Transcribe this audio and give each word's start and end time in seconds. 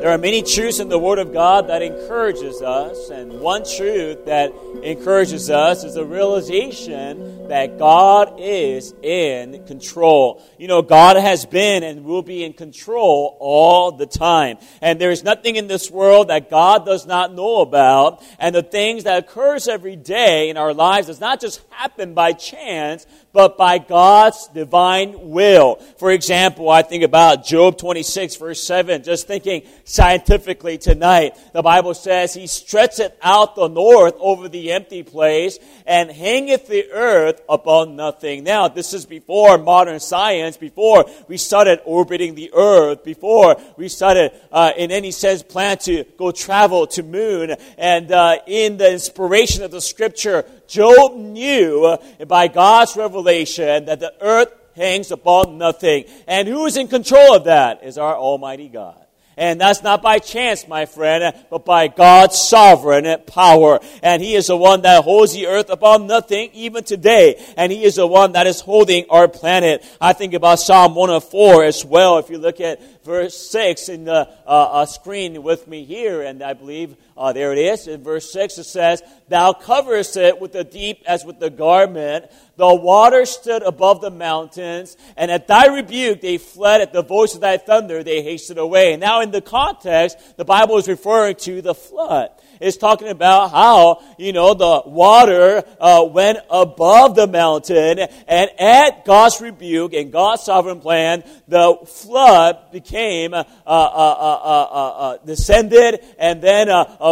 There 0.00 0.08
are 0.08 0.16
many 0.16 0.40
truths 0.42 0.80
in 0.80 0.88
the 0.88 0.98
Word 0.98 1.18
of 1.18 1.30
God 1.30 1.68
that 1.68 1.82
encourages 1.82 2.62
us, 2.62 3.10
and 3.10 3.38
one 3.38 3.64
truth 3.66 4.24
that 4.24 4.50
encourages 4.82 5.50
us 5.50 5.84
is 5.84 5.92
the 5.92 6.06
realization 6.06 7.48
that 7.48 7.78
God 7.78 8.36
is 8.38 8.94
in 9.02 9.66
control. 9.66 10.42
You 10.56 10.68
know, 10.68 10.80
God 10.80 11.16
has 11.16 11.44
been 11.44 11.82
and 11.82 12.04
will 12.04 12.22
be 12.22 12.44
in 12.44 12.54
control 12.54 13.36
all 13.40 13.92
the 13.92 14.06
time. 14.06 14.56
And 14.80 14.98
there 14.98 15.10
is 15.10 15.22
nothing 15.22 15.56
in 15.56 15.66
this 15.66 15.90
world 15.90 16.28
that 16.28 16.48
God 16.48 16.86
does 16.86 17.06
not 17.06 17.34
know 17.34 17.60
about. 17.60 18.22
And 18.38 18.54
the 18.54 18.62
things 18.62 19.04
that 19.04 19.18
occurs 19.24 19.68
every 19.68 19.96
day 19.96 20.48
in 20.48 20.56
our 20.56 20.72
lives 20.72 21.08
does 21.08 21.20
not 21.20 21.40
just 21.40 21.60
happen 21.70 22.14
by 22.14 22.32
chance, 22.32 23.04
but 23.32 23.58
by 23.58 23.78
God's 23.78 24.48
divine 24.48 25.30
will. 25.30 25.76
For 25.98 26.10
example, 26.10 26.70
I 26.70 26.82
think 26.82 27.02
about 27.02 27.44
Job 27.44 27.76
26 27.76 28.36
verse 28.36 28.62
7, 28.62 29.02
just 29.02 29.26
thinking 29.26 29.62
scientifically 29.90 30.78
tonight. 30.78 31.36
The 31.52 31.62
Bible 31.62 31.94
says, 31.94 32.32
He 32.32 32.46
stretcheth 32.46 33.12
out 33.22 33.56
the 33.56 33.68
north 33.68 34.14
over 34.18 34.48
the 34.48 34.72
empty 34.72 35.02
place 35.02 35.58
and 35.84 36.10
hangeth 36.10 36.68
the 36.68 36.90
earth 36.92 37.42
upon 37.48 37.96
nothing. 37.96 38.44
Now, 38.44 38.68
this 38.68 38.94
is 38.94 39.04
before 39.04 39.58
modern 39.58 39.98
science, 39.98 40.56
before 40.56 41.06
we 41.26 41.36
started 41.36 41.80
orbiting 41.84 42.36
the 42.36 42.52
earth, 42.54 43.02
before 43.02 43.56
we 43.76 43.88
started, 43.88 44.32
uh, 44.52 44.72
in 44.76 44.92
any 44.92 45.10
sense, 45.10 45.42
plan 45.42 45.78
to 45.78 46.04
go 46.16 46.30
travel 46.30 46.86
to 46.88 47.02
moon. 47.02 47.56
And 47.76 48.12
uh, 48.12 48.38
in 48.46 48.76
the 48.76 48.92
inspiration 48.92 49.64
of 49.64 49.72
the 49.72 49.80
scripture, 49.80 50.44
Job 50.68 51.16
knew 51.16 51.98
by 52.28 52.46
God's 52.46 52.96
revelation 52.96 53.86
that 53.86 53.98
the 53.98 54.14
earth 54.20 54.52
hangs 54.76 55.10
upon 55.10 55.58
nothing. 55.58 56.04
And 56.28 56.46
who 56.46 56.64
is 56.66 56.76
in 56.76 56.86
control 56.86 57.34
of 57.34 57.44
that 57.44 57.82
is 57.82 57.98
our 57.98 58.14
Almighty 58.14 58.68
God. 58.68 59.04
And 59.40 59.58
that's 59.58 59.82
not 59.82 60.02
by 60.02 60.18
chance, 60.18 60.68
my 60.68 60.84
friend, 60.84 61.34
but 61.48 61.64
by 61.64 61.88
God's 61.88 62.38
sovereign 62.38 63.06
power. 63.26 63.80
And 64.02 64.22
He 64.22 64.34
is 64.34 64.48
the 64.48 64.56
one 64.56 64.82
that 64.82 65.02
holds 65.02 65.32
the 65.32 65.46
earth 65.46 65.70
upon 65.70 66.06
nothing 66.06 66.50
even 66.52 66.84
today. 66.84 67.42
And 67.56 67.72
He 67.72 67.82
is 67.84 67.96
the 67.96 68.06
one 68.06 68.32
that 68.32 68.46
is 68.46 68.60
holding 68.60 69.06
our 69.08 69.28
planet. 69.28 69.82
I 69.98 70.12
think 70.12 70.34
about 70.34 70.60
Psalm 70.60 70.94
104 70.94 71.64
as 71.64 71.84
well. 71.86 72.18
If 72.18 72.28
you 72.28 72.36
look 72.36 72.60
at 72.60 72.99
verse 73.04 73.36
6 73.50 73.88
in 73.88 74.04
the 74.04 74.28
uh, 74.46 74.46
uh, 74.46 74.86
screen 74.86 75.42
with 75.42 75.66
me 75.66 75.84
here, 75.84 76.22
and 76.22 76.42
I 76.42 76.54
believe 76.54 76.96
uh, 77.16 77.32
there 77.32 77.52
it 77.52 77.58
is. 77.58 77.86
In 77.86 78.02
verse 78.02 78.32
6 78.32 78.58
it 78.58 78.64
says, 78.64 79.02
Thou 79.28 79.52
coverest 79.52 80.16
it 80.16 80.40
with 80.40 80.52
the 80.52 80.64
deep 80.64 81.02
as 81.06 81.24
with 81.24 81.38
the 81.38 81.50
garment. 81.50 82.30
The 82.56 82.74
water 82.74 83.24
stood 83.24 83.62
above 83.62 84.00
the 84.00 84.10
mountains, 84.10 84.96
and 85.16 85.30
at 85.30 85.46
thy 85.46 85.66
rebuke 85.66 86.20
they 86.20 86.38
fled. 86.38 86.80
At 86.80 86.92
the 86.92 87.02
voice 87.02 87.34
of 87.34 87.40
thy 87.40 87.56
thunder 87.56 88.02
they 88.02 88.22
hasted 88.22 88.58
away. 88.58 88.96
Now, 88.96 89.20
in 89.20 89.30
the 89.30 89.40
context, 89.40 90.36
the 90.36 90.44
Bible 90.44 90.76
is 90.78 90.88
referring 90.88 91.36
to 91.36 91.62
the 91.62 91.74
flood 91.74 92.30
is 92.60 92.76
talking 92.76 93.08
about 93.08 93.50
how, 93.50 94.02
you 94.18 94.32
know, 94.32 94.54
the 94.54 94.82
water 94.86 95.64
uh, 95.80 96.04
went 96.04 96.38
above 96.50 97.16
the 97.16 97.26
mountain, 97.26 97.98
and 98.28 98.50
at 98.60 99.04
God's 99.04 99.40
rebuke 99.40 99.94
and 99.94 100.12
God's 100.12 100.42
sovereign 100.42 100.80
plan, 100.80 101.24
the 101.48 101.76
flood 101.86 102.70
became, 102.70 103.32
uh, 103.32 103.44
uh, 103.66 103.66
uh, 103.66 104.90
uh 105.00 105.16
descended, 105.24 106.04
and 106.18 106.42
then 106.42 106.68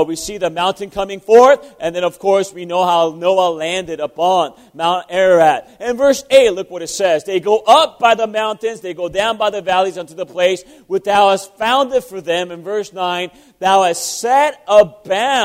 we 0.07 0.17
see 0.17 0.39
the 0.39 0.51
mountain 0.51 0.91
coming 0.91 1.21
forth, 1.21 1.75
and 1.81 1.97
then, 1.97 2.05
of 2.05 2.19
course, 2.19 2.53
we 2.53 2.67
know 2.67 2.85
how 2.85 3.11
Noah 3.17 3.51
landed 3.51 4.01
upon 4.01 4.53
Mount 4.75 5.06
Ararat. 5.09 5.78
In 5.81 5.97
verse 5.97 6.22
8, 6.31 6.51
look 6.51 6.71
what 6.71 6.83
it 6.83 6.89
says. 6.89 7.25
They 7.25 7.41
go 7.41 7.59
up 7.59 7.99
by 7.99 8.15
the 8.15 8.27
mountains, 8.27 8.81
they 8.81 8.95
go 8.95 9.09
down 9.09 9.39
by 9.39 9.51
the 9.51 9.62
valleys 9.62 9.97
unto 9.97 10.15
the 10.15 10.27
place 10.27 10.62
which 10.87 11.05
thou 11.05 11.31
hast 11.31 11.56
founded 11.56 12.05
for 12.05 12.21
them. 12.21 12.51
In 12.51 12.62
verse 12.62 12.93
9, 12.93 13.31
thou 13.59 13.84
hast 13.84 14.21
set 14.21 14.62
a 14.69 14.84
bound 14.84 15.38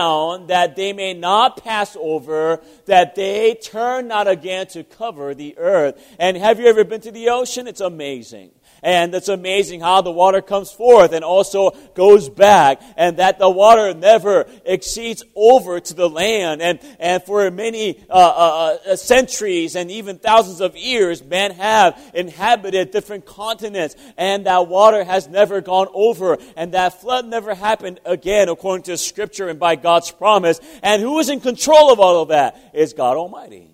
that 0.48 0.76
they 0.76 0.94
may 0.94 1.14
not 1.14 1.64
pass 1.64 1.96
over, 2.00 2.62
that 2.86 3.16
they 3.16 3.56
turn 3.56 4.08
not 4.08 4.28
again 4.28 4.68
to 4.68 4.84
cover 4.84 5.34
the 5.34 5.58
earth. 5.58 6.02
And 6.20 6.38
have 6.38 6.60
you 6.60 6.68
ever 6.68 6.84
been 6.84 7.02
to 7.02 7.12
the 7.12 7.30
ocean? 7.30 7.68
It's 7.68 7.82
amazing. 7.82 8.52
And 8.84 9.16
it's 9.16 9.30
amazing 9.30 9.80
how 9.80 10.02
the 10.02 10.12
water 10.12 10.42
comes 10.42 10.72
forth 10.72 11.14
and 11.14 11.24
also 11.24 11.72
goes 11.96 12.30
back, 12.30 12.82
and 12.98 13.18
that 13.18 13.40
the 13.40 13.50
water 13.50 13.94
never 13.94 14.46
exceeds 14.66 15.24
over 15.36 15.80
to 15.80 15.94
the 15.94 16.10
land. 16.10 16.62
And, 16.62 16.80
and 17.00 17.24
for 17.24 17.50
many 17.50 17.98
uh, 18.10 18.14
uh, 18.14 18.78
uh, 18.86 18.96
centuries 18.98 19.78
and 19.78 19.90
even 19.90 20.20
thousands 20.20 20.60
of 20.60 20.76
years, 20.76 21.24
men 21.24 21.52
have 21.52 22.00
inhabited 22.14 22.92
different 22.92 23.26
continents, 23.26 23.96
and 24.18 24.46
that 24.46 24.68
water 24.68 25.04
has 25.04 25.30
never 25.30 25.62
gone 25.62 25.88
over, 25.94 26.38
and 26.58 26.74
that 26.74 27.00
flood 27.00 27.26
never 27.26 27.56
happened 27.56 28.02
again, 28.06 28.50
according 28.50 28.84
to 28.84 28.98
Scripture 28.98 29.48
and 29.48 29.60
by 29.60 29.78
God's 29.78 30.12
promise. 30.12 30.60
And 30.82 31.02
who 31.02 31.20
is 31.20 31.30
in 31.30 31.40
control 31.40 31.92
of 31.92 32.02
all 32.02 32.22
of 32.22 32.28
that? 32.30 32.60
It's 32.74 32.92
God 32.92 33.16
Almighty. 33.16 33.70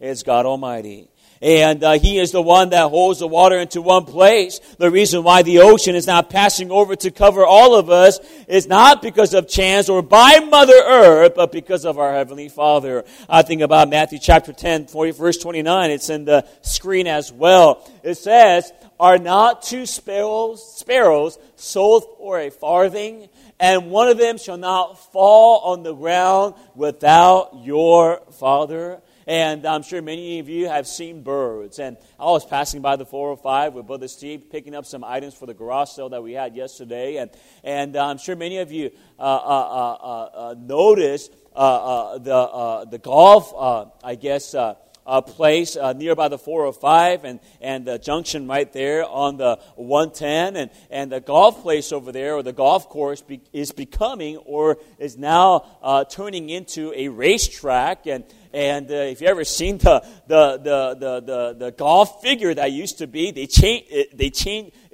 It's 0.00 0.22
God 0.22 0.46
Almighty 0.46 1.08
and 1.44 1.84
uh, 1.84 1.92
he 1.98 2.18
is 2.18 2.32
the 2.32 2.40
one 2.40 2.70
that 2.70 2.88
holds 2.88 3.18
the 3.18 3.28
water 3.28 3.58
into 3.58 3.82
one 3.82 4.06
place. 4.06 4.60
The 4.78 4.90
reason 4.90 5.24
why 5.24 5.42
the 5.42 5.58
ocean 5.58 5.94
is 5.94 6.06
not 6.06 6.30
passing 6.30 6.70
over 6.70 6.96
to 6.96 7.10
cover 7.10 7.44
all 7.44 7.74
of 7.74 7.90
us 7.90 8.18
is 8.48 8.66
not 8.66 9.02
because 9.02 9.34
of 9.34 9.46
chance 9.46 9.90
or 9.90 10.00
by 10.00 10.38
Mother 10.38 10.72
Earth, 10.72 11.34
but 11.36 11.52
because 11.52 11.84
of 11.84 11.98
our 11.98 12.14
Heavenly 12.14 12.48
Father. 12.48 13.04
I 13.28 13.42
think 13.42 13.60
about 13.60 13.90
Matthew 13.90 14.18
chapter 14.20 14.54
10, 14.54 14.86
40, 14.86 15.10
verse 15.10 15.36
29. 15.36 15.90
It's 15.90 16.08
in 16.08 16.24
the 16.24 16.46
screen 16.62 17.06
as 17.06 17.30
well. 17.30 17.86
It 18.02 18.14
says, 18.14 18.72
Are 18.98 19.18
not 19.18 19.60
two 19.60 19.84
sparrows, 19.84 20.78
sparrows 20.78 21.38
sold 21.56 22.06
for 22.16 22.40
a 22.40 22.48
farthing? 22.48 23.28
And 23.60 23.90
one 23.90 24.08
of 24.08 24.16
them 24.16 24.38
shall 24.38 24.56
not 24.56 25.12
fall 25.12 25.60
on 25.74 25.82
the 25.82 25.92
ground 25.92 26.54
without 26.74 27.50
your 27.62 28.22
Father 28.32 29.02
and 29.26 29.66
I'm 29.66 29.82
sure 29.82 30.02
many 30.02 30.38
of 30.38 30.48
you 30.48 30.68
have 30.68 30.86
seen 30.86 31.22
birds. 31.22 31.78
And 31.78 31.96
I 32.18 32.24
was 32.24 32.44
passing 32.44 32.82
by 32.82 32.96
the 32.96 33.06
405 33.06 33.74
with 33.74 33.86
Brother 33.86 34.08
Steve, 34.08 34.50
picking 34.50 34.74
up 34.74 34.86
some 34.86 35.04
items 35.04 35.34
for 35.34 35.46
the 35.46 35.54
garage 35.54 35.90
sale 35.90 36.08
that 36.10 36.22
we 36.22 36.32
had 36.32 36.54
yesterday. 36.54 37.16
And, 37.16 37.30
and 37.62 37.96
I'm 37.96 38.18
sure 38.18 38.36
many 38.36 38.58
of 38.58 38.72
you 38.72 38.90
uh, 39.18 39.22
uh, 39.22 39.26
uh, 39.26 40.50
uh 40.50 40.54
noticed 40.58 41.32
uh, 41.54 41.58
uh, 41.58 42.18
the, 42.18 42.90
the 42.90 42.98
golf, 42.98 43.52
I 44.02 44.14
guess, 44.16 44.54
uh, 45.06 45.20
place 45.20 45.76
uh, 45.76 45.92
nearby 45.92 46.28
the 46.28 46.38
405 46.38 47.24
and, 47.24 47.40
and 47.60 47.84
the 47.84 47.98
junction 47.98 48.48
right 48.48 48.72
there 48.72 49.04
on 49.04 49.36
the 49.36 49.58
110. 49.76 50.56
And, 50.56 50.70
and 50.90 51.12
the 51.12 51.20
golf 51.20 51.62
place 51.62 51.92
over 51.92 52.12
there, 52.12 52.36
or 52.36 52.42
the 52.42 52.52
golf 52.52 52.88
course, 52.88 53.20
be, 53.20 53.40
is 53.52 53.72
becoming 53.72 54.36
or 54.38 54.78
is 54.98 55.16
now 55.16 55.66
uh, 55.82 56.04
turning 56.04 56.50
into 56.50 56.92
a 56.96 57.08
racetrack. 57.08 58.06
And, 58.06 58.24
and 58.54 58.90
uh, 58.90 58.94
if 58.94 59.20
you 59.20 59.26
ever 59.26 59.44
seen 59.44 59.78
the, 59.78 60.04
the, 60.26 60.58
the, 60.58 60.96
the, 60.98 61.20
the, 61.20 61.56
the 61.58 61.70
golf 61.72 62.22
figure 62.22 62.54
that 62.54 62.72
used 62.72 62.98
to 62.98 63.06
be, 63.06 63.30
they 63.30 63.46
changed, 63.46 63.90
they 64.14 64.30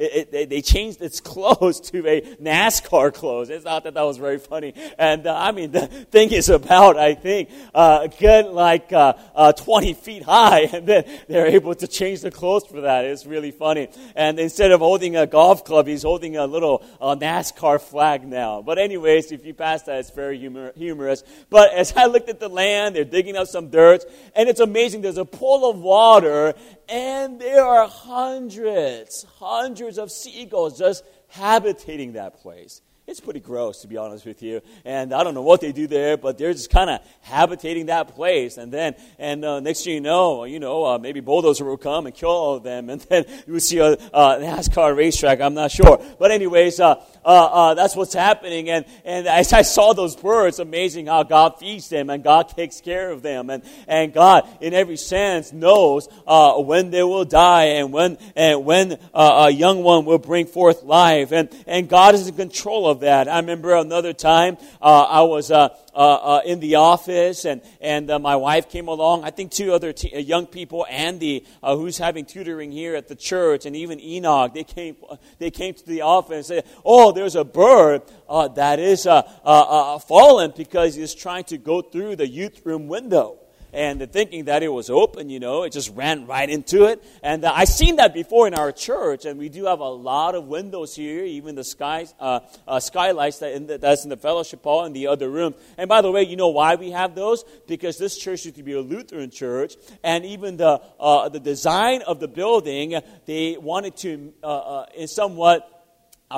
it, 0.00 0.48
they 0.48 0.62
changed 0.62 1.02
its 1.02 1.20
clothes 1.30 1.80
to 1.90 2.06
a 2.06 2.20
NASCAR 2.36 3.12
clothes. 3.12 3.50
It's 3.50 3.64
not 3.64 3.84
that 3.84 3.94
that 3.94 4.02
was 4.02 4.16
very 4.16 4.38
funny. 4.38 4.72
And 4.98 5.26
uh, 5.26 5.36
I 5.36 5.52
mean, 5.52 5.72
the 5.72 5.86
thing 5.86 6.32
is 6.32 6.48
about, 6.48 6.96
I 6.96 7.14
think, 7.14 7.50
uh, 7.74 8.06
good 8.06 8.46
like 8.46 8.92
uh, 8.92 9.14
uh, 9.34 9.52
20 9.52 9.94
feet 9.94 10.22
high. 10.22 10.68
And 10.80 10.86
then 10.86 11.04
they're 11.28 11.48
able 11.48 11.74
to 11.74 11.86
change 11.86 12.22
the 12.22 12.30
clothes 12.30 12.64
for 12.64 12.82
that. 12.82 13.04
It's 13.04 13.26
really 13.26 13.50
funny. 13.50 13.88
And 14.14 14.38
instead 14.38 14.70
of 14.70 14.80
holding 14.80 15.16
a 15.16 15.26
golf 15.26 15.64
club, 15.64 15.86
he's 15.86 16.04
holding 16.04 16.36
a 16.36 16.46
little 16.46 16.82
uh, 17.00 17.16
NASCAR 17.16 17.80
flag 17.80 18.26
now. 18.26 18.62
But 18.62 18.78
anyways, 18.78 19.32
if 19.32 19.44
you 19.44 19.52
pass 19.52 19.82
that, 19.82 19.98
it's 19.98 20.10
very 20.10 20.38
humor- 20.38 20.72
humorous. 20.76 21.22
But 21.50 21.74
as 21.74 21.92
I 21.94 22.06
looked 22.06 22.30
at 22.30 22.40
the 22.40 22.48
land, 22.48 22.96
they're 22.96 23.04
digging 23.04 23.36
up 23.36 23.48
some 23.50 23.70
dirt. 23.70 24.04
And 24.34 24.48
it's 24.48 24.60
amazing. 24.60 25.02
There's 25.02 25.18
a 25.18 25.24
pool 25.24 25.68
of 25.68 25.78
water 25.78 26.54
and 26.88 27.40
there 27.40 27.64
are 27.64 27.88
hundreds, 27.88 29.24
hundreds 29.38 29.98
of 29.98 30.10
seagulls 30.10 30.78
just 30.78 31.04
habitating 31.28 32.14
that 32.14 32.40
place. 32.40 32.80
It's 33.10 33.18
pretty 33.18 33.40
gross, 33.40 33.80
to 33.80 33.88
be 33.88 33.96
honest 33.96 34.24
with 34.24 34.40
you. 34.40 34.60
And 34.84 35.12
I 35.12 35.24
don't 35.24 35.34
know 35.34 35.42
what 35.42 35.60
they 35.60 35.72
do 35.72 35.88
there, 35.88 36.16
but 36.16 36.38
they're 36.38 36.52
just 36.52 36.70
kind 36.70 36.88
of 36.88 37.00
habitating 37.22 37.86
that 37.86 38.14
place. 38.14 38.56
And 38.56 38.72
then, 38.72 38.94
and 39.18 39.44
uh, 39.44 39.58
next 39.58 39.82
thing 39.82 39.94
you 39.94 40.00
know, 40.00 40.44
you 40.44 40.60
know, 40.60 40.84
uh, 40.84 40.96
maybe 40.98 41.18
bulldozer 41.18 41.64
will 41.64 41.76
come 41.76 42.06
and 42.06 42.14
kill 42.14 42.30
all 42.30 42.54
of 42.54 42.62
them, 42.62 42.88
and 42.88 43.00
then 43.00 43.24
you 43.48 43.54
will 43.54 43.58
see 43.58 43.78
a 43.78 43.94
uh, 43.94 44.38
NASCAR 44.38 44.96
racetrack. 44.96 45.40
I'm 45.40 45.54
not 45.54 45.72
sure, 45.72 46.00
but 46.20 46.30
anyways, 46.30 46.78
uh, 46.78 47.02
uh, 47.24 47.24
uh, 47.24 47.74
that's 47.74 47.96
what's 47.96 48.14
happening. 48.14 48.70
And 48.70 48.84
and 49.04 49.26
as 49.26 49.52
I 49.60 49.62
saw 49.62 49.92
those 49.92 50.14
birds, 50.14 50.60
amazing 50.60 51.06
how 51.06 51.24
God 51.24 51.58
feeds 51.58 51.88
them 51.88 52.10
and 52.10 52.22
God 52.22 52.50
takes 52.50 52.80
care 52.80 53.10
of 53.10 53.22
them, 53.22 53.50
and 53.50 53.64
and 53.88 54.12
God, 54.12 54.48
in 54.60 54.72
every 54.72 54.96
sense, 54.96 55.52
knows 55.52 56.08
when 56.28 56.90
they 56.90 57.02
will 57.02 57.24
die 57.24 57.64
and 57.64 57.92
when 57.92 58.18
and 58.36 58.64
when 58.64 59.00
a 59.12 59.50
young 59.50 59.82
one 59.82 60.04
will 60.04 60.18
bring 60.18 60.46
forth 60.46 60.84
life, 60.84 61.32
and 61.32 61.48
and 61.66 61.88
God 61.88 62.14
is 62.14 62.28
in 62.28 62.36
control 62.36 62.88
of 62.88 62.99
that. 63.00 63.28
I 63.28 63.38
remember 63.38 63.74
another 63.74 64.12
time 64.12 64.56
uh, 64.80 65.02
I 65.02 65.22
was 65.22 65.50
uh, 65.50 65.68
uh, 65.94 65.96
uh 65.96 66.40
in 66.44 66.60
the 66.60 66.76
office 66.76 67.44
and, 67.44 67.62
and 67.80 68.10
uh, 68.10 68.18
my 68.18 68.36
wife 68.36 68.68
came 68.68 68.88
along. 68.88 69.24
I 69.24 69.30
think 69.30 69.50
two 69.50 69.72
other 69.72 69.90
uh, 69.90 70.18
young 70.18 70.46
people, 70.46 70.86
Andy, 70.88 71.46
who's 71.62 71.98
having 71.98 72.24
tutoring 72.24 72.70
here 72.70 72.94
at 72.94 73.08
the 73.08 73.16
church, 73.16 73.66
and 73.66 73.74
even 73.74 74.00
Enoch, 74.00 74.54
they 74.54 74.64
came, 74.64 74.96
they 75.38 75.50
came 75.50 75.74
to 75.74 75.86
the 75.86 76.02
office 76.02 76.50
and 76.50 76.64
said, 76.64 76.64
Oh, 76.84 77.12
there's 77.12 77.36
a 77.36 77.44
bird 77.44 78.02
that 78.28 78.78
is 78.78 79.04
fallen 79.04 80.52
because 80.56 80.94
he's 80.94 81.14
trying 81.14 81.44
to 81.44 81.58
go 81.58 81.82
through 81.82 82.16
the 82.16 82.28
youth 82.28 82.60
room 82.64 82.88
window 82.88 83.39
and 83.72 84.00
the 84.00 84.06
thinking 84.06 84.44
that 84.46 84.62
it 84.62 84.68
was 84.68 84.90
open, 84.90 85.30
you 85.30 85.40
know, 85.40 85.62
it 85.62 85.72
just 85.72 85.94
ran 85.94 86.26
right 86.26 86.48
into 86.48 86.84
it. 86.84 87.02
And 87.22 87.44
uh, 87.44 87.52
I've 87.54 87.68
seen 87.68 87.96
that 87.96 88.14
before 88.14 88.46
in 88.46 88.54
our 88.54 88.72
church, 88.72 89.24
and 89.24 89.38
we 89.38 89.48
do 89.48 89.66
have 89.66 89.80
a 89.80 89.88
lot 89.88 90.34
of 90.34 90.46
windows 90.46 90.94
here, 90.96 91.24
even 91.24 91.54
the 91.54 91.64
sky, 91.64 92.06
uh, 92.18 92.40
uh, 92.66 92.80
skylights 92.80 93.38
that 93.38 93.52
in 93.52 93.66
the, 93.66 93.78
that's 93.78 94.04
in 94.04 94.10
the 94.10 94.16
fellowship 94.16 94.62
hall 94.62 94.84
and 94.84 94.94
the 94.94 95.06
other 95.06 95.28
room. 95.28 95.54
And 95.78 95.88
by 95.88 96.00
the 96.00 96.10
way, 96.10 96.22
you 96.22 96.36
know 96.36 96.48
why 96.48 96.74
we 96.74 96.90
have 96.90 97.14
those? 97.14 97.44
Because 97.66 97.98
this 97.98 98.16
church 98.18 98.44
used 98.44 98.56
to 98.56 98.62
be 98.62 98.72
a 98.72 98.80
Lutheran 98.80 99.30
church, 99.30 99.76
and 100.02 100.24
even 100.24 100.56
the, 100.56 100.80
uh, 100.98 101.28
the 101.28 101.40
design 101.40 102.02
of 102.02 102.20
the 102.20 102.28
building, 102.28 103.00
they 103.26 103.56
wanted 103.56 103.96
to, 103.98 104.32
uh, 104.42 104.46
uh, 104.46 104.86
in 104.96 105.08
somewhat, 105.08 105.68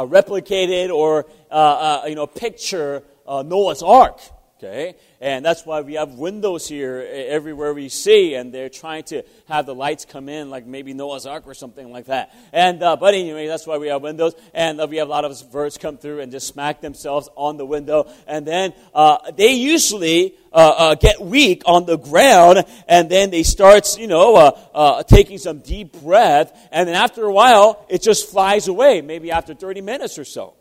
replicate 0.06 0.70
it 0.70 0.90
or, 0.90 1.26
you 1.50 2.14
know, 2.14 2.26
picture 2.26 3.02
Noah's 3.26 3.82
Ark. 3.82 4.20
Okay? 4.62 4.94
And 5.20 5.44
that's 5.44 5.67
why 5.67 5.81
we 5.81 5.94
have 5.94 6.14
windows 6.14 6.69
here 6.69 7.05
everywhere 7.11 7.75
we 7.75 7.88
see, 7.88 8.35
and 8.35 8.55
they're 8.55 8.69
trying 8.69 9.03
to 9.05 9.25
have 9.49 9.67
the 9.67 9.75
lights 9.75 10.05
come 10.05 10.29
in, 10.29 10.50
like 10.50 10.67
maybe 10.67 10.94
Noah's 10.94 11.26
Ark 11.26 11.44
or 11.47 11.55
something 11.55 11.91
like 11.91 12.06
that. 12.06 12.32
And 12.53 12.81
uh, 12.81 12.94
but 12.97 13.14
anyway, 13.14 13.49
that's 13.49 13.67
why 13.67 13.79
we 13.79 13.88
have 13.88 14.03
windows, 14.03 14.35
and 14.55 14.81
uh, 14.81 14.87
we 14.88 14.99
have 14.99 15.09
a 15.09 15.11
lot 15.11 15.25
of 15.25 15.50
birds 15.50 15.79
come 15.79 15.97
through 15.97 16.20
and 16.20 16.31
just 16.31 16.47
smack 16.47 16.81
themselves 16.81 17.29
on 17.35 17.56
the 17.56 17.67
window, 17.67 18.09
and 18.29 18.47
then 18.47 18.73
uh, 18.94 19.32
they 19.32 19.55
usually 19.55 20.37
uh, 20.53 20.75
uh, 20.76 20.94
get 20.94 21.20
weak 21.20 21.62
on 21.67 21.85
the 21.85 21.99
ground, 21.99 22.65
and 22.87 23.11
then 23.11 23.31
they 23.31 23.43
start, 23.43 23.99
you 23.99 24.06
know, 24.06 24.37
uh, 24.37 25.03
taking 25.03 25.38
some 25.38 25.58
deep 25.58 26.00
breath, 26.00 26.56
and 26.70 26.88
then 26.88 26.94
after 26.94 27.25
a 27.25 27.32
while, 27.32 27.85
it 27.88 28.00
just 28.00 28.31
flies 28.31 28.69
away, 28.69 29.03
maybe 29.03 29.32
after 29.32 29.55
30 29.55 29.81
minutes 29.81 30.19
or 30.19 30.25
so. 30.25 30.55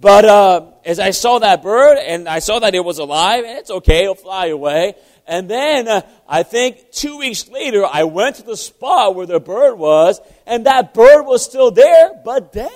But 0.00 0.24
uh, 0.24 0.66
as 0.84 1.00
I 1.00 1.10
saw 1.10 1.40
that 1.40 1.62
bird 1.62 1.98
and 1.98 2.28
I 2.28 2.38
saw 2.38 2.60
that 2.60 2.74
it 2.74 2.84
was 2.84 2.98
alive, 2.98 3.44
and 3.44 3.58
it's 3.58 3.70
okay, 3.70 4.04
it'll 4.04 4.14
fly 4.14 4.46
away. 4.46 4.94
And 5.26 5.50
then 5.50 5.88
uh, 5.88 6.02
I 6.28 6.44
think 6.44 6.92
two 6.92 7.18
weeks 7.18 7.48
later, 7.48 7.84
I 7.84 8.04
went 8.04 8.36
to 8.36 8.42
the 8.42 8.56
spot 8.56 9.14
where 9.14 9.26
the 9.26 9.40
bird 9.40 9.76
was, 9.76 10.20
and 10.46 10.66
that 10.66 10.94
bird 10.94 11.24
was 11.24 11.44
still 11.44 11.70
there, 11.70 12.12
but 12.24 12.52
dead. 12.52 12.70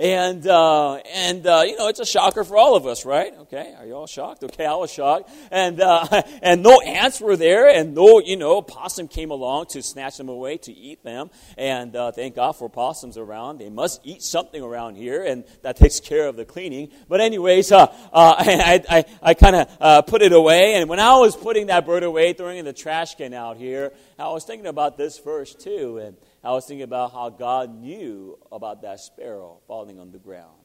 And, 0.00 0.46
uh, 0.46 0.94
and 0.94 1.46
uh, 1.46 1.62
you 1.66 1.76
know, 1.76 1.88
it's 1.88 2.00
a 2.00 2.06
shocker 2.06 2.42
for 2.42 2.56
all 2.56 2.74
of 2.74 2.86
us, 2.86 3.04
right? 3.04 3.34
Okay, 3.40 3.74
are 3.78 3.84
you 3.84 3.92
all 3.92 4.06
shocked? 4.06 4.42
Okay, 4.42 4.64
I 4.64 4.74
was 4.74 4.90
shocked. 4.90 5.30
And, 5.50 5.78
uh, 5.78 6.22
and 6.42 6.62
no 6.62 6.80
ants 6.80 7.20
were 7.20 7.36
there, 7.36 7.68
and 7.68 7.94
no, 7.94 8.18
you 8.18 8.38
know, 8.38 8.62
possum 8.62 9.08
came 9.08 9.30
along 9.30 9.66
to 9.72 9.82
snatch 9.82 10.16
them 10.16 10.30
away 10.30 10.56
to 10.56 10.72
eat 10.72 11.04
them. 11.04 11.28
And 11.58 11.94
uh, 11.94 12.12
thank 12.12 12.36
God 12.36 12.52
for 12.52 12.70
possums 12.70 13.18
around. 13.18 13.58
They 13.58 13.68
must 13.68 14.00
eat 14.02 14.22
something 14.22 14.62
around 14.62 14.94
here, 14.96 15.22
and 15.22 15.44
that 15.60 15.76
takes 15.76 16.00
care 16.00 16.28
of 16.28 16.36
the 16.36 16.46
cleaning. 16.46 16.88
But, 17.06 17.20
anyways, 17.20 17.70
uh, 17.70 17.84
uh, 17.84 17.92
I, 18.10 18.82
I, 18.88 19.04
I 19.22 19.34
kind 19.34 19.54
of 19.54 20.06
put 20.06 20.22
it 20.22 20.32
away. 20.32 20.76
And 20.76 20.88
when 20.88 20.98
I 20.98 21.16
was 21.16 21.36
putting 21.36 21.66
that 21.66 21.84
bird 21.84 22.04
away, 22.04 22.32
throwing 22.32 22.56
in 22.56 22.64
the 22.64 22.72
trash 22.72 23.16
can 23.16 23.34
out 23.34 23.58
here, 23.58 23.92
I 24.18 24.28
was 24.30 24.44
thinking 24.44 24.66
about 24.66 24.96
this 24.96 25.18
verse 25.18 25.54
too. 25.54 25.98
And 25.98 26.16
I 26.42 26.52
was 26.52 26.64
thinking 26.64 26.84
about 26.84 27.12
how 27.12 27.28
God 27.28 27.74
knew 27.74 28.38
about 28.50 28.80
that 28.82 29.00
sparrow 29.00 29.60
falling 29.66 29.98
on 29.98 30.10
the 30.10 30.18
ground. 30.18 30.59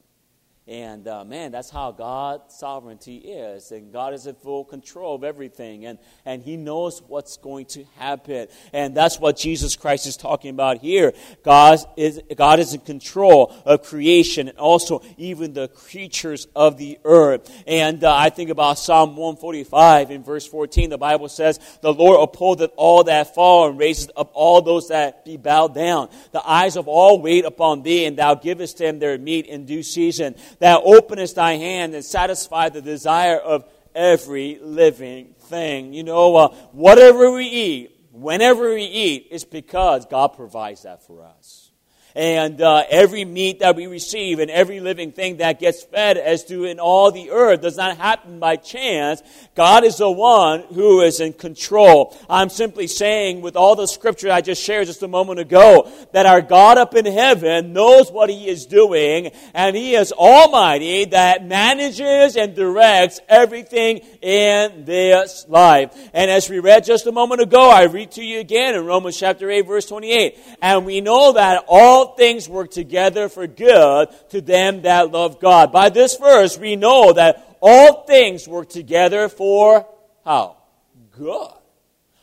And 0.67 1.07
uh, 1.07 1.23
man, 1.23 1.51
that's 1.51 1.69
how 1.69 1.91
God's 1.91 2.55
sovereignty 2.55 3.17
is. 3.17 3.71
And 3.71 3.93
God 3.93 4.15
is 4.15 4.25
in 4.25 4.33
full 4.33 4.65
control 4.65 5.13
of 5.13 5.23
everything. 5.23 5.85
And, 5.85 5.99
and 6.25 6.41
He 6.41 6.57
knows 6.57 7.03
what's 7.07 7.37
going 7.37 7.67
to 7.67 7.83
happen. 7.97 8.47
And 8.73 8.97
that's 8.97 9.19
what 9.19 9.37
Jesus 9.37 9.75
Christ 9.75 10.07
is 10.07 10.17
talking 10.17 10.49
about 10.49 10.79
here. 10.79 11.13
God 11.43 11.77
is, 11.97 12.19
God 12.35 12.59
is 12.59 12.73
in 12.73 12.79
control 12.79 13.53
of 13.63 13.83
creation 13.83 14.47
and 14.47 14.57
also 14.57 15.03
even 15.17 15.53
the 15.53 15.67
creatures 15.67 16.47
of 16.55 16.79
the 16.79 16.97
earth. 17.05 17.47
And 17.67 18.03
uh, 18.03 18.15
I 18.15 18.31
think 18.31 18.49
about 18.49 18.79
Psalm 18.79 19.15
145 19.15 20.09
in 20.09 20.23
verse 20.23 20.47
14. 20.47 20.89
The 20.89 20.97
Bible 20.97 21.29
says, 21.29 21.59
The 21.81 21.93
Lord 21.93 22.27
upholdeth 22.27 22.71
all 22.75 23.03
that 23.03 23.35
fall 23.35 23.69
and 23.69 23.77
raises 23.77 24.09
up 24.17 24.31
all 24.33 24.63
those 24.63 24.87
that 24.87 25.25
be 25.25 25.37
bowed 25.37 25.75
down. 25.75 26.09
The 26.31 26.41
eyes 26.43 26.75
of 26.75 26.87
all 26.87 27.21
wait 27.21 27.45
upon 27.45 27.83
thee, 27.83 28.05
and 28.05 28.17
thou 28.17 28.33
givest 28.33 28.79
them 28.79 28.97
their 28.97 29.19
meat 29.19 29.45
in 29.45 29.67
due 29.67 29.83
season. 29.83 30.33
Thou 30.59 30.81
openest 30.81 31.35
thy 31.35 31.53
hand 31.53 31.93
and 31.95 32.03
satisfy 32.03 32.69
the 32.69 32.81
desire 32.81 33.37
of 33.37 33.65
every 33.93 34.59
living 34.61 35.35
thing. 35.39 35.93
You 35.93 36.03
know, 36.03 36.35
uh, 36.35 36.47
whatever 36.71 37.31
we 37.31 37.45
eat, 37.45 37.99
whenever 38.11 38.73
we 38.73 38.83
eat, 38.83 39.27
it's 39.31 39.43
because 39.43 40.05
God 40.05 40.29
provides 40.29 40.83
that 40.83 41.03
for 41.05 41.23
us. 41.23 41.64
And 42.15 42.61
uh, 42.61 42.83
every 42.89 43.25
meat 43.25 43.59
that 43.59 43.75
we 43.75 43.87
receive 43.87 44.39
and 44.39 44.49
every 44.49 44.79
living 44.79 45.11
thing 45.11 45.37
that 45.37 45.59
gets 45.59 45.83
fed 45.83 46.17
as 46.17 46.45
to 46.45 46.63
in 46.63 46.79
all 46.79 47.11
the 47.11 47.31
earth 47.31 47.61
does 47.61 47.75
not 47.75 47.97
happen 47.97 48.39
by 48.39 48.55
chance. 48.55 49.21
God 49.53 49.83
is 49.83 49.97
the 49.97 50.09
one 50.09 50.61
who 50.73 51.01
is 51.01 51.19
in 51.19 51.33
control. 51.33 52.15
I'm 52.29 52.47
simply 52.47 52.87
saying, 52.87 53.41
with 53.41 53.57
all 53.57 53.75
the 53.75 53.85
scripture 53.85 54.31
I 54.31 54.39
just 54.39 54.63
shared 54.63 54.87
just 54.87 55.03
a 55.03 55.09
moment 55.09 55.39
ago, 55.39 55.91
that 56.13 56.25
our 56.25 56.41
God 56.41 56.77
up 56.77 56.95
in 56.95 57.05
heaven 57.05 57.73
knows 57.73 58.09
what 58.09 58.29
He 58.29 58.47
is 58.47 58.65
doing, 58.65 59.31
and 59.53 59.75
He 59.75 59.95
is 59.95 60.13
Almighty 60.13 61.05
that 61.05 61.45
manages 61.45 62.37
and 62.37 62.55
directs 62.55 63.19
everything 63.27 63.97
in 64.21 64.85
this 64.85 65.45
life. 65.49 65.93
And 66.13 66.31
as 66.31 66.49
we 66.49 66.59
read 66.59 66.85
just 66.85 67.07
a 67.07 67.11
moment 67.11 67.41
ago, 67.41 67.69
I 67.69 67.83
read 67.83 68.11
to 68.11 68.23
you 68.23 68.39
again 68.39 68.75
in 68.75 68.85
Romans 68.85 69.17
chapter 69.17 69.49
8, 69.51 69.61
verse 69.61 69.85
28. 69.87 70.39
And 70.61 70.85
we 70.85 71.01
know 71.01 71.33
that 71.33 71.65
all 71.67 72.04
all 72.05 72.15
things 72.15 72.47
work 72.47 72.71
together 72.71 73.29
for 73.29 73.47
good 73.47 74.09
to 74.29 74.41
them 74.41 74.83
that 74.83 75.11
love 75.11 75.39
God. 75.39 75.71
By 75.71 75.89
this 75.89 76.17
verse, 76.17 76.57
we 76.57 76.75
know 76.75 77.13
that 77.13 77.57
all 77.61 78.03
things 78.03 78.47
work 78.47 78.69
together 78.69 79.27
for 79.27 79.87
how? 80.23 80.57
Good. 81.11 81.51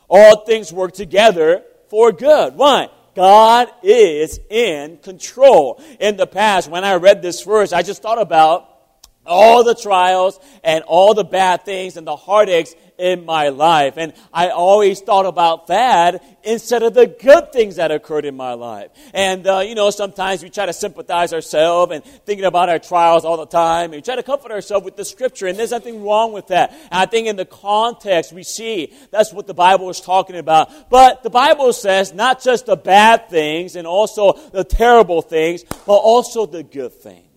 All 0.09 0.45
things 0.45 0.71
work 0.71 0.93
together 0.93 1.63
for 1.89 2.11
good. 2.11 2.55
Why? 2.55 2.89
God 3.15 3.69
is 3.83 4.39
in 4.49 4.97
control. 4.97 5.81
In 5.99 6.17
the 6.17 6.27
past, 6.27 6.69
when 6.69 6.83
I 6.83 6.95
read 6.95 7.21
this 7.21 7.43
verse, 7.43 7.73
I 7.73 7.81
just 7.81 8.01
thought 8.01 8.21
about 8.21 8.69
all 9.25 9.63
the 9.63 9.75
trials 9.75 10.39
and 10.63 10.83
all 10.85 11.13
the 11.13 11.23
bad 11.23 11.65
things 11.65 11.97
and 11.97 12.07
the 12.07 12.15
heartaches 12.15 12.75
in 12.97 13.25
my 13.25 13.49
life. 13.49 13.95
And 13.97 14.13
I 14.33 14.49
always 14.49 15.01
thought 15.01 15.25
about 15.25 15.67
that 15.67 16.23
instead 16.43 16.83
of 16.83 16.93
the 16.93 17.07
good 17.07 17.51
things 17.51 17.77
that 17.77 17.91
occurred 17.91 18.25
in 18.25 18.35
my 18.35 18.53
life. 18.53 18.91
And, 19.13 19.45
uh, 19.47 19.59
you 19.59 19.75
know, 19.75 19.89
sometimes 19.89 20.43
we 20.43 20.49
try 20.49 20.65
to 20.65 20.73
sympathize 20.73 21.33
ourselves 21.33 21.91
and 21.93 22.03
thinking 22.03 22.45
about 22.45 22.69
our 22.69 22.79
trials 22.79 23.25
all 23.25 23.37
the 23.37 23.45
time. 23.45 23.85
And 23.85 23.95
we 23.95 24.01
try 24.01 24.15
to 24.15 24.23
comfort 24.23 24.51
ourselves 24.51 24.85
with 24.85 24.95
the 24.95 25.05
scripture, 25.05 25.47
and 25.47 25.57
there's 25.57 25.71
nothing 25.71 26.03
wrong 26.03 26.33
with 26.33 26.47
that. 26.47 26.71
And 26.71 26.99
I 26.99 27.05
think 27.05 27.27
in 27.27 27.35
the 27.35 27.45
context 27.45 28.33
we 28.33 28.43
see 28.43 28.93
that's 29.11 29.33
what 29.33 29.47
the 29.47 29.53
Bible 29.53 29.89
is 29.89 29.99
talking 29.99 30.37
about. 30.37 30.89
But 30.89 31.23
the 31.23 31.29
Bible 31.29 31.73
says 31.73 32.13
not 32.13 32.41
just 32.41 32.65
the 32.65 32.77
bad 32.77 33.29
things 33.29 33.75
and 33.75 33.87
also 33.87 34.33
the 34.51 34.63
terrible 34.63 35.21
things, 35.21 35.63
but 35.63 35.93
also 35.93 36.45
the 36.45 36.63
good 36.63 36.93
things 36.93 37.32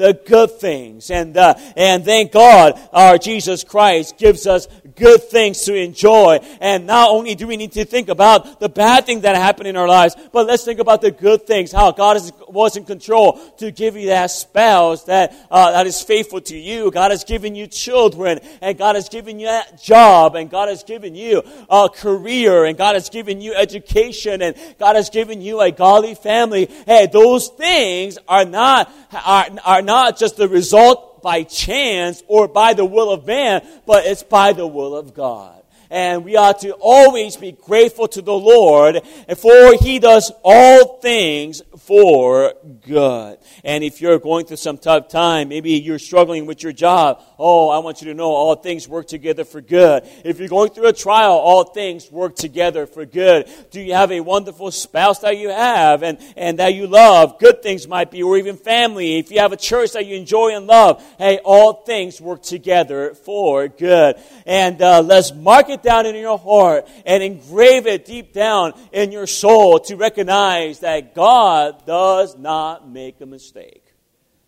the 0.00 0.14
good 0.14 0.58
things. 0.58 1.10
And, 1.10 1.36
uh, 1.36 1.54
and 1.76 2.04
thank 2.04 2.32
God 2.32 2.80
our 2.92 3.18
Jesus 3.18 3.62
Christ 3.64 4.16
gives 4.16 4.46
us 4.46 4.66
good 4.96 5.22
things 5.22 5.62
to 5.62 5.74
enjoy. 5.74 6.40
And 6.60 6.86
not 6.86 7.10
only 7.10 7.34
do 7.34 7.46
we 7.46 7.56
need 7.56 7.72
to 7.72 7.84
think 7.84 8.08
about 8.08 8.60
the 8.60 8.68
bad 8.68 9.06
things 9.06 9.22
that 9.22 9.36
happen 9.36 9.66
in 9.66 9.76
our 9.76 9.88
lives, 9.88 10.16
but 10.32 10.46
let's 10.46 10.64
think 10.64 10.80
about 10.80 11.02
the 11.02 11.10
good 11.10 11.46
things, 11.46 11.70
how 11.70 11.92
God 11.92 12.16
is, 12.16 12.32
was 12.48 12.76
in 12.76 12.84
control 12.84 13.38
to 13.58 13.70
give 13.70 13.94
you 13.96 14.06
that 14.06 14.30
spouse 14.30 15.04
that, 15.04 15.34
uh, 15.50 15.72
that 15.72 15.86
is 15.86 16.00
faithful 16.00 16.40
to 16.40 16.56
you. 16.56 16.90
God 16.90 17.10
has 17.10 17.24
given 17.24 17.54
you 17.54 17.66
children, 17.66 18.40
and 18.62 18.78
God 18.78 18.94
has 18.94 19.08
given 19.08 19.38
you 19.38 19.46
that 19.46 19.82
job, 19.82 20.34
and 20.34 20.48
God 20.48 20.68
has 20.68 20.82
given 20.82 21.14
you 21.14 21.42
a 21.68 21.90
career, 21.94 22.64
and 22.64 22.76
God 22.76 22.94
has 22.94 23.10
given 23.10 23.40
you 23.40 23.54
education, 23.54 24.40
and 24.40 24.56
God 24.78 24.96
has 24.96 25.10
given 25.10 25.42
you 25.42 25.60
a 25.60 25.70
godly 25.70 26.14
family. 26.14 26.70
Hey, 26.86 27.06
those 27.06 27.48
things 27.48 28.18
are 28.26 28.46
not, 28.46 28.90
are, 29.12 29.48
are 29.64 29.82
not 29.82 29.89
just 30.18 30.36
the 30.36 30.48
result 30.48 31.22
by 31.22 31.42
chance 31.42 32.22
or 32.26 32.48
by 32.48 32.74
the 32.74 32.84
will 32.84 33.10
of 33.10 33.26
man, 33.26 33.66
but 33.86 34.06
it's 34.06 34.22
by 34.22 34.52
the 34.52 34.66
will 34.66 34.96
of 34.96 35.14
God. 35.14 35.59
And 35.90 36.24
we 36.24 36.36
ought 36.36 36.60
to 36.60 36.72
always 36.80 37.36
be 37.36 37.52
grateful 37.52 38.08
to 38.08 38.22
the 38.22 38.32
Lord, 38.32 39.00
for 39.36 39.74
He 39.80 39.98
does 39.98 40.30
all 40.44 40.98
things 40.98 41.62
for 41.78 42.54
good. 42.86 43.38
And 43.64 43.82
if 43.82 44.00
you're 44.00 44.18
going 44.18 44.46
through 44.46 44.58
some 44.58 44.78
tough 44.78 45.08
time, 45.08 45.48
maybe 45.48 45.72
you're 45.72 45.98
struggling 45.98 46.46
with 46.46 46.62
your 46.62 46.72
job, 46.72 47.22
oh, 47.38 47.68
I 47.68 47.78
want 47.78 48.00
you 48.00 48.08
to 48.08 48.14
know 48.14 48.30
all 48.30 48.54
things 48.54 48.86
work 48.86 49.08
together 49.08 49.44
for 49.44 49.60
good. 49.60 50.08
If 50.24 50.38
you're 50.38 50.48
going 50.48 50.70
through 50.70 50.86
a 50.86 50.92
trial, 50.92 51.32
all 51.32 51.64
things 51.64 52.10
work 52.10 52.36
together 52.36 52.86
for 52.86 53.04
good. 53.04 53.48
Do 53.70 53.80
you 53.80 53.94
have 53.94 54.12
a 54.12 54.20
wonderful 54.20 54.70
spouse 54.70 55.20
that 55.20 55.38
you 55.38 55.48
have 55.48 56.02
and, 56.02 56.18
and 56.36 56.58
that 56.58 56.74
you 56.74 56.86
love? 56.86 57.38
Good 57.38 57.62
things 57.62 57.88
might 57.88 58.10
be, 58.10 58.22
or 58.22 58.36
even 58.36 58.56
family. 58.56 59.18
If 59.18 59.30
you 59.30 59.40
have 59.40 59.52
a 59.52 59.56
church 59.56 59.92
that 59.92 60.06
you 60.06 60.16
enjoy 60.16 60.54
and 60.54 60.66
love, 60.66 61.04
hey, 61.18 61.38
all 61.44 61.72
things 61.72 62.20
work 62.20 62.42
together 62.42 63.14
for 63.14 63.68
good. 63.68 64.16
And 64.46 64.80
uh, 64.80 65.02
let's 65.02 65.34
mark 65.34 65.70
it 65.70 65.79
down 65.82 66.06
in 66.06 66.14
your 66.14 66.38
heart 66.38 66.88
and 67.04 67.22
engrave 67.22 67.86
it 67.86 68.04
deep 68.04 68.32
down 68.32 68.72
in 68.92 69.12
your 69.12 69.26
soul 69.26 69.78
to 69.80 69.96
recognize 69.96 70.80
that 70.80 71.14
God 71.14 71.86
does 71.86 72.36
not 72.36 72.88
make 72.88 73.20
a 73.20 73.26
mistake. 73.26 73.84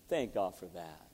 Thank 0.08 0.34
God 0.34 0.54
for 0.56 0.66
that. 0.66 1.08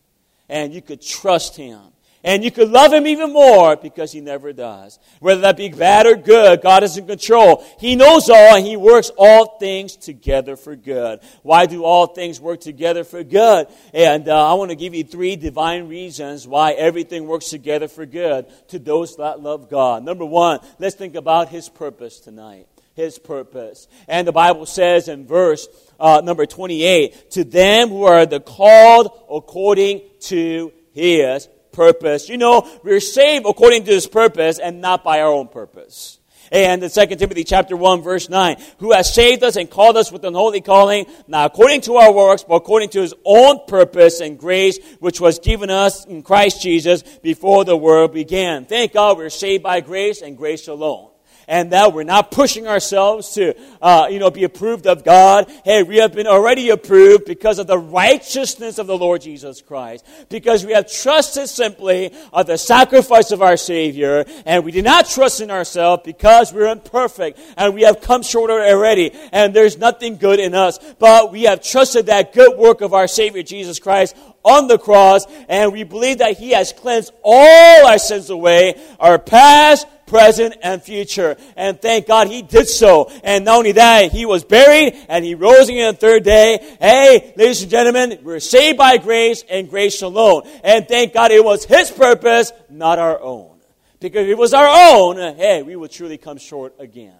And 0.49 0.73
you 0.73 0.83
could 0.83 1.03
trust 1.03 1.57
Him 1.57 1.81
and 2.25 2.43
you 2.43 2.51
could 2.51 2.71
love 2.71 2.93
him 2.93 3.07
even 3.07 3.33
more 3.33 3.77
because 3.77 4.11
he 4.11 4.21
never 4.21 4.53
does. 4.53 4.99
Whether 5.21 5.43
that 5.43 5.57
be 5.57 5.69
bad 5.69 6.07
or 6.07 6.17
good, 6.17 6.61
God 6.63 6.83
is 6.83 6.97
in 6.97 7.07
control. 7.07 7.65
He 7.79 7.95
knows 7.95 8.29
all 8.29 8.57
and 8.57 8.67
he 8.67 8.77
works 8.77 9.11
all 9.17 9.59
things 9.59 9.95
together 9.95 10.57
for 10.57 10.75
good. 10.75 11.21
Why 11.43 11.67
do 11.67 11.85
all 11.85 12.09
things 12.09 12.41
work 12.41 12.61
together 12.61 13.05
for 13.05 13.23
good? 13.23 13.69
And 13.95 14.29
uh, 14.29 14.51
I 14.51 14.55
want 14.55 14.71
to 14.71 14.77
give 14.77 14.95
you 14.95 15.05
three 15.05 15.37
divine 15.37 15.89
reasons 15.89 16.47
why 16.47 16.73
everything 16.73 17.27
works 17.27 17.51
together 17.51 17.87
for 17.87 18.05
good 18.05 18.47
to 18.69 18.81
those 18.81 19.17
that 19.17 19.41
love 19.41 19.71
God. 19.71 20.03
Number 20.03 20.25
one, 20.25 20.59
let's 20.81 20.97
think 20.97 21.15
about 21.15 21.51
his 21.51 21.69
purpose 21.69 22.19
tonight. 22.19 22.67
His 22.95 23.17
purpose. 23.21 23.87
And 24.09 24.27
the 24.27 24.33
Bible 24.33 24.67
says 24.67 25.07
in 25.07 25.25
verse 25.25 25.69
uh, 26.01 26.21
number 26.25 26.47
28, 26.47 27.31
to 27.33 27.45
them 27.45 27.91
who 27.91 28.03
are 28.03 28.27
the 28.27 28.41
called 28.41 29.25
according 29.31 30.03
to 30.23 30.73
his 30.93 31.49
purpose. 31.79 32.29
You 32.29 32.39
know, 32.39 32.69
we're 32.83 32.99
saved 32.99 33.47
according 33.47 33.85
to 33.85 33.93
his 33.93 34.09
purpose 34.09 34.59
and 34.59 34.81
not 34.81 35.05
by 35.05 35.21
our 35.21 35.33
own 35.33 35.47
purpose. 35.47 36.19
And 36.51 36.83
in 36.83 36.91
2 36.91 37.07
Timothy 37.15 37.45
chapter 37.45 37.77
1 37.77 38.03
verse 38.03 38.29
9, 38.29 38.57
who 38.79 38.93
has 38.93 39.15
saved 39.15 39.45
us 39.45 39.55
and 39.55 39.71
called 39.71 39.97
us 39.97 40.11
with 40.11 40.25
an 40.25 40.35
holy 40.35 40.61
calling, 40.61 41.07
not 41.29 41.53
according 41.53 41.83
to 41.83 41.95
our 41.97 42.13
works, 42.13 42.43
but 42.43 42.57
according 42.57 42.89
to 42.91 43.01
his 43.01 43.15
own 43.25 43.61
purpose 43.69 44.21
and 44.21 44.41
grace, 44.41 44.79
which 44.99 45.21
was 45.21 45.39
given 45.39 45.71
us 45.71 46.05
in 46.05 46.23
Christ 46.23 46.61
Jesus 46.63 47.03
before 47.23 47.65
the 47.65 47.77
world 47.77 48.13
began. 48.13 48.65
Thank 48.65 48.95
God 48.95 49.17
we're 49.17 49.31
saved 49.31 49.63
by 49.63 49.81
grace 49.81 50.21
and 50.21 50.37
grace 50.37 50.67
alone 50.67 51.11
and 51.49 51.73
that 51.73 51.93
we're 51.93 52.05
not 52.05 52.31
pushing 52.31 52.69
ourselves 52.69 53.33
to, 53.35 53.55
uh, 53.83 54.07
you 54.11 54.19
know, 54.19 54.31
be 54.31 54.45
approved 54.45 54.87
of 54.87 55.03
God. 55.03 55.51
Hey, 55.65 55.83
we 55.83 55.97
have 55.97 56.15
been 56.15 56.27
already 56.27 56.71
approved 56.71 57.25
because 57.25 57.59
of 57.59 57.67
the 57.67 57.79
righteousness 57.79 58.79
of 58.79 58.87
the 58.87 58.97
Lord 58.97 59.23
Jesus 59.23 59.63
Christ, 59.63 60.07
because 60.29 60.65
we 60.65 60.73
have 60.73 60.93
trusted 60.93 61.49
simply 61.49 62.13
of 62.33 62.47
the 62.47 62.59
sacrifice 62.59 63.31
of 63.31 63.43
our 63.43 63.57
Savior, 63.57 64.25
and 64.45 64.65
we 64.65 64.71
do 64.71 64.83
not 64.83 65.09
trust 65.09 65.41
in 65.41 65.51
ourselves 65.51 66.03
because 66.05 66.53
we're 66.53 66.71
imperfect 66.71 67.41
and 67.57 67.75
we 67.75 67.83
have 67.83 68.01
come 68.01 68.23
short 68.23 68.51
already, 68.51 69.11
and 69.33 69.55
there's 69.55 69.79
nothing 69.79 70.17
good 70.17 70.39
in 70.39 70.55
us. 70.55 70.79
But 70.99 71.33
we 71.33 71.45
have 71.45 71.63
trusted 71.63 72.07
that 72.07 72.35
good 72.35 72.59
work 72.59 72.83
of 72.83 72.93
our 72.93 73.09
Savior 73.09 73.43
Jesus 73.43 73.79
Christ 73.79 74.15
on 74.49 74.69
the 74.69 74.79
cross, 74.79 75.27
and 75.49 75.73
we 75.73 75.85
believe 75.85 76.19
that 76.19 76.39
He 76.39 76.51
has 76.51 76.73
cleansed 76.73 77.13
all 77.23 77.87
our 77.87 77.99
sins 77.99 78.31
away, 78.31 78.81
our 78.99 79.19
past, 79.19 79.87
present, 80.07 80.57
and 80.63 80.83
future. 80.83 81.37
And 81.57 81.81
thank 81.81 82.07
God 82.07 82.29
He 82.29 82.43
did 82.43 82.69
so. 82.69 83.11
And 83.23 83.45
not 83.45 83.59
only 83.59 83.73
that, 83.73 84.11
He 84.11 84.27
was 84.27 84.45
buried 84.45 84.97
and 85.09 85.25
He 85.25 85.35
rose 85.35 85.69
again 85.69 85.95
the 85.95 86.01
third 86.01 86.25
day. 86.25 86.59
Hey, 86.81 87.35
ladies 87.37 87.63
and 87.63 87.71
gentlemen, 87.71 88.19
we're 88.23 88.41
saved 88.41 88.79
by 88.79 88.97
grace 88.97 89.45
and 89.49 89.69
grace 89.69 90.03
alone. 90.03 90.43
And 90.65 90.89
thank 90.89 91.13
God 91.13 91.31
it 91.31 91.45
was 91.45 91.65
His 91.65 91.91
purpose, 91.91 92.53
not 92.71 92.99
our 92.99 93.21
own. 93.21 93.59
Because 94.01 94.23
if 94.23 94.29
it 94.29 94.39
was 94.39 94.55
our 94.55 94.69
own, 94.69 95.17
hey, 95.37 95.63
we 95.63 95.77
would 95.77 95.91
truly 95.91 96.19
come 96.19 96.39
short 96.39 96.75
again. 96.79 97.15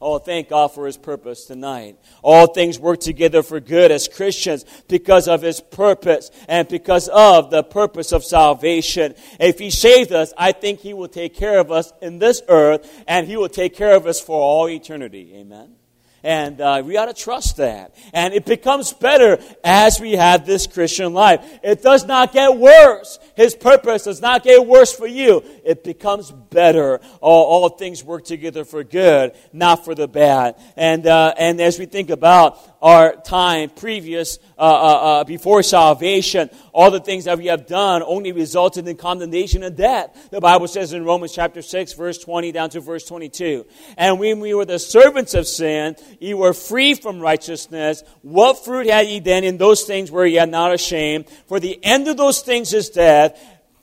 Oh, 0.00 0.18
thank 0.18 0.48
God 0.48 0.68
for 0.68 0.86
His 0.86 0.96
purpose 0.96 1.44
tonight. 1.44 1.98
All 2.22 2.46
things 2.46 2.78
work 2.78 3.00
together 3.00 3.42
for 3.42 3.60
good 3.60 3.90
as 3.90 4.08
Christians 4.08 4.64
because 4.88 5.28
of 5.28 5.42
His 5.42 5.60
purpose 5.60 6.30
and 6.48 6.66
because 6.68 7.08
of 7.08 7.50
the 7.50 7.62
purpose 7.62 8.12
of 8.12 8.24
salvation. 8.24 9.14
If 9.38 9.58
He 9.58 9.70
saved 9.70 10.12
us, 10.12 10.32
I 10.38 10.52
think 10.52 10.80
He 10.80 10.94
will 10.94 11.08
take 11.08 11.34
care 11.34 11.58
of 11.58 11.70
us 11.70 11.92
in 12.00 12.18
this 12.18 12.40
earth 12.48 12.90
and 13.06 13.26
He 13.26 13.36
will 13.36 13.50
take 13.50 13.76
care 13.76 13.94
of 13.94 14.06
us 14.06 14.20
for 14.20 14.40
all 14.40 14.68
eternity. 14.70 15.32
Amen. 15.36 15.76
And 16.22 16.60
uh, 16.60 16.82
we 16.84 16.96
ought 16.98 17.06
to 17.06 17.14
trust 17.14 17.56
that. 17.56 17.94
And 18.12 18.34
it 18.34 18.44
becomes 18.44 18.92
better 18.92 19.38
as 19.64 20.00
we 20.00 20.12
have 20.12 20.44
this 20.44 20.66
Christian 20.66 21.14
life. 21.14 21.42
It 21.62 21.82
does 21.82 22.04
not 22.04 22.32
get 22.32 22.56
worse. 22.56 23.18
His 23.36 23.54
purpose 23.54 24.04
does 24.04 24.20
not 24.20 24.42
get 24.42 24.66
worse 24.66 24.92
for 24.92 25.06
you. 25.06 25.42
It 25.64 25.84
becomes 25.84 26.30
better. 26.30 27.00
All, 27.20 27.44
all 27.44 27.68
things 27.70 28.04
work 28.04 28.24
together 28.24 28.64
for 28.64 28.84
good, 28.84 29.32
not 29.52 29.84
for 29.84 29.94
the 29.94 30.08
bad. 30.08 30.56
And, 30.76 31.06
uh, 31.06 31.34
and 31.38 31.60
as 31.60 31.78
we 31.78 31.86
think 31.86 32.10
about 32.10 32.58
our 32.82 33.14
time 33.16 33.70
previous, 33.70 34.38
uh, 34.58 34.62
uh, 34.62 34.64
uh, 34.64 35.24
before 35.24 35.62
salvation, 35.62 36.50
all 36.72 36.90
the 36.90 37.00
things 37.00 37.24
that 37.24 37.38
we 37.38 37.46
have 37.46 37.66
done 37.66 38.02
only 38.02 38.32
resulted 38.32 38.86
in 38.88 38.96
condemnation 38.96 39.62
and 39.62 39.76
death. 39.76 40.30
The 40.30 40.40
Bible 40.40 40.68
says 40.68 40.92
in 40.92 41.04
Romans 41.04 41.32
chapter 41.32 41.62
6, 41.62 41.92
verse 41.94 42.18
20 42.18 42.52
down 42.52 42.70
to 42.70 42.80
verse 42.80 43.04
22. 43.04 43.66
And 43.96 44.18
when 44.18 44.40
we 44.40 44.54
were 44.54 44.64
the 44.64 44.78
servants 44.78 45.34
of 45.34 45.46
sin, 45.46 45.96
ye 46.20 46.34
were 46.34 46.54
free 46.54 46.94
from 46.94 47.20
righteousness. 47.20 48.02
What 48.22 48.64
fruit 48.64 48.86
had 48.86 49.08
ye 49.08 49.20
then 49.20 49.44
in 49.44 49.58
those 49.58 49.84
things 49.84 50.10
where 50.10 50.26
ye 50.26 50.38
are 50.38 50.46
not 50.46 50.72
ashamed? 50.72 51.28
For 51.48 51.60
the 51.60 51.78
end 51.82 52.08
of 52.08 52.16
those 52.16 52.40
things 52.40 52.72
is 52.72 52.90
death. 52.90 53.19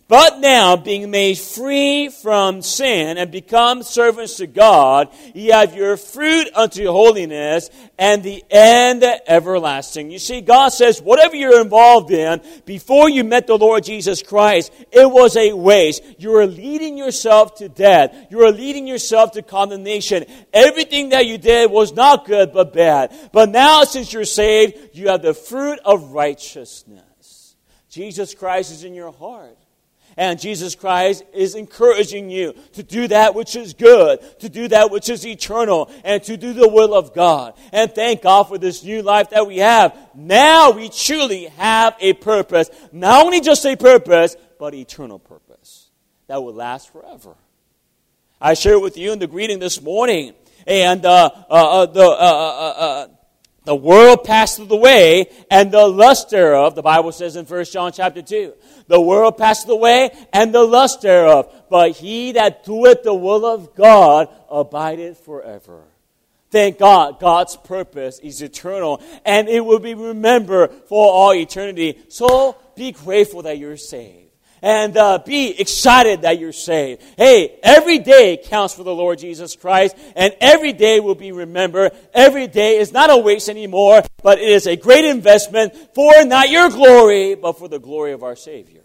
But 0.10 0.40
now, 0.40 0.78
being 0.78 1.12
made 1.12 1.38
free 1.38 2.08
from 2.08 2.62
sin 2.62 3.18
and 3.18 3.30
become 3.30 3.84
servants 3.84 4.38
to 4.38 4.48
God, 4.48 5.10
ye 5.36 5.48
have 5.48 5.76
your 5.76 5.98
fruit 5.98 6.48
unto 6.56 6.86
holiness 6.88 7.70
and 8.00 8.24
the 8.24 8.42
end 8.50 9.04
everlasting. 9.28 10.10
You 10.10 10.20
see, 10.20 10.40
God 10.40 10.70
says, 10.70 11.02
whatever 11.02 11.36
you're 11.36 11.62
involved 11.62 12.12
in, 12.12 12.42
before 12.66 13.10
you 13.10 13.26
met 13.26 13.48
the 13.48 13.58
Lord 13.58 13.84
Jesus 13.84 14.24
Christ, 14.24 14.72
it 14.94 15.12
was 15.12 15.36
a 15.36 15.52
waste. 15.52 16.02
You 16.20 16.32
were 16.32 16.48
leading 16.48 16.98
yourself 16.98 17.56
to 17.56 17.68
death. 17.68 18.16
You 18.30 18.38
were 18.38 18.52
leading 18.52 18.88
yourself 18.88 19.34
to 19.34 19.42
condemnation. 19.42 20.24
Everything 20.54 21.10
that 21.10 21.26
you 21.26 21.38
did 21.38 21.70
was 21.70 21.92
not 21.92 22.26
good, 22.26 22.54
but 22.54 22.72
bad. 22.72 23.14
But 23.34 23.50
now, 23.50 23.84
since 23.84 24.14
you're 24.14 24.24
saved, 24.24 24.96
you 24.96 25.10
have 25.10 25.22
the 25.22 25.34
fruit 25.34 25.80
of 25.84 26.14
righteousness. 26.14 27.04
Jesus 27.90 28.34
Christ 28.34 28.72
is 28.72 28.84
in 28.84 28.94
your 28.94 29.12
heart. 29.12 29.58
And 30.16 30.40
Jesus 30.40 30.74
Christ 30.74 31.24
is 31.32 31.54
encouraging 31.54 32.32
you 32.32 32.56
to 32.74 32.82
do 32.82 33.08
that 33.10 33.36
which 33.36 33.56
is 33.56 33.76
good, 33.76 34.20
to 34.40 34.50
do 34.50 34.68
that 34.70 34.90
which 34.90 35.10
is 35.10 35.26
eternal, 35.28 35.92
and 36.04 36.24
to 36.24 36.38
do 36.38 36.54
the 36.54 36.68
will 36.68 36.96
of 36.96 37.14
God. 37.14 37.54
And 37.72 37.94
thank 37.94 38.24
God 38.24 38.44
for 38.44 38.58
this 38.58 38.84
new 38.84 39.04
life 39.04 39.30
that 39.30 39.46
we 39.46 39.58
have. 39.58 39.96
Now 40.16 40.72
we 40.72 40.90
truly 40.90 41.46
have 41.58 41.96
a 42.00 42.14
purpose. 42.14 42.70
Not 42.92 43.26
only 43.26 43.42
just 43.42 43.64
a 43.66 43.76
purpose, 43.76 44.36
but 44.58 44.74
eternal 44.74 45.20
purpose 45.20 45.92
that 46.26 46.42
will 46.44 46.54
last 46.54 46.92
forever. 46.92 47.36
I 48.40 48.54
shared 48.54 48.82
with 48.82 48.98
you 48.98 49.12
in 49.14 49.20
the 49.20 49.28
greeting 49.28 49.60
this 49.60 49.82
morning, 49.82 50.34
and 50.66 51.06
uh, 51.06 51.30
uh, 51.50 51.82
uh 51.82 51.86
the 51.88 52.04
uh, 52.04 52.06
uh, 52.06 52.74
uh, 52.78 53.08
the 53.68 53.76
world 53.76 54.24
passeth 54.24 54.72
away, 54.72 55.30
and 55.52 55.74
the 55.74 55.86
lust 55.86 56.30
thereof, 56.30 56.74
the 56.74 56.82
Bible 56.82 57.12
says 57.12 57.36
in 57.36 57.44
1 57.44 57.66
John 57.66 57.92
chapter 57.92 58.22
2. 58.22 58.54
The 58.88 59.02
world 59.02 59.38
passeth 59.38 59.70
away, 59.70 60.10
and 60.32 60.56
the 60.56 60.64
lust 60.64 61.02
thereof. 61.02 61.54
But 61.70 61.92
he 61.92 62.32
that 62.32 62.64
doeth 62.64 63.04
the 63.04 63.14
will 63.14 63.46
of 63.46 63.76
God 63.76 64.30
abideth 64.50 65.20
forever. 65.26 65.84
Thank 66.50 66.80
God, 66.80 67.20
God's 67.20 67.58
purpose 67.58 68.20
is 68.20 68.42
eternal, 68.42 69.02
and 69.26 69.50
it 69.50 69.66
will 69.66 69.80
be 69.80 69.96
remembered 69.96 70.72
for 70.88 71.06
all 71.06 71.34
eternity. 71.34 72.00
So 72.08 72.56
be 72.78 72.94
grateful 72.94 73.42
that 73.42 73.58
you're 73.58 73.76
saved 73.76 74.27
and 74.62 74.96
uh, 74.98 75.20
be 75.20 75.60
excited 75.60 76.22
that 76.22 76.40
you're 76.40 76.52
saved. 76.52 77.02
Hey, 77.18 77.60
every 77.64 78.00
day 78.00 78.38
counts 78.44 78.74
for 78.74 78.84
the 78.84 78.94
Lord 78.94 79.20
Jesus 79.20 79.56
Christ, 79.56 79.96
and 80.16 80.36
every 80.40 80.74
day 80.74 81.00
will 81.00 81.16
be 81.16 81.32
remembered. 81.32 81.92
Every 82.14 82.48
day 82.48 82.78
is 82.78 82.92
not 82.92 83.10
a 83.10 83.18
waste 83.18 83.50
anymore, 83.50 84.02
but 84.24 84.40
it 84.40 84.50
is 84.50 84.68
a 84.68 84.76
great 84.76 85.06
investment 85.06 85.74
for 85.94 86.24
not 86.26 86.50
your 86.50 86.70
glory, 86.70 87.36
but 87.36 87.58
for 87.58 87.68
the 87.68 87.80
glory 87.80 88.14
of 88.14 88.24
our 88.24 88.36
Savior. 88.36 88.82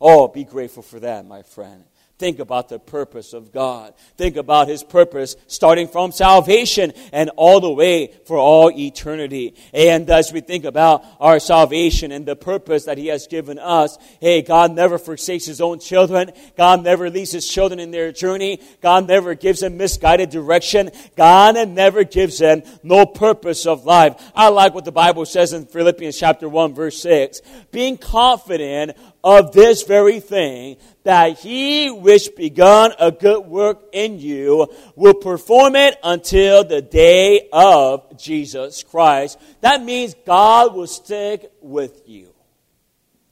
Oh, 0.00 0.28
be 0.28 0.44
grateful 0.44 0.82
for 0.82 1.00
that, 1.00 1.26
my 1.26 1.42
friend. 1.42 1.84
Think 2.18 2.40
about 2.40 2.68
the 2.68 2.80
purpose 2.80 3.32
of 3.32 3.52
God. 3.52 3.94
Think 4.16 4.36
about 4.36 4.66
His 4.66 4.82
purpose 4.82 5.36
starting 5.46 5.86
from 5.86 6.10
salvation 6.10 6.92
and 7.12 7.30
all 7.36 7.60
the 7.60 7.72
way 7.72 8.12
for 8.26 8.36
all 8.36 8.72
eternity. 8.72 9.54
And 9.72 10.10
as 10.10 10.32
we 10.32 10.40
think 10.40 10.64
about 10.64 11.04
our 11.20 11.38
salvation 11.38 12.10
and 12.10 12.26
the 12.26 12.34
purpose 12.34 12.86
that 12.86 12.98
He 12.98 13.06
has 13.06 13.28
given 13.28 13.60
us, 13.60 13.98
hey, 14.20 14.42
God 14.42 14.72
never 14.72 14.98
forsakes 14.98 15.46
His 15.46 15.60
own 15.60 15.78
children. 15.78 16.32
God 16.56 16.82
never 16.82 17.08
leaves 17.08 17.30
His 17.30 17.46
children 17.46 17.78
in 17.78 17.92
their 17.92 18.10
journey. 18.10 18.60
God 18.80 19.06
never 19.06 19.34
gives 19.34 19.60
them 19.60 19.76
misguided 19.76 20.30
direction. 20.30 20.90
God 21.14 21.68
never 21.68 22.02
gives 22.02 22.38
them 22.38 22.64
no 22.82 23.06
purpose 23.06 23.64
of 23.64 23.84
life. 23.84 24.20
I 24.34 24.48
like 24.48 24.74
what 24.74 24.84
the 24.84 24.90
Bible 24.90 25.24
says 25.24 25.52
in 25.52 25.66
Philippians 25.66 26.18
chapter 26.18 26.48
1 26.48 26.74
verse 26.74 27.00
6. 27.00 27.42
Being 27.70 27.96
confident 27.96 28.96
of 29.22 29.52
this 29.52 29.82
very 29.82 30.20
thing, 30.20 30.76
that 31.04 31.38
he 31.38 31.90
which 31.90 32.34
begun 32.36 32.92
a 32.98 33.10
good 33.10 33.46
work 33.46 33.82
in 33.92 34.18
you 34.18 34.68
will 34.94 35.14
perform 35.14 35.76
it 35.76 35.98
until 36.02 36.64
the 36.64 36.82
day 36.82 37.48
of 37.52 38.18
Jesus 38.18 38.82
Christ. 38.82 39.38
That 39.60 39.82
means 39.82 40.14
God 40.26 40.74
will 40.74 40.86
stick 40.86 41.50
with 41.60 42.08
you. 42.08 42.32